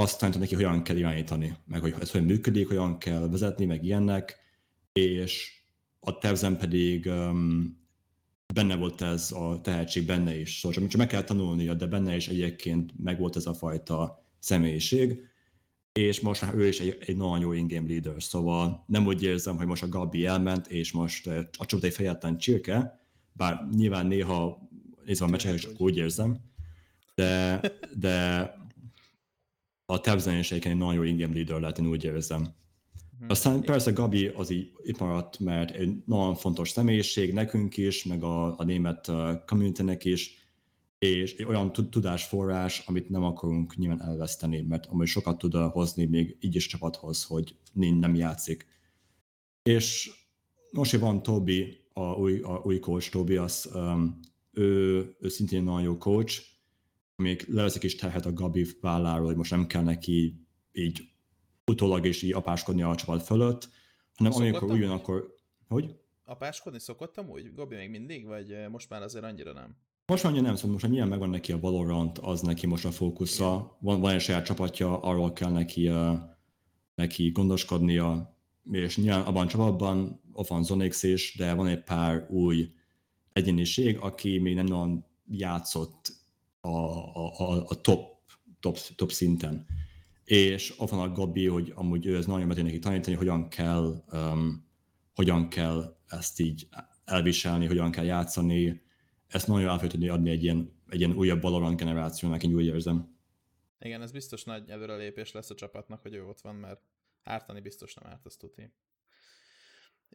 [0.00, 3.84] azt tanítom neki, hogyan kell irányítani, meg hogy ez hogy működik, hogyan kell vezetni, meg
[3.84, 4.38] ilyenek,
[4.92, 5.52] és
[6.00, 7.78] a tervzen pedig um,
[8.54, 12.16] benne volt ez a tehetség benne is, szóval csak, csak meg kell tanulnia, de benne
[12.16, 15.28] is egyébként meg volt ez a fajta személyiség,
[15.92, 19.66] és most ő is egy, egy nagyon jó in-game leader, szóval nem úgy érzem, hogy
[19.66, 21.26] most a Gabi elment, és most
[21.58, 23.00] a csapat egy fejetlen csirke,
[23.32, 24.68] bár nyilván néha
[25.04, 26.38] nézve a meccseket, csak úgy érzem,
[27.14, 27.60] de,
[27.98, 28.58] de
[29.90, 32.40] a tervzenés egy nagyon jó ingame leader lehet, én úgy érzem.
[33.18, 33.28] Hmm.
[33.28, 38.22] Aztán persze Gabi az így itt maradt, mert egy nagyon fontos személyiség nekünk is, meg
[38.22, 39.10] a, a német
[39.46, 40.38] community is,
[40.98, 46.36] és egy olyan tudásforrás, amit nem akarunk nyilván elveszteni, mert amúgy sokat tud hozni még
[46.40, 48.66] így is csapathoz, hogy nem játszik.
[49.62, 50.10] És
[50.72, 54.20] most, hogy van Tobi, a új, a új coach Tobi, az, um,
[54.52, 56.42] ő, ő szintén nagyon jó coach,
[57.20, 61.08] még leveszik is terhet a Gabi válláról, hogy most nem kell neki így
[61.66, 63.68] utólag is így apáskodni a csapat fölött,
[64.16, 65.34] hanem szokottam amikor úgy jön, akkor...
[65.68, 65.94] Hogy?
[66.24, 67.54] Apáskodni szokottam úgy?
[67.54, 69.76] Gabi még mindig, vagy eh, most már azért annyira nem?
[70.06, 73.76] Most annyira nem, szóval most nyilván megvan neki a Valorant, az neki most a fókusza,
[73.80, 76.18] van, van egy saját csapatja, arról kell neki, uh,
[76.94, 78.36] neki gondoskodnia,
[78.70, 82.72] és nyilván abban a csapatban ott van Zonix is, de van egy pár új
[83.32, 86.19] egyéniség, aki még nem nagyon játszott
[86.60, 88.20] a, a, a top,
[88.60, 89.66] top, top szinten.
[90.24, 94.04] És ott van a Gabi, hogy amúgy ő ez nagyon meg neki tanítani, hogyan kell,
[94.12, 94.68] um,
[95.14, 96.68] hogyan kell ezt így
[97.04, 98.82] elviselni, hogyan kell játszani.
[99.26, 103.18] Ezt nagyon el tudni adni egy ilyen, egy ilyen újabb Valorant generációnak, én úgy érzem.
[103.78, 106.80] Igen, ez biztos nagy előrelépés lesz a csapatnak, hogy ő ott van, mert
[107.22, 108.72] ártani biztos nem árt, azt tudni.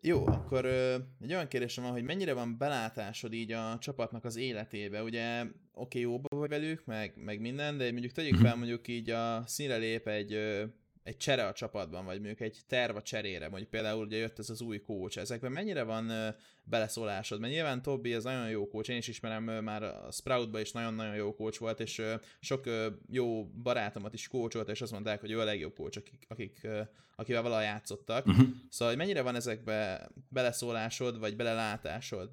[0.01, 4.35] Jó, akkor ö, egy olyan kérdésem van, hogy mennyire van belátásod így a csapatnak az
[4.35, 8.87] életébe, ugye oké, okay, jóba vagy velük, meg, meg minden, de mondjuk tegyük fel mondjuk
[8.87, 10.37] így a színre lép egy
[11.05, 14.49] egy csere a csapatban, vagy mondjuk egy terv a cserére, mondjuk például ugye jött ez
[14.49, 16.11] az új coach, ezekben mennyire van
[16.63, 17.39] beleszólásod?
[17.39, 21.15] Mert nyilván Tobi ez nagyon jó coach, én is ismerem, már a Sproutban is nagyon-nagyon
[21.15, 22.01] jó coach volt, és
[22.39, 22.69] sok
[23.09, 26.67] jó barátomat is coacholt, és azt mondták, hogy ő a legjobb coach, akik, akik,
[27.15, 28.25] akivel valaha játszottak.
[28.25, 28.47] Uh-huh.
[28.69, 32.29] Szóval, hogy mennyire van ezekbe beleszólásod, vagy belelátásod?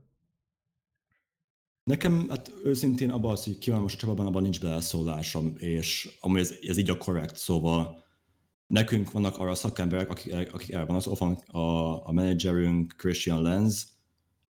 [1.84, 6.40] Nekem hát őszintén abban az, hogy ki van most csapatban, abban nincs beleszólásom, és amúgy
[6.40, 8.00] ez, ez így a korrekt, szóval
[8.72, 13.42] nekünk vannak arra a szakemberek, akik, akik el van az van a, a menedzserünk Christian
[13.42, 13.92] Lenz,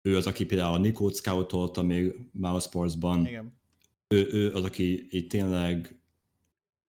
[0.02, 3.26] ő az, aki például a Nikót scoutolta még Mousesportsban.
[3.28, 3.58] Igen.
[4.08, 6.00] Ő, ő az, aki így tényleg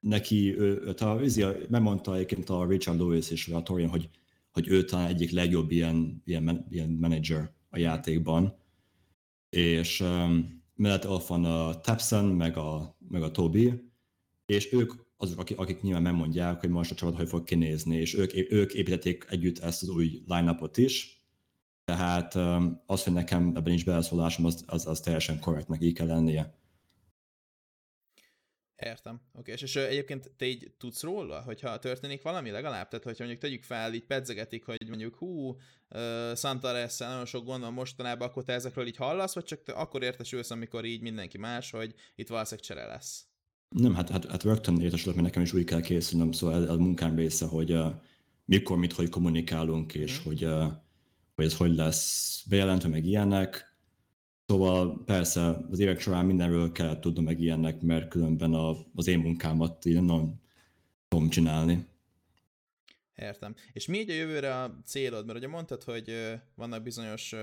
[0.01, 4.09] neki, ő, a, ő, megmondta egyébként a Richard Lewis és a Torian, hogy,
[4.51, 8.57] hogy ő talán egyik legjobb ilyen, ilyen, ilyen menedzser a játékban.
[9.51, 13.91] És um, mellett ott van a Tapson, meg a, meg a Toby,
[14.47, 18.15] és ők azok, akik, akik nyilván megmondják, hogy most a csapat hogy fog kinézni, és
[18.15, 21.25] ők, ők építették együtt ezt az új line-upot is,
[21.85, 22.35] tehát
[22.87, 26.59] az, hogy nekem ebben nincs beleszólásom, az, az, az teljesen korrektnek így kell lennie.
[28.77, 29.21] Értem.
[29.33, 32.89] Oké, és, és egyébként te így tudsz róla, hogyha történik valami legalább?
[32.89, 37.45] Tehát, hogyha mondjuk tegyük fel, így pedzegetik, hogy mondjuk hú, uh, Santa Ressa nagyon sok
[37.45, 41.01] gond van mostanában, akkor te ezekről így hallasz, vagy csak te akkor értesülsz, amikor így
[41.01, 43.30] mindenki más, hogy itt valószínűleg csere lesz?
[43.71, 47.17] Nem, hát, hát, hát rögtön értesülök, mert nekem is úgy kell készülnöm, szóval a munkám
[47.17, 47.93] része, hogy uh,
[48.45, 50.23] mikor, mit, hogy kommunikálunk, és mm.
[50.25, 50.73] hogy, uh,
[51.35, 53.77] hogy ez hogy lesz bejelentve, meg ilyenek.
[54.47, 59.19] Szóval persze az évek során mindenről kell tudnom meg ilyenek, mert különben a, az én
[59.19, 60.35] munkámat így nem
[61.09, 61.87] tudom csinálni.
[63.15, 63.55] Értem.
[63.73, 65.27] És mi így a jövőre a célod?
[65.27, 66.13] Mert ugye mondtad, hogy
[66.55, 67.35] vannak bizonyos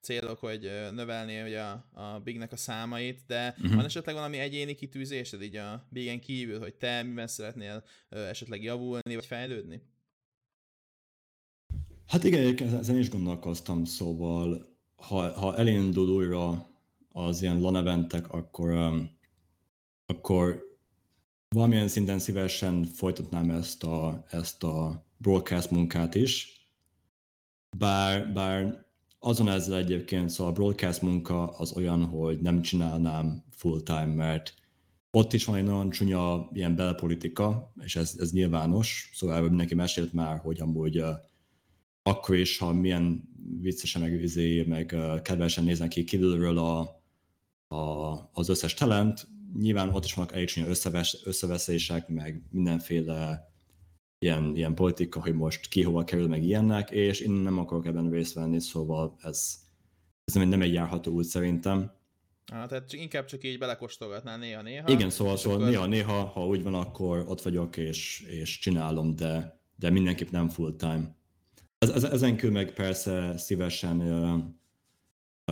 [0.00, 3.74] célok, hogy növelni ugye a, a Bignek a számait, de uh-huh.
[3.74, 9.14] van esetleg valami egyéni kitűzésed így a Bigen kívül, hogy te miben szeretnél esetleg javulni,
[9.14, 9.82] vagy fejlődni?
[12.06, 16.70] Hát igen, ezen is gondolkoztam, szóval ha, ha elindul újra
[17.12, 19.10] az ilyen LAN eventek, akkor, um,
[20.06, 20.62] akkor
[21.48, 26.60] valamilyen szinten szívesen folytatnám ezt a, ezt a broadcast munkát is,
[27.78, 28.84] bár, bár
[29.20, 34.54] azon ezzel egyébként, szóval a broadcast munka az olyan, hogy nem csinálnám full-time, mert
[35.10, 39.74] ott is van egy nagyon csúnya ilyen belpolitika, és ez, ez nyilvános, szóval erről mindenki
[39.74, 41.08] mesélt már, hogy amúgy uh,
[42.02, 43.28] akkor is, ha milyen
[43.60, 46.80] viccesen meg, izé, meg uh, kedvesen néznek ki kívülről a,
[47.76, 53.49] a, az összes talent, nyilván ott is vannak elég csúnya összeves, összeveszések, meg mindenféle
[54.22, 58.10] ilyen, ilyen politika, hogy most ki hova kerül, meg ilyennek, és én nem akarok ebben
[58.10, 59.58] részt venni, szóval ez,
[60.24, 61.92] ez nem egy járható út szerintem.
[62.52, 64.88] Ah, tehát inkább csak így belekóstolgatnál néha-néha.
[64.88, 65.70] Igen, szóval, szóval akkor...
[65.70, 70.76] néha-néha, ha úgy van, akkor ott vagyok és, és csinálom, de, de mindenképp nem full
[70.76, 71.16] time.
[71.78, 74.42] Ez, ez, ezen kívül meg persze szívesen uh,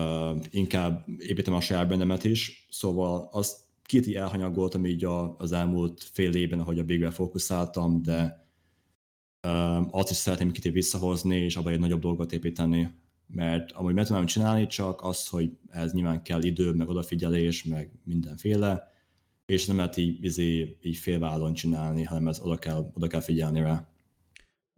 [0.04, 6.02] uh, inkább építem a saját bennemet is, szóval azt két elhanyagoltam így a, az elmúlt
[6.12, 8.47] fél évben, ahogy a Bigre fókuszáltam, de
[9.90, 12.94] azt is szeretném kicsit visszahozni, és abban egy nagyobb dolgot építeni,
[13.26, 17.90] mert amúgy meg tudnám csinálni, csak az, hogy ez nyilván kell idő, meg odafigyelés, meg
[18.04, 18.92] mindenféle,
[19.46, 23.60] és nem lehet így, így, így félvállon csinálni, hanem ez oda kell, oda kell figyelni
[23.60, 23.88] rá.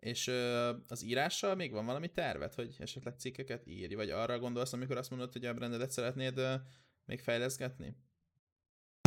[0.01, 4.73] És ö, az írással még van valami tervet, hogy esetleg cikkeket írj, vagy arra gondolsz,
[4.73, 6.55] amikor azt mondod, hogy a brandedet szeretnéd ö,
[7.05, 7.97] még fejleszgetni?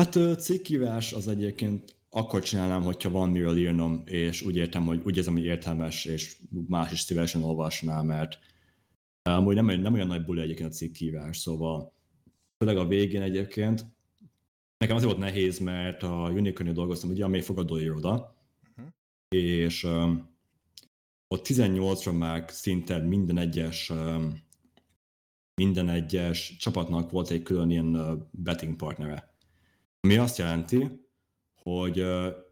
[0.02, 5.18] Hát cikkírás az egyébként akkor csinálnám, hogyha van miről írnom, és úgy értem, hogy úgy
[5.18, 6.38] érzem, hogy értelmes, és
[6.68, 8.40] más is szívesen olvasná, mert
[9.22, 11.94] amúgy nem, nem olyan nagy buli egyébként a cikkírás, szóval
[12.58, 13.86] főleg a végén egyébként
[14.78, 18.36] nekem azért volt nehéz, mert a unicorn dolgoztam, ugye, amely fogadóiroda,
[18.70, 18.94] uh-huh.
[19.30, 20.30] és um,
[21.28, 24.42] ott 18-ra már szinte minden egyes um,
[25.56, 29.36] minden egyes csapatnak volt egy külön ilyen betting partnere.
[30.00, 31.03] Ami azt jelenti,
[31.64, 32.06] hogy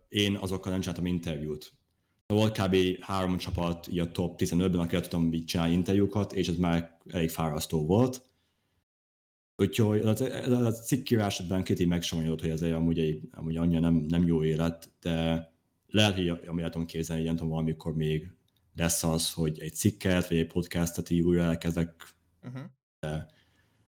[0.09, 1.74] én azokkal nem csináltam interjút.
[2.28, 2.76] Volt kb.
[2.99, 7.30] három csapat így a top 15-ben, akikkel tudtam így csinálni interjúkat, és ez már elég
[7.30, 8.30] fárasztó volt.
[9.55, 14.28] Úgyhogy az, a cikkírás ebben két így hogy ez amúgy, egy, amúgy annyira nem, nem
[14.28, 15.49] jó élet, de
[15.88, 18.32] lehet, hogy ami tudom képzelni, hogy nem tudom, valamikor még
[18.76, 22.62] lesz az, hogy egy cikket, vagy egy podcastet így újra elkezdek, uh-huh.
[22.99, 23.28] de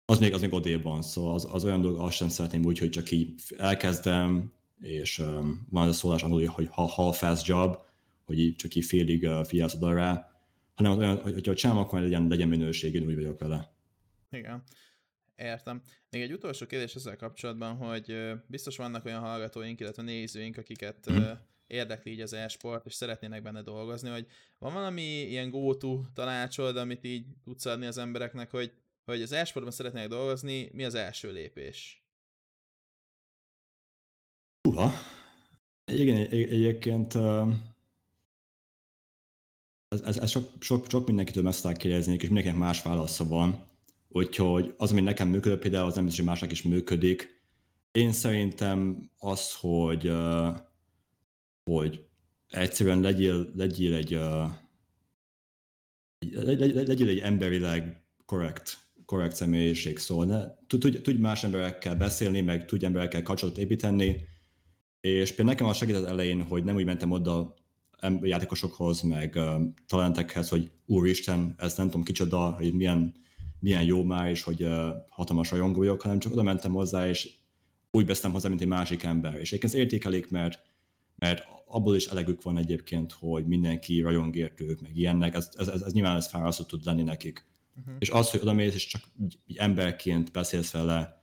[0.05, 2.79] az még, az még odébb van, szóval az, az olyan dolog, azt sem szeretném úgy,
[2.79, 7.47] hogy csak így elkezdem, és um, van az a szólás angolul, hogy ha half fast
[7.47, 7.77] job,
[8.25, 10.31] hogy így csak így félig uh, figyelsz oda rá,
[10.75, 13.73] hanem olyan, hogy, hogyha csinálom, akkor legyen, legyen minőség, én úgy vagyok vele.
[14.31, 14.63] Igen.
[15.37, 15.83] Értem.
[16.11, 21.31] Még egy utolsó kérdés ezzel kapcsolatban, hogy biztos vannak olyan hallgatóink, illetve nézőink, akiket mm.
[21.67, 24.27] érdekli így az e-sport, és szeretnének benne dolgozni, hogy
[24.59, 28.73] van valami ilyen go-to tanácsod, amit így tudsz adni az embereknek, hogy,
[29.05, 32.00] hogy az e-sportban szeretnének dolgozni, mi az első lépés?
[34.69, 34.93] Uha.
[35.93, 37.15] Igen, egyébként
[39.89, 43.69] ez, ez, ez sok, sok, sok mindenkitől meg szokták kérdezni, és mindenkinek más válasza van.
[44.09, 47.43] Úgyhogy az, ami nekem működik, például az nem biztos, hogy másnak is működik.
[47.93, 50.13] Én szerintem az, hogy,
[51.65, 52.05] hogy
[52.49, 54.11] egyszerűen legyél, legyél egy,
[56.87, 62.85] legyél egy emberileg korrekt, korrekt személyiség, szóval ne, tudj, tudj más emberekkel beszélni, meg tudj
[62.85, 64.29] emberekkel kapcsolatot építeni,
[65.01, 67.55] és például nekem az segített elején, hogy nem úgy mentem oda
[68.23, 73.15] játékosokhoz, meg uh, talentekhez, hogy úristen, ez nem tudom kicsoda, hogy milyen,
[73.59, 77.31] milyen jó már, és hogy uh, hatalmas rajongó vagyok, hanem csak oda mentem hozzá, és
[77.91, 79.35] úgy beszéltem hozzá, mint egy másik ember.
[79.35, 80.63] És egyébként értékelik, mert,
[81.17, 85.83] mert abból is elegük van egyébként, hogy mindenki rajong értők, meg ilyennek, ez, ez, ez,
[85.83, 87.47] ez nyilván ez fárasztó tud lenni nekik.
[87.79, 87.95] Uh-huh.
[87.99, 91.20] És az, hogy oda mész, és csak így, így emberként beszélsz vele,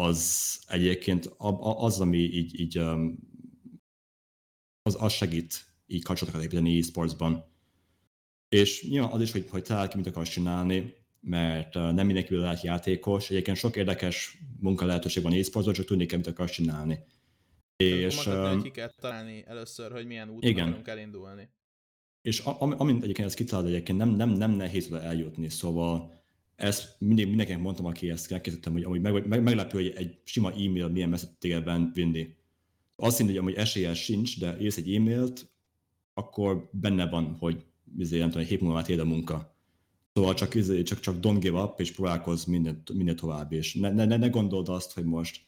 [0.00, 2.78] az egyébként az, ami így, így
[4.82, 7.44] az, az segít így kapcsolatokat építeni e-sportsban.
[8.48, 12.62] És nyilván az is, hogy, hogy talál ki, mit akarsz csinálni, mert nem mindenki lehet
[12.62, 13.30] játékos.
[13.30, 16.98] Egyébként sok érdekes munka lehetőség van e-sportsban, csak tudni kell, mit akarsz csinálni.
[17.76, 20.66] És, um, ki kell találni először, hogy milyen úton igen.
[20.66, 21.48] akarunk elindulni.
[22.22, 26.19] És amint egyébként ezt kitalálod, egyébként nem, nem, nem nehéz oda eljutni, szóval
[26.60, 30.50] ezt mindig mindenkinek mondtam, aki ezt elkészítettem, hogy amúgy meg, meg, meglepő, hogy egy sima
[30.50, 32.34] e-mail milyen messze téged vinni.
[32.96, 35.50] Azt hinni, hogy amúgy esélye sincs, de írsz egy e-mailt,
[36.14, 37.64] akkor benne van, hogy
[37.98, 39.56] izé, nem tudom, egy hét múlva a munka.
[40.12, 43.90] Szóval csak, izé, csak, csak don't give up, és próbálkozz minden, minden tovább, és ne,
[43.90, 45.40] ne, ne gondold azt, hogy most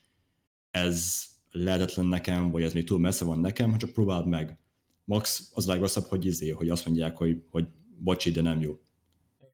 [0.70, 4.58] ez lehetetlen nekem, vagy ez még túl messze van nekem, csak próbáld meg.
[5.04, 7.66] Max az a legrosszabb, hogy izé, hogy azt mondják, hogy, hogy
[7.98, 8.78] bocsi, de nem jó.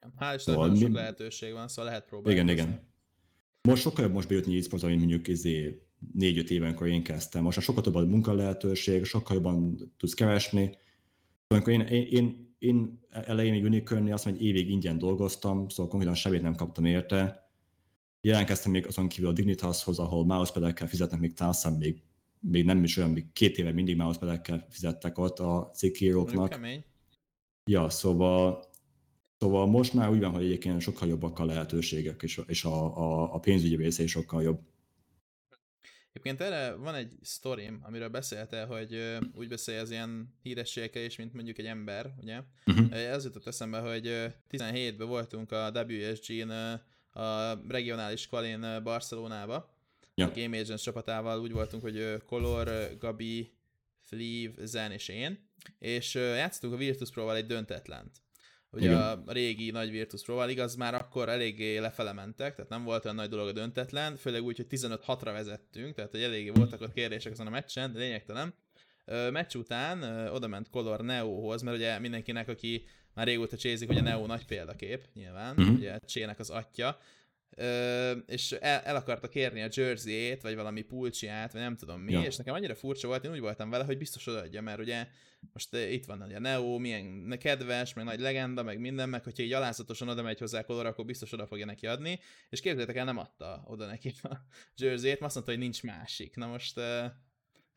[0.00, 0.94] Hál' Istennek szóval sok mi...
[0.94, 2.38] lehetőség van, szóval lehet próbálni.
[2.38, 2.86] Igen, igen.
[3.62, 5.82] Most sokkal jobb most bejutni e mint mondjuk izé,
[6.12, 7.42] négy-öt évenkor én kezdtem.
[7.42, 10.76] Most sokkal több a munka lehetőség, sokkal jobban tudsz keresni.
[11.46, 16.16] Amikor én, én, én, én elején unicorn azt mondja, hogy évig ingyen dolgoztam, szóval konkrétan
[16.16, 17.50] semmit nem kaptam érte.
[18.20, 22.02] Jelentkeztem még azon kívül a Dignitashoz, ahol mousepadekkel fizetnek, még talán még,
[22.40, 26.60] még nem is olyan, még két éve mindig mousepadekkel fizettek ott a cikkíróknak.
[27.64, 28.67] Ja, szóval
[29.38, 33.34] Szóval most már úgy van, hogy egyébként sokkal jobbak a lehetőségek, és, és a, a,
[33.34, 34.60] a pénzügyi része is sokkal jobb.
[36.12, 41.32] Egyébként erre van egy sztorim, amiről beszéltél, hogy úgy beszélj az ilyen hírességekkel is, mint
[41.32, 42.40] mondjuk egy ember, ugye?
[42.66, 42.94] Uh-huh.
[42.94, 46.50] Ez jutott eszembe, hogy 17-ben voltunk a WSG-n
[47.18, 49.74] a regionális kvalén Barcelonába,
[50.14, 50.26] ja.
[50.26, 53.52] a Game Agents csapatával úgy voltunk, hogy Color, Gabi,
[54.00, 58.10] Fleeve, Zen és én, és játszottunk a Virtus Pro-val egy döntetlent.
[58.70, 59.00] Ugye Igen.
[59.00, 63.16] a régi nagy Virtus pro igaz, már akkor eléggé lefele mentek, tehát nem volt olyan
[63.16, 67.32] nagy dolog a döntetlen, főleg úgy, hogy 15-6-ra vezettünk, tehát hogy eléggé voltak ott kérdések
[67.32, 68.54] azon a meccsen, de lényegtelen.
[69.30, 74.02] Meccs után oda ment Color Neohoz, mert ugye mindenkinek, aki már régóta csézik, hogy a
[74.02, 75.74] Neo nagy példakép, nyilván, uh-huh.
[75.74, 76.98] ugye Csének az atya,
[77.50, 82.12] ö, és el, el akarta kérni a jersey-ét, vagy valami pulcsiát, vagy nem tudom mi,
[82.12, 82.22] ja.
[82.22, 85.06] és nekem annyira furcsa volt, én úgy voltam vele, hogy biztos odaadja, mert ugye
[85.52, 89.52] most itt van a Neo, milyen kedves, meg nagy legenda, meg minden, meg hogyha így
[89.52, 93.18] alázatosan oda megy hozzá Color, akkor biztos oda fogja neki adni, és képzeljétek el, nem
[93.18, 94.36] adta oda neki a
[94.76, 96.36] jersey-ét, azt mondta, hogy nincs másik.
[96.36, 96.80] Na most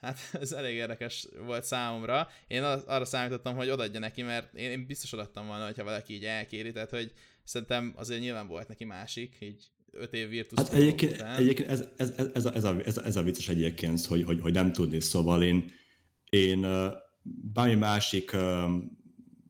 [0.02, 2.28] Hát ez elég érdekes volt számomra.
[2.48, 6.26] Én arra számítottam, hogy odaadja neki, mert én, én biztos odaadtam volna, hogyha valaki így
[6.26, 7.12] elkéri, tehát hogy
[7.44, 12.14] szerintem azért nyilván volt neki másik, így öt év Virtus hát egyébként, egyébként ez, ez,
[12.18, 14.72] ez, ez, a, ez, a, ez, a, ez a vicces egyébként, hogy, hogy, hogy nem
[14.72, 15.72] tudni, szóval én,
[16.30, 16.66] én
[17.24, 18.32] bármi másik,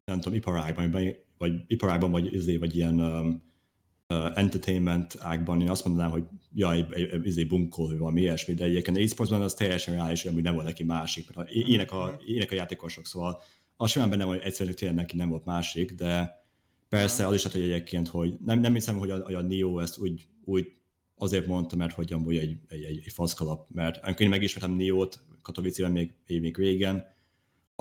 [0.06, 6.12] nem tudom, iparágban, vagy iparágban, vagy, izé, vagy ilyen uh, entertainment ágban én azt mondanám,
[6.12, 6.86] hogy jaj,
[7.24, 10.84] izé bunkol, vagy valami ilyesmi, de egyébként e-sportsban az teljesen reális, hogy nem volt neki
[10.84, 13.42] másik, mert ének a, ének a játékosok, szóval
[13.78, 16.44] az simán benne van, hogy egyszerűen tényleg neki nem volt másik, de
[16.90, 19.98] persze az is lehet, hogy egyébként, hogy nem, nem hiszem, hogy a, a Neo ezt
[19.98, 20.72] úgy, úgy
[21.16, 25.24] azért mondta, mert hogy amúgy egy, egy, egy, egy faszkalap, mert amikor én megismertem Neo-t
[25.42, 27.06] Katowice-ben még, még régen,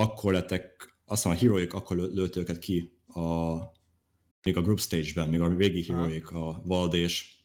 [0.01, 3.55] akkor lettek, azt mondom, a heroik akkor lőtt őket ki a,
[4.43, 7.45] még a group stage-ben, még a régi híróik, a Valdés,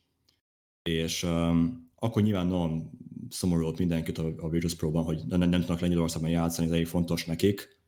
[0.84, 2.90] és um, akkor nyilván nagyon
[3.30, 6.88] szomorú volt mindenkit a, a Virtus Pro-ban, hogy nem, nem tudnak Lengyelországban játszani, ez elég
[6.88, 7.80] fontos nekik.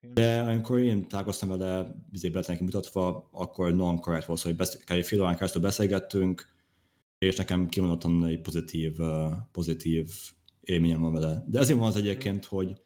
[0.00, 4.90] De amikor én találkoztam vele, bizony be neki mutatva, akkor nagyon korrekt volt, hogy besz-
[4.90, 6.48] egy fél órán keresztül beszélgettünk,
[7.18, 10.10] és nekem kimondottan egy pozitív, uh, pozitív
[10.60, 11.44] élményem van vele.
[11.46, 12.80] De ezért van az egyébként, hogy,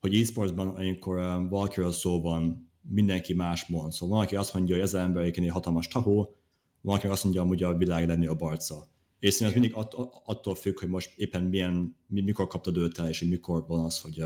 [0.00, 3.92] hogy e-sportsban, amikor uh, valakiről szó van, mindenki más mond.
[3.92, 6.36] Szóval valaki azt mondja, hogy ez az ember egy hatalmas tahó,
[6.80, 8.86] valaki azt mondja, hogy a világ lenni a barca.
[9.18, 9.94] És szerintem mindig att,
[10.24, 14.00] attól függ, hogy most éppen milyen, mikor kaptad őt el, és hogy mikor van az,
[14.00, 14.22] hogy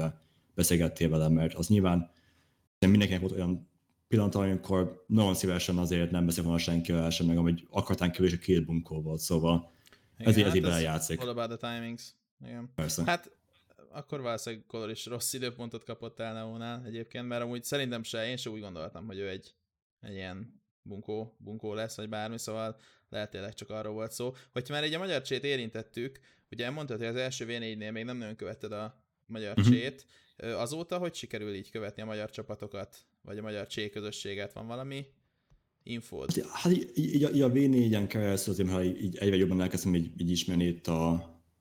[0.54, 2.10] beszélgettél vele, mert az nyilván
[2.78, 3.68] mindenkinek volt olyan
[4.08, 8.32] pillanat, amikor nagyon szívesen azért nem beszél volna senkivel sem, meg amit akartán kívül, és
[8.32, 9.72] a két bunkó volt, szóval
[10.18, 11.20] Igen, ezért, hát ezért belejátszik.
[11.20, 12.14] All about the timings.
[12.44, 12.70] Igen.
[12.74, 13.02] Persze.
[13.06, 13.30] Hát
[13.92, 18.36] akkor valószínűleg Color is rossz időpontot kapott el Neónál egyébként, mert amúgy szerintem se, én
[18.36, 19.54] se úgy gondoltam, hogy ő egy,
[20.00, 24.34] egy ilyen bunkó, bunkó lesz, vagy bármi, szóval lehet tényleg csak arról volt szó.
[24.52, 26.20] Hogyha már egy a magyar csét érintettük,
[26.50, 29.74] ugye mondtad, hogy az első V4-nél még nem nagyon követted a magyar uh-huh.
[29.74, 34.52] csét, azóta hogy sikerül így követni a magyar csapatokat, vagy a magyar csé közösséget?
[34.52, 35.06] Van valami
[35.82, 36.44] infód?
[36.52, 40.30] Hát, így, így, így a V4-en keresztül azért, ha így egyre jobban elkezdem így, így
[40.30, 41.12] ismerni itt a,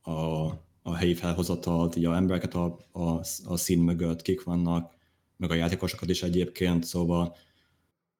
[0.01, 0.47] a
[0.81, 4.93] a helyi felhozatalt, így a embereket a, a, a szín mögött, kik vannak,
[5.37, 7.35] meg a játékosokat is egyébként, szóval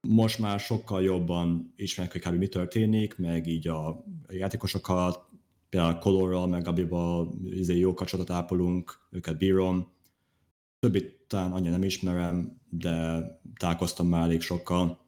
[0.01, 2.39] most már sokkal jobban ismerjük, hogy kb.
[2.39, 5.27] mi történik, meg így a játékosokat,
[5.69, 9.91] például Colorral, meg Gabival izé, jó kapcsolatot ápolunk, őket bírom.
[10.79, 13.23] Többit talán annyira nem ismerem, de
[13.57, 14.99] találkoztam már elég sokkal.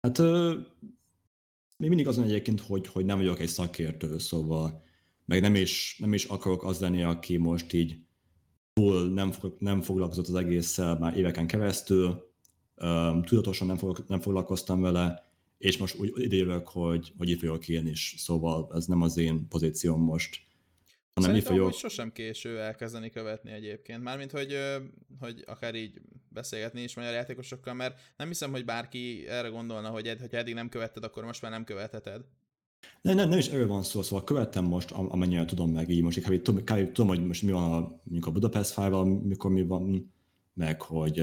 [0.00, 0.18] Hát
[1.76, 4.83] még mindig azon egyébként, hogy, hogy nem vagyok egy szakértő, szóval
[5.24, 7.98] meg nem is, nem is akarok az lenni, aki most így
[8.72, 12.32] túl nem, nem foglalkozott az egésszel már éveken keresztül,
[13.24, 17.86] tudatosan nem, fog, nem foglalkoztam vele, és most úgy idejövök, hogy, hogy itt vagyok én
[17.86, 20.42] is, szóval ez nem az én pozícióm most.
[21.14, 21.70] Hanem Szerintem, vagyok...
[21.70, 24.02] hogy sosem késő elkezdeni követni egyébként.
[24.02, 24.58] Mármint, hogy,
[25.20, 30.16] hogy akár így beszélgetni is magyar játékosokkal, mert nem hiszem, hogy bárki erre gondolna, hogy
[30.30, 32.24] ha eddig nem követted, akkor most már nem követheted.
[33.02, 36.20] Nem, nem, nem is erről van szó, szóval követtem most, amennyire tudom meg így most,
[36.20, 36.42] kb.
[36.42, 36.92] Tudom, kb.
[36.92, 40.12] tudom, hogy most mi van a, mondjuk a Budapest fájval, mikor mi van,
[40.54, 41.22] meg hogy,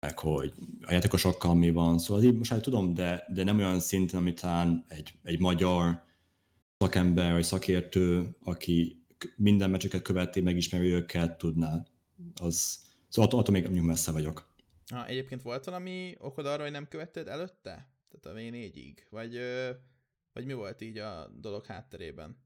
[0.00, 3.80] meg hogy a játékosokkal mi van, szóval így most már tudom, de, de nem olyan
[3.80, 6.02] szinten, amit talán egy, egy magyar
[6.78, 9.02] szakember vagy szakértő, aki
[9.36, 11.82] minden meccseket követi, megismeri őket, tudná.
[12.40, 12.78] Az,
[13.08, 14.48] szóval attól, attól még mondjuk messze vagyok.
[14.90, 17.90] Ha, egyébként volt valami okod arra, hogy nem követted előtte?
[18.10, 18.96] Tehát a V4-ig?
[19.10, 19.38] Vagy
[20.38, 22.36] vagy mi volt így a dolog hátterében?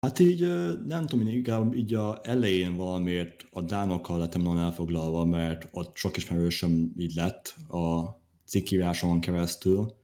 [0.00, 0.40] Hát így
[0.86, 6.16] nem tudom, inkább így a elején valamiért a dánokkal lettem nagyon elfoglalva, mert ott sok
[6.16, 8.04] ismerősöm így lett a
[8.44, 9.94] cikkíráson keresztül,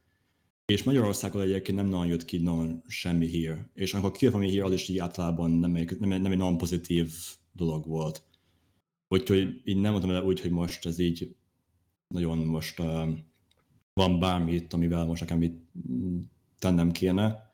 [0.67, 3.65] és Magyarországon egyébként nem nagyon jött ki nagyon semmi hír.
[3.75, 6.59] És amikor kijött valami hír, az is így általában nem egy, nem, nem egy nagyon
[6.59, 7.13] pozitív
[7.53, 8.23] dolog volt.
[9.09, 11.37] Úgyhogy így nem mondom el úgy, hogy most ez így
[12.09, 13.09] nagyon most uh,
[13.93, 15.71] van bármi itt, amivel most nekem itt
[16.61, 17.49] tennem kéne.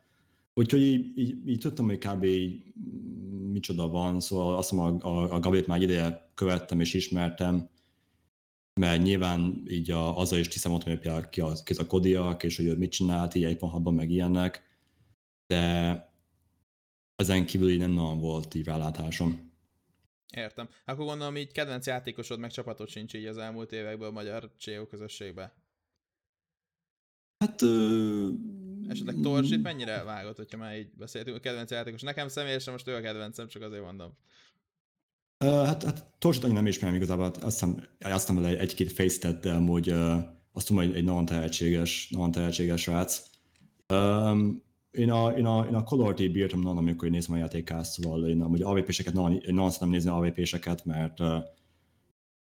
[0.54, 2.24] Úgyhogy így, így, így tudtam, hogy kb.
[2.24, 2.62] Így,
[3.56, 7.68] micsoda van, szóval azt mondom, a, a, a Gabét már ideje követtem és ismertem,
[8.80, 12.42] mert nyilván így a, azzal is tisztem hogy például ki, az, ki az a Kodiak,
[12.42, 14.62] és hogy ő mit csinált, így egy pontban meg ilyenek,
[15.46, 16.14] de
[17.16, 19.52] ezen kívül így nem nagyon volt így rálátásom.
[20.32, 20.68] Értem.
[20.84, 24.86] Akkor gondolom így kedvenc játékosod meg csapatod sincs így az elmúlt években a magyar CEO
[24.86, 25.52] közösségben.
[27.38, 28.28] Hát ö,
[28.88, 32.02] Esetleg Torzsit mennyire vágott, hogyha már így beszéltünk a kedvenc játékos?
[32.02, 34.12] Nekem személyesen most ő a kedvencem, csak azért mondom.
[35.44, 39.32] Uh, hát, hát Torzsit annyira nem ismerem igazából, hát azt hiszem, játsztam vele egy-két face
[39.32, 40.16] de amúgy uh,
[40.52, 43.22] azt tudom, hogy egy nagyon tehetséges, nagyon tehetséges rác.
[43.88, 48.28] Um, én a, én a, én a Color-t bírtam nagyon, amikor nézem a játékát, szóval
[48.28, 51.44] én amúgy AVP-seket nagyon, nagyon szeretem nézni AVP-seket, mert uh,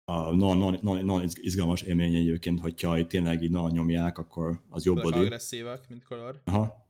[0.05, 4.61] a nagyon, nagyon, nagyon, nagyon izgalmas élmény egyébként, hogyha itt tényleg így nagyon nyomják, akkor
[4.69, 5.19] az jobb body.
[5.19, 6.41] agresszívak, mint Color.
[6.45, 6.89] Aha.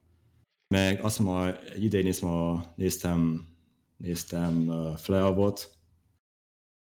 [0.68, 3.48] Meg azt mondom, egy idején néztem, a, néztem,
[3.96, 5.78] néztem uh, Fleavot,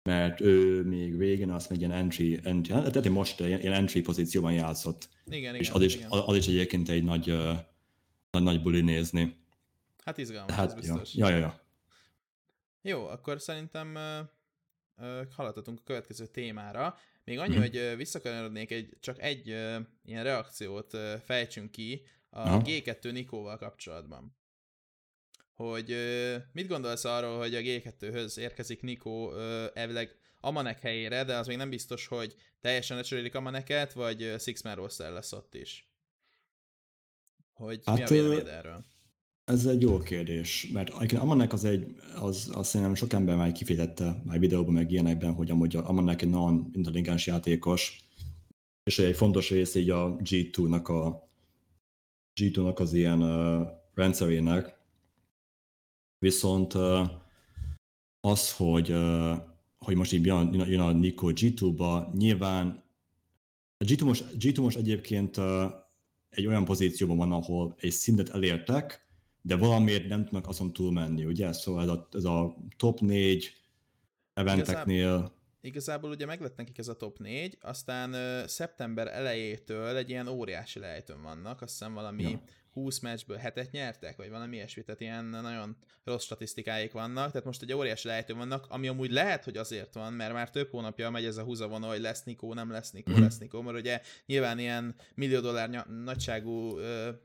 [0.09, 4.01] mert ő még végén azt meg ilyen entry, entry hát tehát most ilyen, ilyen entry
[4.01, 5.09] pozícióban játszott.
[5.25, 6.09] Igen, és igen, az is, igen.
[6.09, 7.57] az is egyébként egy nagy, uh,
[8.31, 9.35] nagy, nagy buli nézni.
[10.03, 11.15] Hát izgalmas, hát, ez biztos.
[11.15, 11.61] Ja, ja, ja.
[12.81, 14.27] Jó, akkor szerintem uh,
[15.35, 16.97] haladhatunk a következő témára.
[17.23, 17.59] Még annyi, mm.
[17.59, 19.47] hogy visszakanyarodnék, egy, csak egy
[20.05, 22.61] ilyen reakciót fejtsünk ki a Aha.
[22.65, 24.35] G2 Nikóval kapcsolatban
[25.55, 25.95] hogy
[26.51, 29.33] mit gondolsz arról, hogy a G2-höz érkezik Nikó
[29.73, 34.75] elvileg Amanek helyére, de az még nem biztos, hogy teljesen lecserélik Amaneket, vagy Six Man
[34.75, 35.91] roster lesz ott is.
[37.53, 38.85] Hogy hát, mi a véleményed erről?
[39.43, 44.21] Ez egy jó kérdés, mert Amanek az egy, az, az szerintem sok ember már kifejtette,
[44.25, 48.05] már videóban, meg ilyenekben, hogy amúgy Amanek egy nagyon intelligens játékos,
[48.83, 51.29] és egy fontos rész így a G2-nak a
[52.39, 54.81] G2-nak az ilyen uh, rendszerének,
[56.23, 56.73] Viszont
[58.19, 58.95] az, hogy,
[59.77, 62.83] hogy most így jön, jön a Nico G2-ba, nyilván
[63.77, 65.37] a G2 most, G2 most egyébként
[66.29, 69.02] egy olyan pozícióban van, ahol egy szintet elértek,
[69.45, 71.53] de valamiért nem tudnak azon túlmenni, ugye?
[71.53, 73.55] Szóval ez a, ez a top 4
[74.33, 75.05] eventeknél...
[75.05, 75.31] Igazából,
[75.61, 80.79] igazából ugye meglett nekik ez a top 4, aztán uh, szeptember elejétől egy ilyen óriási
[80.79, 82.41] lejtőn vannak, azt hiszem valami ja
[82.73, 87.61] 20 meccsből hetet nyertek, vagy valami ilyesmi, tehát ilyen nagyon rossz statisztikáik vannak, tehát most
[87.61, 91.25] egy óriási lejtő vannak, ami amúgy lehet, hogy azért van, mert már több hónapja megy
[91.25, 93.21] ez a húzavona, hogy lesz Nikó, nem lesz Nikó, mm.
[93.21, 96.77] lesz Nikó, mert ugye nyilván ilyen millió dollár nagyságú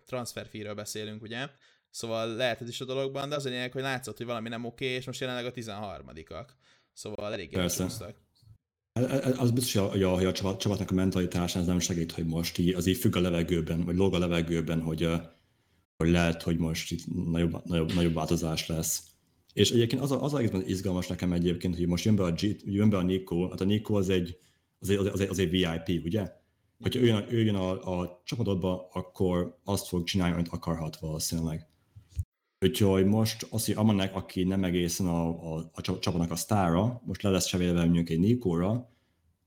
[0.06, 1.48] transferfíről beszélünk, ugye,
[1.98, 4.64] Szóval lehet ez is a dologban, de az a lényeg, hogy látszott, hogy valami nem
[4.64, 6.46] oké, és most jelenleg a 13-ak.
[6.92, 8.16] Szóval elég elcsúsztak.
[9.38, 12.74] Az biztos, hogy a, hogy a csapatnak a mentalitásán ez nem segít, hogy most így,
[12.74, 15.10] az így függ a levegőben, vagy lóg a levegőben, hogy
[15.96, 19.02] hogy lehet, hogy most itt nagyobb, nagyobb, nagyobb változás lesz.
[19.52, 22.90] És egyébként az, az egészben izgalmas nekem egyébként, hogy most jön be a, G, jön
[22.90, 24.38] be a Nico, hát a Nico az egy,
[24.78, 26.32] az egy, az egy, az egy VIP, ugye?
[26.80, 31.66] Hogyha ő jön, ő jön a, a csapatodba, akkor azt fog csinálni, amit akarhat valószínűleg.
[32.60, 37.22] Úgyhogy most az, hogy Amanek, aki nem egészen a, a, a csapatnak a sztára, most
[37.22, 38.90] le lesz cserélve mondjuk egy Nikóra,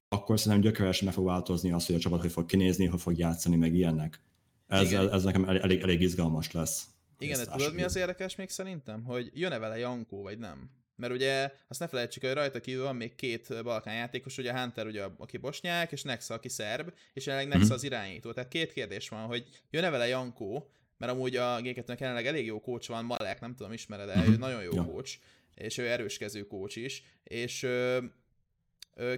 [0.10, 3.18] akkor szerintem gyökeresen meg fog változni az, hogy a csapat hogy fog kinézni, hogy fog
[3.18, 4.20] játszani, meg ilyenek.
[4.68, 6.88] Ez, ez, ez nekem elég, elég izgalmas lesz.
[7.20, 9.04] Igen, de tudod mi az érdekes még szerintem?
[9.04, 10.70] Hogy jön-e vele Jankó, vagy nem?
[10.96, 14.86] Mert ugye azt ne felejtsük, hogy rajta kívül van még két balkán játékos, ugye Hunter,
[14.86, 17.74] ugye, aki bosnyák, és Nexa, aki szerb, és jelenleg Nexa mm-hmm.
[17.76, 18.32] az irányító.
[18.32, 22.46] Tehát két kérdés van, hogy jön-e vele Jankó, mert amúgy a g 2 jelenleg elég
[22.46, 24.34] jó kócs van, Malek, nem tudom, ismered el, mm-hmm.
[24.34, 24.86] ő nagyon jó ja.
[24.86, 25.20] kócs,
[25.56, 27.68] és ő erőskező kócs is, és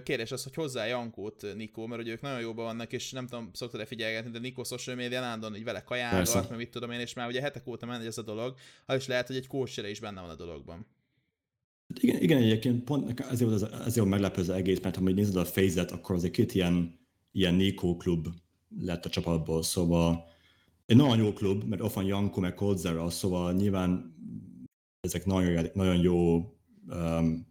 [0.02, 3.50] Kérdés az, hogy hozzá Jankót, Nikó, mert ugye ők nagyon jóban vannak, és nem tudom,
[3.52, 7.14] szoktad-e figyelgetni, de Nikó social media állandóan így vele kajálgat, mert mit tudom én, és
[7.14, 8.54] már ugye hetek óta megy ez a dolog,
[8.86, 10.86] az is lehet, hogy egy kócsere is benne van a dologban.
[12.00, 15.82] Igen, igen, egyébként pont ezért, az, ezért meglepő az egész, mert ha nézed a phase
[15.82, 16.98] akkor az egy két ilyen,
[17.32, 18.26] ilyen Nikó klub
[18.80, 20.32] lett a csapatból, szóval
[20.86, 24.14] egy nagyon jó klub, mert ott van Janko, meg Coldzera, szóval nyilván
[25.00, 26.36] ezek nagyon, nagyon jó
[26.88, 27.46] um,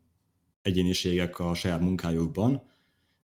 [0.61, 2.71] egyéniségek a saját munkájukban,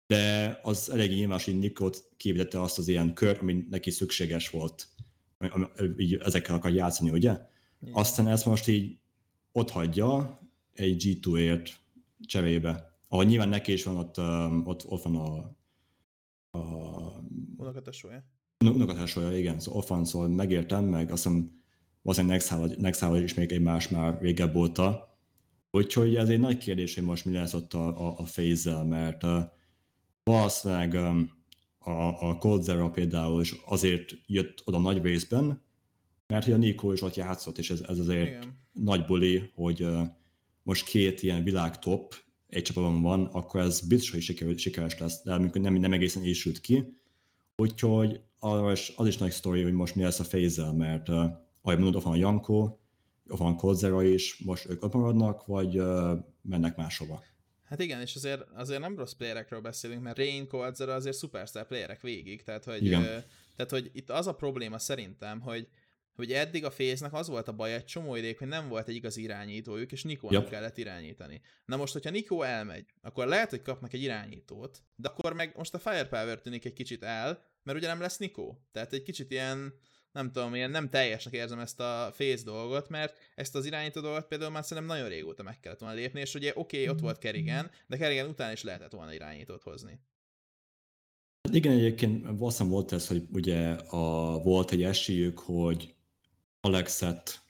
[0.07, 4.88] de az elég nyilván, hogy Nikot képítette azt az ilyen kört, ami neki szükséges volt
[5.96, 7.38] így ezekkel akar játszani, ugye?
[7.80, 7.94] Igen.
[7.94, 8.98] Aztán ezt most így
[9.52, 10.40] ott hagyja
[10.72, 11.80] egy G2-ért
[12.20, 12.98] cserébe.
[13.09, 15.57] Ahol nyilván neki is van ott, um, ott, ott van a,
[16.59, 16.62] a
[17.57, 18.24] unokatesója.
[18.64, 21.62] Unokatesója, igen, szóval van, szóval megértem, meg azt hiszem
[22.02, 22.42] valószínűleg
[22.78, 25.16] Nexával is még egy más már régebb óta,
[25.76, 29.22] Úgyhogy ez egy nagy kérdés, hogy most mi lesz ott a, a, a phase mert
[29.22, 29.42] uh,
[30.24, 31.30] valószínűleg um,
[31.78, 35.62] a, a Cold Zero például is azért jött oda nagy részben,
[36.26, 38.59] mert hogy a Nico is ott játszott, és ez, ez azért Igen.
[38.72, 40.00] nagy buli, hogy uh,
[40.62, 42.14] most két ilyen világtop
[42.48, 46.24] egy csapatban van, akkor ez biztos, hogy siker, sikeres lesz, de amikor nem, nem egészen
[46.24, 46.98] ésült ki.
[47.57, 51.24] Úgyhogy az, az is nagy sztori, hogy most mi lesz a phase mert uh,
[51.62, 52.76] ahogy mondod, ott van a Janko,
[53.24, 57.22] van Coldzera is, most ők ott maradnak, vagy uh, mennek máshova?
[57.64, 62.01] Hát igen, és azért, azért nem rossz playerekről beszélünk, mert Rain, Coldzera azért superstar playerek
[62.01, 63.01] végig, tehát hogy, uh,
[63.57, 65.68] tehát hogy itt az a probléma szerintem, hogy
[66.16, 68.95] hogy eddig a féznek az volt a baj egy csomó ideig, hogy nem volt egy
[68.95, 70.51] igazi irányítójuk, és Nikónak Yep.
[70.51, 71.41] kellett irányítani.
[71.64, 75.74] Na most, hogyha Nikó elmegy, akkor lehet, hogy kapnak egy irányítót, de akkor meg most
[75.74, 78.62] a Firepower tűnik egy kicsit el, mert ugye nem lesz Nikó.
[78.73, 79.75] Tehát egy kicsit ilyen,
[80.12, 84.27] nem tudom, ilyen nem teljesnek érzem ezt a féz dolgot, mert ezt az irányító dolgot
[84.27, 87.19] például már szerintem nagyon régóta meg kellett volna lépni, és ugye oké, okay, ott volt
[87.19, 90.01] Kerrigan, de Kerrigan után is lehetett volna irányítót hozni.
[91.53, 95.95] Igen, egyébként valószínűleg volt ez, hogy ugye a, volt egy esélyük, hogy
[96.61, 97.43] Alexet,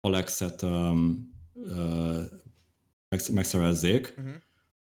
[0.00, 2.22] Alexet um, uh,
[3.08, 4.34] megsz- megszerezzék, Uh-huh.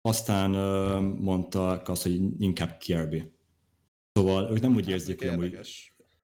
[0.02, 3.32] aztán uh, mondták azt, hogy inkább Kirby.
[4.22, 5.58] Szóval ők nem úgy érzik, hogy,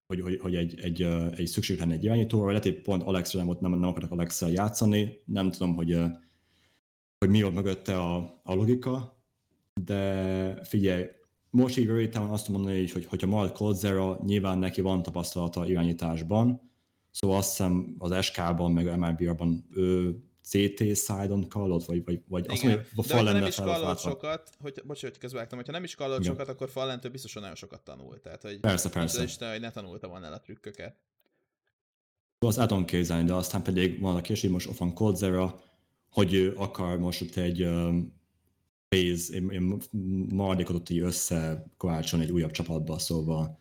[0.08, 1.02] hogy, hogy, hogy egy, egy,
[1.36, 4.41] egy szükség lenne egy irányítóra, vagy lehet, hogy pont Alexre nem, nem, nem akartak alex
[4.41, 5.98] játszani, nem tudom, hogy,
[7.18, 9.22] hogy mi volt mögötte a, a logika,
[9.84, 11.06] de figyelj,
[11.50, 16.72] most így rövid azt mondani, is, hogy hogyha marad Coldzera, nyilván neki van tapasztalata irányításban,
[17.12, 20.16] szóval azt hiszem az SK-ban, meg a MLB-ban ő
[20.48, 23.56] CT side-on kallott, vagy, vagy, vagy azt Igen, mondja, hogy de fal hogyha nem is
[23.56, 26.32] fel kallolt sokat, hogy, bocs, hogy közvágtam, hogyha nem is kallolt Igen.
[26.32, 28.22] sokat, akkor Fallentől biztosan nagyon sokat tanult.
[28.22, 29.24] Tehát, hogy Persze, Persze.
[29.24, 30.95] Isten, hogy ne tanulta volna el a trükköket.
[32.39, 35.62] Azt el tudom képzelni, de aztán pedig van a később most ott van Coldzera,
[36.12, 38.16] hogy ő akar most ott egy um,
[38.89, 39.78] phase, én, én
[40.30, 43.60] maradékot ott így összekovácsolni egy újabb csapatba, szóval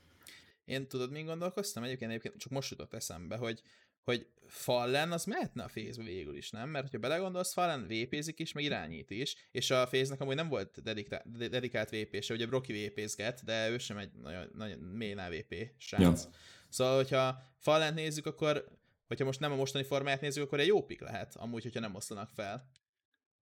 [0.64, 1.82] Én tudod, min gondolkoztam?
[1.82, 3.62] Egyébként, egyébként csak most jutott eszembe, hogy,
[4.06, 6.68] hogy Fallen az mehetne a fézbe végül is, nem?
[6.68, 10.82] Mert hogyha belegondolsz, Fallen vépézik is, meg irányít is, és a féznek amúgy nem volt
[10.82, 15.70] dediká- de- dedikált vépése, ugye Brocky vépézget, de ő sem egy nagyon, nagyon mély VP
[15.76, 16.24] srác.
[16.24, 16.30] Ja.
[16.68, 18.68] Szóval, hogyha Fallen nézzük, akkor
[19.08, 21.94] hogyha most nem a mostani formáját nézzük, akkor egy jó pik lehet, amúgy, hogyha nem
[21.94, 22.70] oszlanak fel.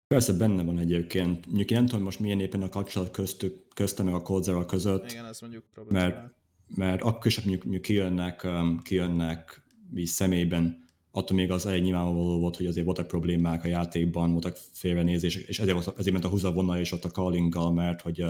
[0.06, 1.46] persze benne van egyébként.
[1.46, 5.10] Mondjuk én nem tudom most milyen éppen a kapcsolat köztük, köztem meg a Coldzera között,
[5.10, 6.06] Igen, az mondjuk probléma.
[6.06, 6.34] mert,
[6.76, 9.64] mert akkor is, mondjuk, mondjuk kijönnek, um, kijönnek
[9.94, 14.56] így személyben, attól még az elég nyilvánvaló volt, hogy azért voltak problémák a játékban, voltak
[14.72, 18.28] félrenézések, és ezért, ezért ment a húzavonal is ott a callinggal, mert hogy uh,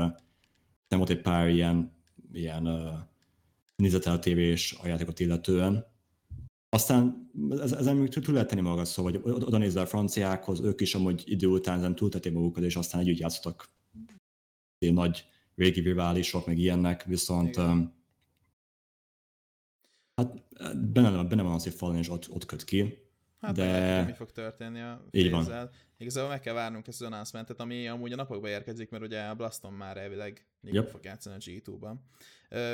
[0.89, 1.93] nem volt egy pár ilyen,
[2.33, 2.89] ilyen uh,
[3.77, 5.87] nézeteltérés a játékot illetően.
[6.69, 10.81] Aztán ez- ezen még túl lehet tenni maga szó, vagy oda nézel a franciákhoz, ők
[10.81, 13.71] is amúgy idő után ezen túltették magukat, és aztán együtt játszottak
[14.79, 17.95] ilyen nagy régi riválisok, meg ilyenek, viszont Igen.
[20.17, 20.33] Hát
[20.93, 22.99] benne, van- benne van az, hogy Fallen is ott, ott köt ki.
[23.41, 24.03] Hát de- de...
[24.05, 25.43] mi fog történni a Így van.
[25.43, 25.71] fézzel.
[25.99, 29.35] Igazából meg kell várnunk ezt az announcementet, ami amúgy a napokba érkezik, mert ugye a
[29.35, 30.91] Blaston már elvileg Nikó Yep.
[30.91, 31.95] fog játszani a G2-ban.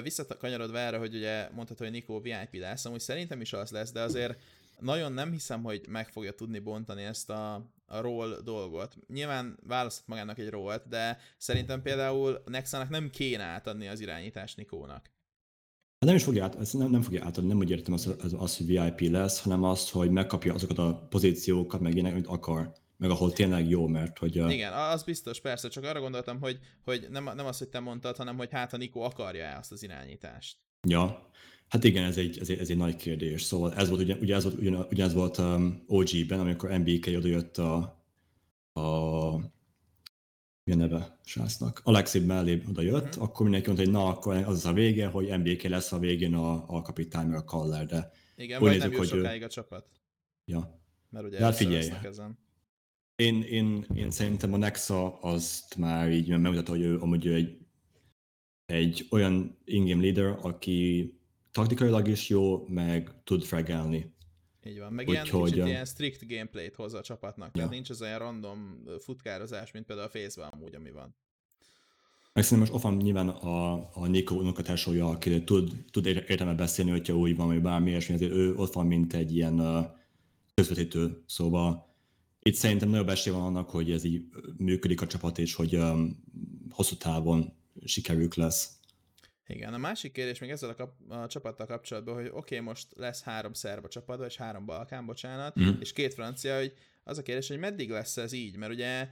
[0.03, 4.01] Visszakanyarodva erre, hogy ugye mondtad, hogy Nikó VIP lesz, amúgy szerintem is az lesz, de
[4.01, 4.41] azért
[4.81, 7.55] nagyon nem hiszem, hogy meg fogja tudni bontani ezt a,
[7.87, 8.97] a roll dolgot.
[9.09, 15.11] Nyilván választott magának egy rollt, de szerintem például Nexának nem kéne átadni az irányítást Nikónak.
[16.03, 18.35] Hát nem is fogja át, ezt nem, nem fogja átadni, nem úgy értem azt, az,
[18.39, 22.73] az, hogy VIP lesz, hanem azt, hogy megkapja azokat a pozíciókat, meg ilyenek, amit akar,
[22.97, 27.07] meg ahol tényleg jó, mert hogy Igen, az biztos, persze, csak arra gondoltam, hogy, hogy
[27.11, 30.57] nem, nem az, hogy te mondtad, hanem hogy hát a Nikó akarja-e azt az irányítást.
[30.89, 31.29] Ja,
[31.69, 33.43] hát igen, ez egy, ez egy, ez egy nagy kérdés.
[33.43, 37.59] Szóval ez volt, ugye, ugye ez volt, ugyan, ugyanez volt um, OG-ben, amikor MBK odajött
[37.59, 38.03] a,
[38.73, 39.35] a
[40.65, 41.81] mi a neve srácnak?
[41.85, 43.23] Alexi mellé odajött, Mhm.
[43.23, 46.65] akkor mindenki mondta, hogy na, akkor az a vége, hogy MBK lesz a végén a,
[46.77, 49.49] a kapitány, meg a Kaller, de Igen, Úgy vagy nézzük, nem hogy ő- sokáig a
[49.49, 49.87] csapat,
[50.45, 50.81] ja.
[51.11, 51.89] mert ugye De hát figyelj.
[52.03, 52.39] ezen.
[53.17, 57.59] Én, én, én szerintem a Nexa azt már így megmutatta, hogy ő amúgy ő egy,
[58.67, 61.13] egy olyan in-game leader, aki
[61.51, 64.15] taktikailag is jó, meg tud fragelni.
[64.65, 64.93] Így van.
[64.93, 67.75] Meg ilyen Úgyhogy, kicsit ilyen strict gameplayt hoz a csapatnak, tehát Ja.
[67.75, 71.15] nincs az olyan random futkározás, mint például a face amúgy, ami van.
[72.33, 76.91] Meg szerintem most van nyilván a, a Nico unokatársolja, aki tud, tud ért- értelme beszélni,
[76.91, 79.87] hogyha úgy van, vagy bármi ilyesmi, ő ott van, mint egy ilyen uh,
[80.55, 81.23] közvetítő.
[81.27, 81.95] Szóval
[82.43, 84.25] itt szerintem nagyobb esély van annak, hogy ez így
[84.57, 86.23] működik a csapat, és hogy um,
[86.71, 87.53] hosszú távon
[87.85, 88.71] sikerük lesz.
[89.53, 92.87] Igen, a másik kérdés még ezzel a, kap- a csapattal kapcsolatban, hogy oké, okay, most
[92.97, 95.81] lesz három szerb a csapatban, és három balkán, bocsánat, Mhm.
[95.81, 96.73] és két francia, hogy
[97.05, 99.09] az a kérdés, hogy meddig lesz ez így, mert ugye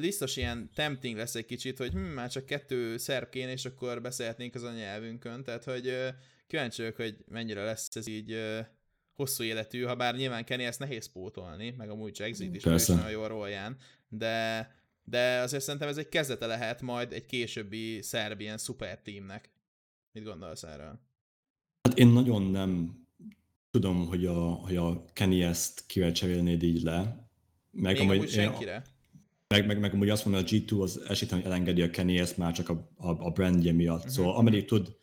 [0.00, 4.00] biztos ilyen tempting lesz egy kicsit, hogy hm, már csak kettő szerb kéne, és akkor
[4.02, 6.14] beszélhetnénk az anyanyelvünkön, tehát hogy
[6.46, 8.42] kíváncsi vagyok, hogy mennyire lesz ez így
[9.12, 13.10] hosszú életű, ha bár nyilván Kenny ezt nehéz pótolni, meg amúgy Exit is, is nagyon
[13.10, 13.76] jó rolján,
[14.08, 14.70] de,
[15.04, 19.50] de azért szerintem ez egy kezdete lehet majd egy későbbi szerb ilyen szuper teamnek.
[20.16, 21.00] Mit gondolsz erről?
[21.82, 23.00] Hát én nagyon nem
[23.70, 27.28] tudom, hogy a, hogy a Kenny ezt kivel cserélnéd így le.
[27.70, 28.84] Meg Még amúgy senkire?
[29.48, 32.36] Meg, meg, meg amúgy azt mondom, hogy a G2 az hogy elengedi a Kenny ezt
[32.36, 33.96] már csak a, a, a brandje miatt.
[33.96, 34.12] Uh-huh.
[34.12, 34.96] Szóval ameddig tud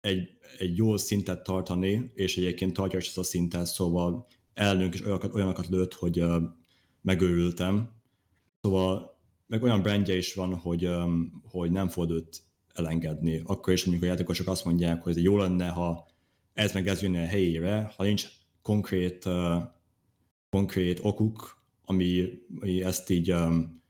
[0.00, 5.02] egy, egy jó szintet tartani, és egyébként tartja is ezt a szintet, szóval elnünk is
[5.04, 6.42] olyanokat, olyanokat lőtt, hogy uh,
[7.00, 7.90] megőrültem.
[8.60, 13.42] Szóval meg olyan brandje is van, hogy, um, hogy nem fordult elengedni.
[13.44, 16.08] Akkor is, amikor a játékosok azt mondják, hogy jó lenne, ha
[16.52, 18.26] ez meg ez jönne a helyére, ha nincs
[18.62, 19.62] konkrét, uh,
[20.50, 22.28] konkrét okuk, ami,
[22.60, 23.82] ami ezt így um,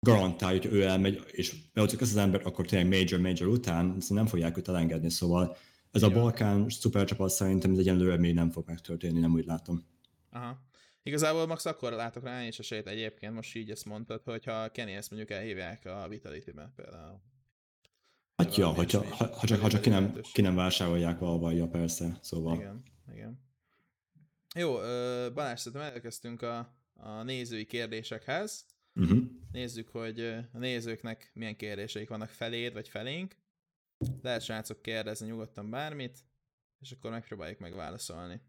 [0.00, 4.56] garantálja, hogy ő elmegy, és behozzuk ezt az embert, akkor tényleg major-major után nem fogják
[4.56, 5.56] őt elengedni, szóval
[5.90, 9.84] ez a Balkán szupercsapat szerintem ez egyenlőre még nem fog megtörténni, nem úgy látom.
[10.30, 10.68] Aha.
[11.02, 15.10] Igazából Max akkor látok rá és esélyt egyébként, most így ezt mondtad, hogyha Kenny ezt
[15.10, 17.20] mondjuk elhívják a Vitality-be például.
[18.44, 21.68] Hát ja, hogyha, ha, ha, csak, ha csak ki, nem, ki nem vásárolják valahol, ja
[21.68, 22.54] persze, szóval.
[22.54, 23.40] Igen, igen.
[24.54, 24.74] Jó,
[25.34, 28.66] Balázs, szerintem elkezdtünk a, a nézői kérdésekhez.
[28.94, 29.18] Uh-huh.
[29.52, 30.20] Nézzük, hogy
[30.52, 33.36] a nézőknek milyen kérdéseik vannak feléd, vagy felénk.
[34.22, 36.18] Lehet srácok kérdezni nyugodtan bármit,
[36.80, 38.40] és akkor megpróbáljuk megválaszolni.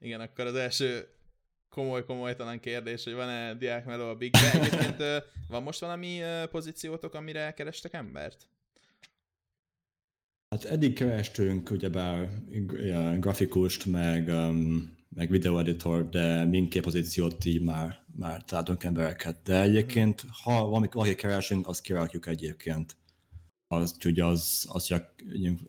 [0.00, 1.08] Igen, akkor az első
[1.68, 5.02] komoly-komolytalan kérdés, hogy van-e Diák Meló a Big Egyébként
[5.48, 6.20] van most valami
[6.50, 8.48] pozíciótok, amire kerestek embert?
[10.50, 12.28] Hát eddig kerestünk ugyebár
[13.18, 19.42] grafikust, meg, um, meg videoeditor, de mindkét pozíciót így már, már találtunk embereket.
[19.42, 22.96] De egyébként, ha valami, valaki keresünk, azt kirakjuk egyébként.
[23.66, 25.02] Az, ugye az, az hogy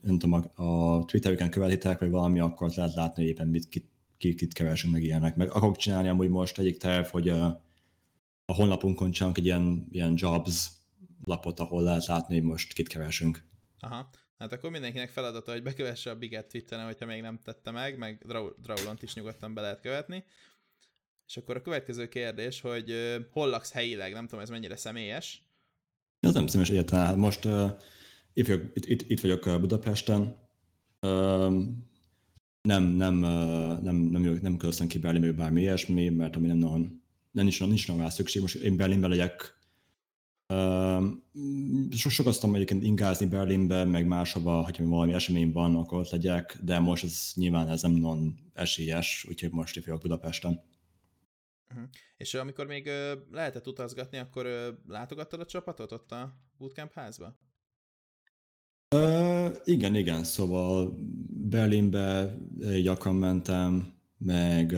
[0.01, 3.90] nem tudom, a, a Twitter-üken követitek, vagy valami, akkor lehet látni éppen mit, kit,
[4.22, 5.35] kit, keresünk, meg ilyenek.
[5.35, 7.45] Meg akarok csinálni amúgy most egyik terv, hogy a,
[8.45, 10.68] a honlapunkon csinálunk egy ilyen, ilyen jobs
[11.23, 13.43] lapot, ahol lehet látni, hogy most kit keresünk.
[13.80, 14.10] Aha.
[14.38, 18.26] Hát akkor mindenkinek feladata, hogy bekövesse a Biget Twitteren, hogyha még nem tette meg, meg
[18.61, 20.23] Draulont is nyugodtan be lehet követni.
[21.27, 22.93] És akkor a következő kérdés, hogy
[23.31, 25.43] hol laksz helyileg, nem tudom, ez mennyire személyes.
[26.19, 27.06] Ez nem személyes egyáltalán.
[27.06, 27.72] Hát most uh,
[28.34, 30.38] itt, vagyok, itt, itt, vagyok Budapesten.
[32.61, 37.01] Nem, nem, nem, nem, nem, nem kölszön ki Berlinből bármi ilyesmi, mert ami nem nagyon,
[37.31, 38.41] nem nincs, nincs nagyon rá szükség.
[38.41, 39.59] Most én Berlinben legyek
[41.99, 46.79] sok aztam egyébként ingázni Berlinbe, meg máshova, hogyha valami esemény van, akkor ott legyek, de
[46.79, 50.61] most ez nyilván ez nem non esélyes, úgyhogy most itt vagyok Budapesten.
[51.69, 51.89] Uh-huh.
[52.17, 52.89] És amikor még
[53.31, 54.47] lehetett utazgatni, akkor
[54.88, 57.38] látogattad a csapatot ott a bootcamp házba?
[58.95, 60.97] Uh, igen, igen, szóval
[61.29, 62.38] Berlinbe
[62.81, 64.77] gyakran mentem, meg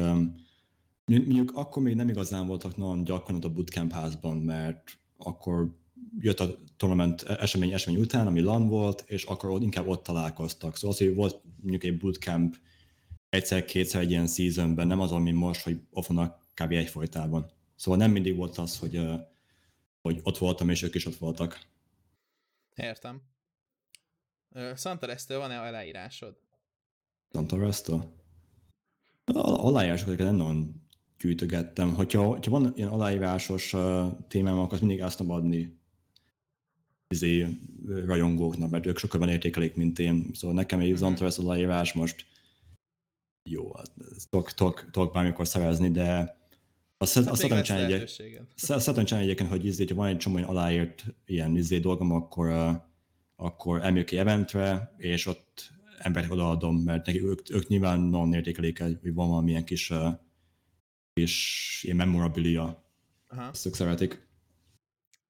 [1.06, 5.76] mondjuk akkor még nem igazán voltak nagyon gyakran ott a bootcamp házban, mert akkor
[6.20, 10.76] jött a tournament esemény esemény után, ami LAN volt, és akkor ott, inkább ott találkoztak.
[10.76, 12.56] Szóval az, hogy volt mondjuk egy bootcamp
[13.30, 16.72] egyszer-kétszer egy ilyen seasonben, nem az, ami most, hogy vannak kb.
[16.72, 17.52] egyfolytában.
[17.76, 19.02] Szóval nem mindig volt az, hogy,
[20.02, 21.60] hogy ott voltam, és ők is ott voltak.
[22.76, 23.22] Értem.
[24.76, 25.40] Santa Resto
[27.34, 27.50] aláírásod?
[27.50, 28.02] Santa Resto?
[29.42, 30.82] Aláírásokat nem nagyon
[31.20, 31.94] gyűjtögettem.
[31.94, 33.76] Hogyha, hogyha van ilyen aláírásos
[34.28, 35.78] témám, akkor mindig azt tudom adni
[37.08, 37.48] izé,
[38.06, 40.30] rajongóknak, mert ők sokkal értékelik, mint én.
[40.34, 40.96] Szóval nekem egy.
[40.96, 42.26] Zantares aláírás most
[43.50, 43.92] jó, hát
[44.30, 46.38] tudok, tudok, tudok bármikor szerezni, de
[46.98, 50.38] azt, hát azt szeretem csinálni, egy, szeretem csinálni egyébként, hogy izé, ha van egy csomó
[50.38, 52.52] aláírt ilyen izé dolgom, akkor,
[53.36, 55.72] akkor elmegyek egy eventre, és ott
[56.04, 59.94] emberek odaadom, mert nekik ők, ők nyilván nagyon értékelik, hogy van valamilyen kis
[61.14, 62.84] és ilyen memorabilia.
[63.28, 63.50] Aha.
[63.50, 64.28] Ezt ők szeretik.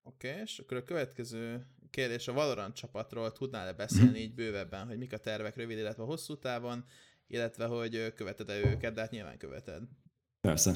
[0.03, 4.97] Oké, okay, és akkor a következő kérdés a Valorant csapatról tudnál-e beszélni így bővebben, hogy
[4.97, 6.85] mik a tervek rövid, illetve hosszú távon,
[7.27, 9.83] illetve hogy követed-e őket, de hát nyilván követed.
[10.41, 10.75] Persze.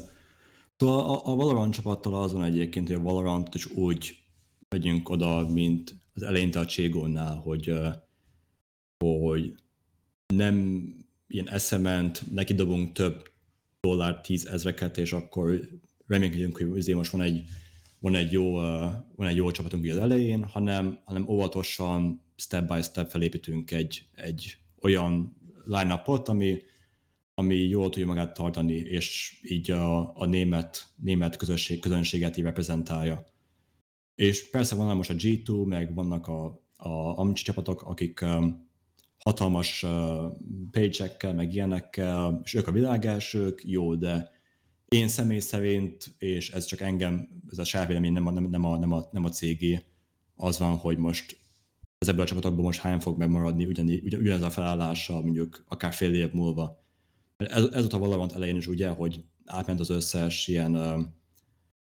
[0.77, 4.17] Szóval a, a Valorant csapattal azon egyébként, hogy a Valorant is úgy
[4.69, 7.73] megyünk oda, mint az eleinte a Cségónál, hogy,
[8.97, 9.55] hogy
[10.33, 10.87] nem
[11.27, 13.31] ilyen eszement, neki dobunk több
[13.79, 15.69] dollár tízezreket, és akkor
[16.07, 17.43] reménykedjünk, hogy azért most van egy,
[17.99, 22.81] van egy, jó, uh, van egy jó csapatunk az elején, hanem, hanem óvatosan, step by
[22.81, 25.93] step felépítünk egy, egy olyan line
[26.25, 26.61] ami,
[27.33, 33.25] ami jól tudja magát tartani, és így a, a német, német közösség, közönséget így reprezentálja.
[34.15, 36.45] És persze van most a G2, meg vannak a,
[36.75, 38.66] a Amcsi csapatok, akik um,
[39.27, 39.85] hatalmas
[40.71, 44.31] page meg ilyenekkel, és ők a világ elsők, jó, de
[44.87, 48.65] én személy szerint, és ez csak engem, ez a saját vélemény nem a, nem, nem,
[48.65, 49.83] a, nem, a, nem a cégé,
[50.35, 51.39] az van, hogy most
[51.97, 55.93] az ebből a csapatokból most hány fog megmaradni ugyaní, ugyan, ugyanez a felállása, mondjuk akár
[55.93, 56.83] fél év múlva.
[57.37, 61.01] Ez, ez ott a Valorant elején is ugye, hogy átment az összes ilyen, uh,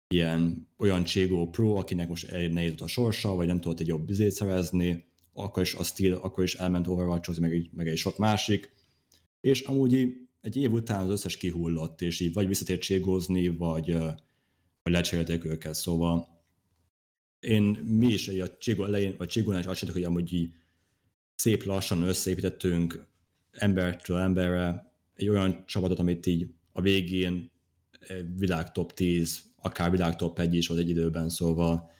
[0.09, 4.31] ilyen olyan Cségó Pro, akinek most nehéz a sorsa, vagy nem tudott egy jobb bizét
[4.31, 8.73] szerezni, akkor is a Steel, akkor is elment overwatch meg, egy, meg egy sok másik,
[9.40, 13.93] és amúgy egy év után az összes kihullott, és így vagy visszatért cségózni, vagy,
[14.82, 16.28] vagy lecserélték őket, szóval
[17.40, 17.62] én
[17.98, 20.52] mi is a Csigó elején, vagy Csigónál is azt csináltuk, hogy amúgy így
[21.35, 23.06] szép lassan összeépítettünk
[23.51, 27.51] embertől emberre egy olyan csapatot, amit így a végén
[28.36, 31.90] világ top 10, akár világ top 1 is az egy időben, szóval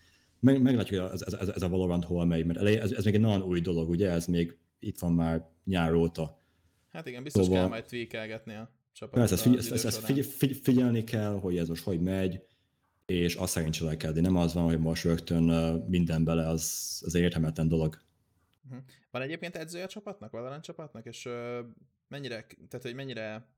[0.45, 3.15] meg, meglátjuk, hogy ez, ez, ez, a Valorant hol megy, mert elej, ez, ez még
[3.15, 6.43] egy nagyon új dolog, ugye, ez még itt van már nyár óta.
[6.93, 9.19] Hát igen, biztos szóval, kell majd tweakelgetni a csapatot.
[9.19, 12.43] Persze, ezt, figy- ezt, ezt figy- figy- figyelni kell, hogy ez most hogy megy,
[13.07, 14.21] és azt szerint cselekedni.
[14.21, 15.43] Nem az van, hogy most rögtön
[15.89, 18.03] minden bele, az, az értelmetlen dolog.
[18.65, 18.83] Uh-huh.
[19.11, 21.29] Van egyébként edzője a csapatnak, Valorant csapatnak, és
[22.09, 23.49] mennyire, tehát hogy mennyire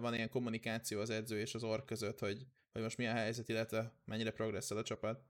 [0.00, 3.92] van ilyen kommunikáció az edző és az ork között, hogy, hogy most milyen helyzet, illetve
[4.04, 5.22] mennyire progresszál a csapat?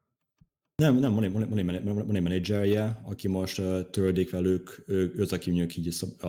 [0.77, 5.13] Nem, nem, van egy, van egy, van egy menedzserje, aki most uh, törődik velük, ő,
[5.17, 6.29] ő az, aki mondjuk így a,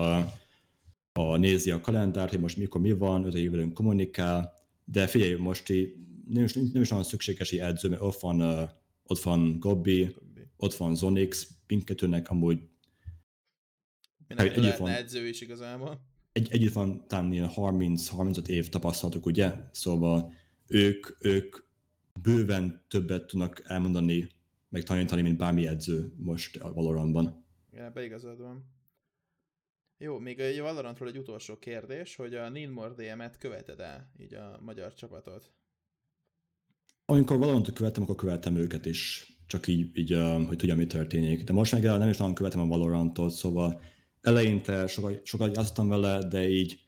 [1.19, 4.53] a, nézi a kalendárt, hogy most mikor mi van, ő velünk kommunikál,
[4.83, 5.93] de figyelj, most így
[6.29, 8.69] nem is, nem is nagyon szükséges egy edző, mert ott van, uh,
[9.03, 10.15] ott van Gobbi,
[10.57, 12.59] ott van Zonix, mindkettőnek amúgy
[14.27, 15.99] Mindenki lehetne van, edző is igazából.
[16.31, 19.53] Egy, együtt van talán ilyen 30-35 év tapasztalatuk, ugye?
[19.71, 20.33] Szóval
[20.67, 21.55] ők, ők
[22.21, 24.29] bőven többet tudnak elmondani,
[24.75, 27.45] meg tanítani, mint bármi edző most a Valorantban.
[27.71, 28.65] Ja, beigazad van.
[29.97, 34.59] Jó, még egy Valorantról egy utolsó kérdés, hogy a Ninmore DM-et követed el, így a
[34.61, 35.51] magyar csapatot?
[37.05, 40.13] Amikor Valorantot követtem, akkor követtem őket is, csak így, így
[40.47, 41.43] hogy tudjam, mi történik.
[41.43, 43.81] De most meg nem is nagyon követem a Valorantot, szóval
[44.21, 46.79] eleinte sokat, sokat játszottam vele, de így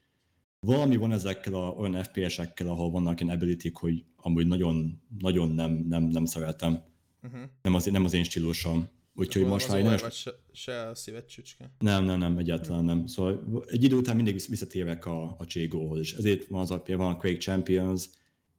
[0.59, 5.71] valami van ezekkel a, olyan FPS-ekkel, ahol vannak ilyen ability hogy amúgy nagyon, nagyon nem,
[5.71, 6.95] nem, nem szeretem.
[7.23, 7.41] Uh-huh.
[7.61, 8.89] Nem, az, nem az én stílusom.
[9.13, 9.83] Úgyhogy az most már...
[9.83, 11.71] Nem, se, se a szíved csücske?
[11.79, 13.07] Nem, nem, nem, egyáltalán nem.
[13.07, 17.13] Szóval egy idő után mindig visszatérek a, a Cségóhoz, és ezért van az apja, van
[17.13, 18.09] a Quake Champions,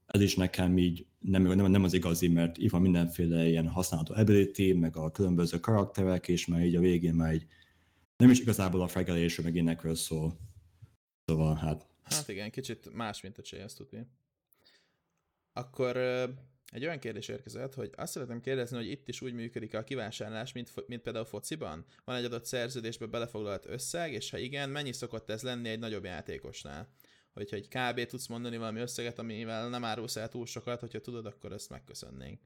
[0.06, 4.14] ez is nekem így nem, nem, nem az igazi, mert itt van mindenféle ilyen használható
[4.14, 7.46] ability, meg a különböző karakterek, és már így a végén már így
[8.16, 10.38] nem is igazából a fregelésről, meg énekről szól.
[11.24, 11.86] Szóval hát...
[12.02, 14.06] Hát igen, kicsit más, mint a CS tudni.
[15.52, 15.96] Akkor
[16.70, 20.52] egy olyan kérdés érkezett, hogy azt szeretném kérdezni, hogy itt is úgy működik a kivásárlás,
[20.52, 21.84] mint, mint például fociban?
[22.04, 26.04] Van egy adott szerződésbe belefoglalt összeg, és ha igen, mennyi szokott ez lenni egy nagyobb
[26.04, 26.88] játékosnál?
[27.32, 28.06] Hogyha egy kb.
[28.06, 32.40] tudsz mondani valami összeget, amivel nem árulsz el túl sokat, hogyha tudod, akkor ezt megköszönnénk.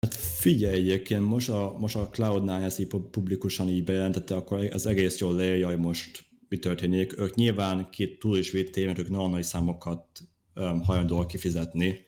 [0.00, 4.86] Hát figyelj, egyébként most a, most a Cloud9 ezt így publikusan így bejelentette, akkor az
[4.86, 7.18] egész jól leírja, hogy most mi történik.
[7.18, 10.06] Ők nyilván két túl is védték, mert ők nagyon nagy számokat
[10.54, 12.06] hajlandóak kifizetni,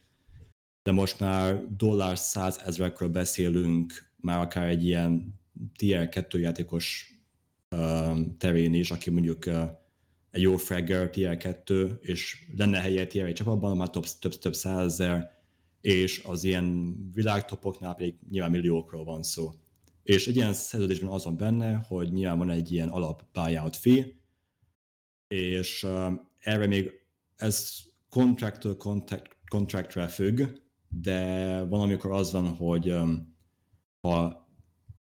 [0.82, 5.40] de most már dollár százezrekről beszélünk, már akár egy ilyen
[5.76, 7.14] tier 2 játékos
[8.38, 9.46] terén is, aki mondjuk
[10.30, 14.54] egy jó fragger tier 2, és lenne helye tier 1 csapatban, már több, több, több
[14.54, 15.32] százezer,
[15.80, 19.52] és az ilyen világtopoknál pedig nyilván milliókról van szó.
[20.02, 24.06] És egy ilyen szerződésben az van benne, hogy nyilván van egy ilyen alap buyout fee,
[25.28, 25.86] és
[26.38, 26.90] erre még
[27.36, 27.68] ez
[28.14, 30.42] contractől contract, contractre függ,
[30.88, 33.36] de van, amikor az van, hogy um,
[34.00, 34.46] ha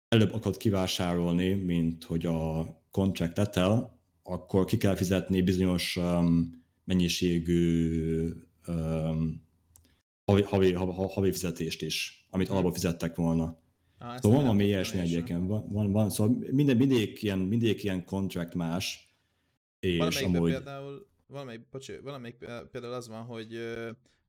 [0.09, 8.33] előbb akarod kivásárolni, mint hogy a contract el, akkor ki kell fizetni bizonyos um, mennyiségű
[8.67, 9.43] um,
[10.25, 13.59] havi, havi, havi, havi fizetést is, amit alapból fizettek volna.
[13.99, 15.47] Ah, szóval van valami ilyesmi egyébként.
[15.47, 19.15] Van, van, van, szóval minden, mindig, ilyen, mindig ilyen contract más.
[19.81, 20.51] És amúgy...
[20.51, 22.37] például, valamelyik, bocsi, valamelyik
[22.71, 23.59] például az van, hogy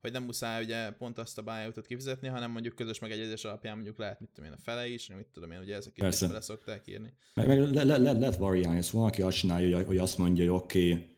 [0.02, 3.98] hogy nem muszáj ugye pont azt a buyoutot kifizetni, hanem mondjuk közös megegyezés alapján mondjuk
[3.98, 6.88] lehet, mit tudom én, a fele is, mit tudom én, ugye ezek is bele szokták
[6.88, 7.14] írni.
[7.34, 10.44] Meg, meg le, le, le, lehet variálni, szóval van, aki azt csinálja, hogy azt mondja,
[10.44, 11.18] hogy oké, okay,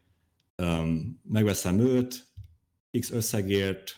[0.57, 2.27] um, megveszem őt,
[2.99, 3.97] x összegért,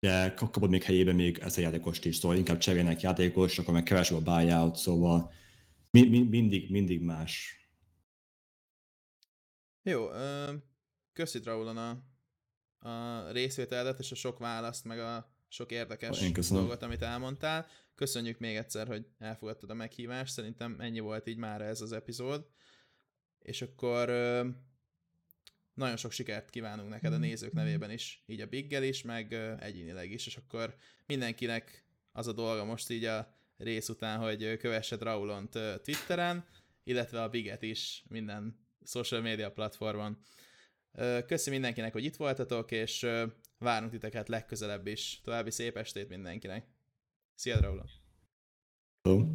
[0.00, 3.82] de kapod még helyébe még ezt a játékost is, szóval inkább cserélnek játékos, akkor meg
[3.82, 5.32] kevesebb a buyout, szóval
[5.90, 7.56] mi, mi, mindig, mindig más.
[9.82, 10.08] Jó,
[11.12, 12.02] köszi Raulon a,
[12.88, 17.66] a részvételedet és a sok választ, meg a sok érdekes dolgot, amit elmondtál.
[17.94, 22.46] Köszönjük még egyszer, hogy elfogadtad a meghívást, szerintem ennyi volt így már ez az epizód.
[23.38, 24.08] És akkor
[25.74, 30.10] nagyon sok sikert kívánunk neked a nézők nevében is, így a Biggel is, meg egyénileg
[30.10, 30.76] is, és akkor
[31.06, 36.44] mindenkinek az a dolga most így a rész után, hogy kövessed Raulont Twitteren,
[36.84, 40.18] illetve a Biget is minden social media platformon.
[41.26, 43.06] Köszi mindenkinek, hogy itt voltatok, és
[43.58, 45.20] várunk titeket legközelebb is.
[45.24, 46.66] További szép estét mindenkinek.
[47.34, 47.90] Szia, Draulon!
[49.02, 49.26] Hello.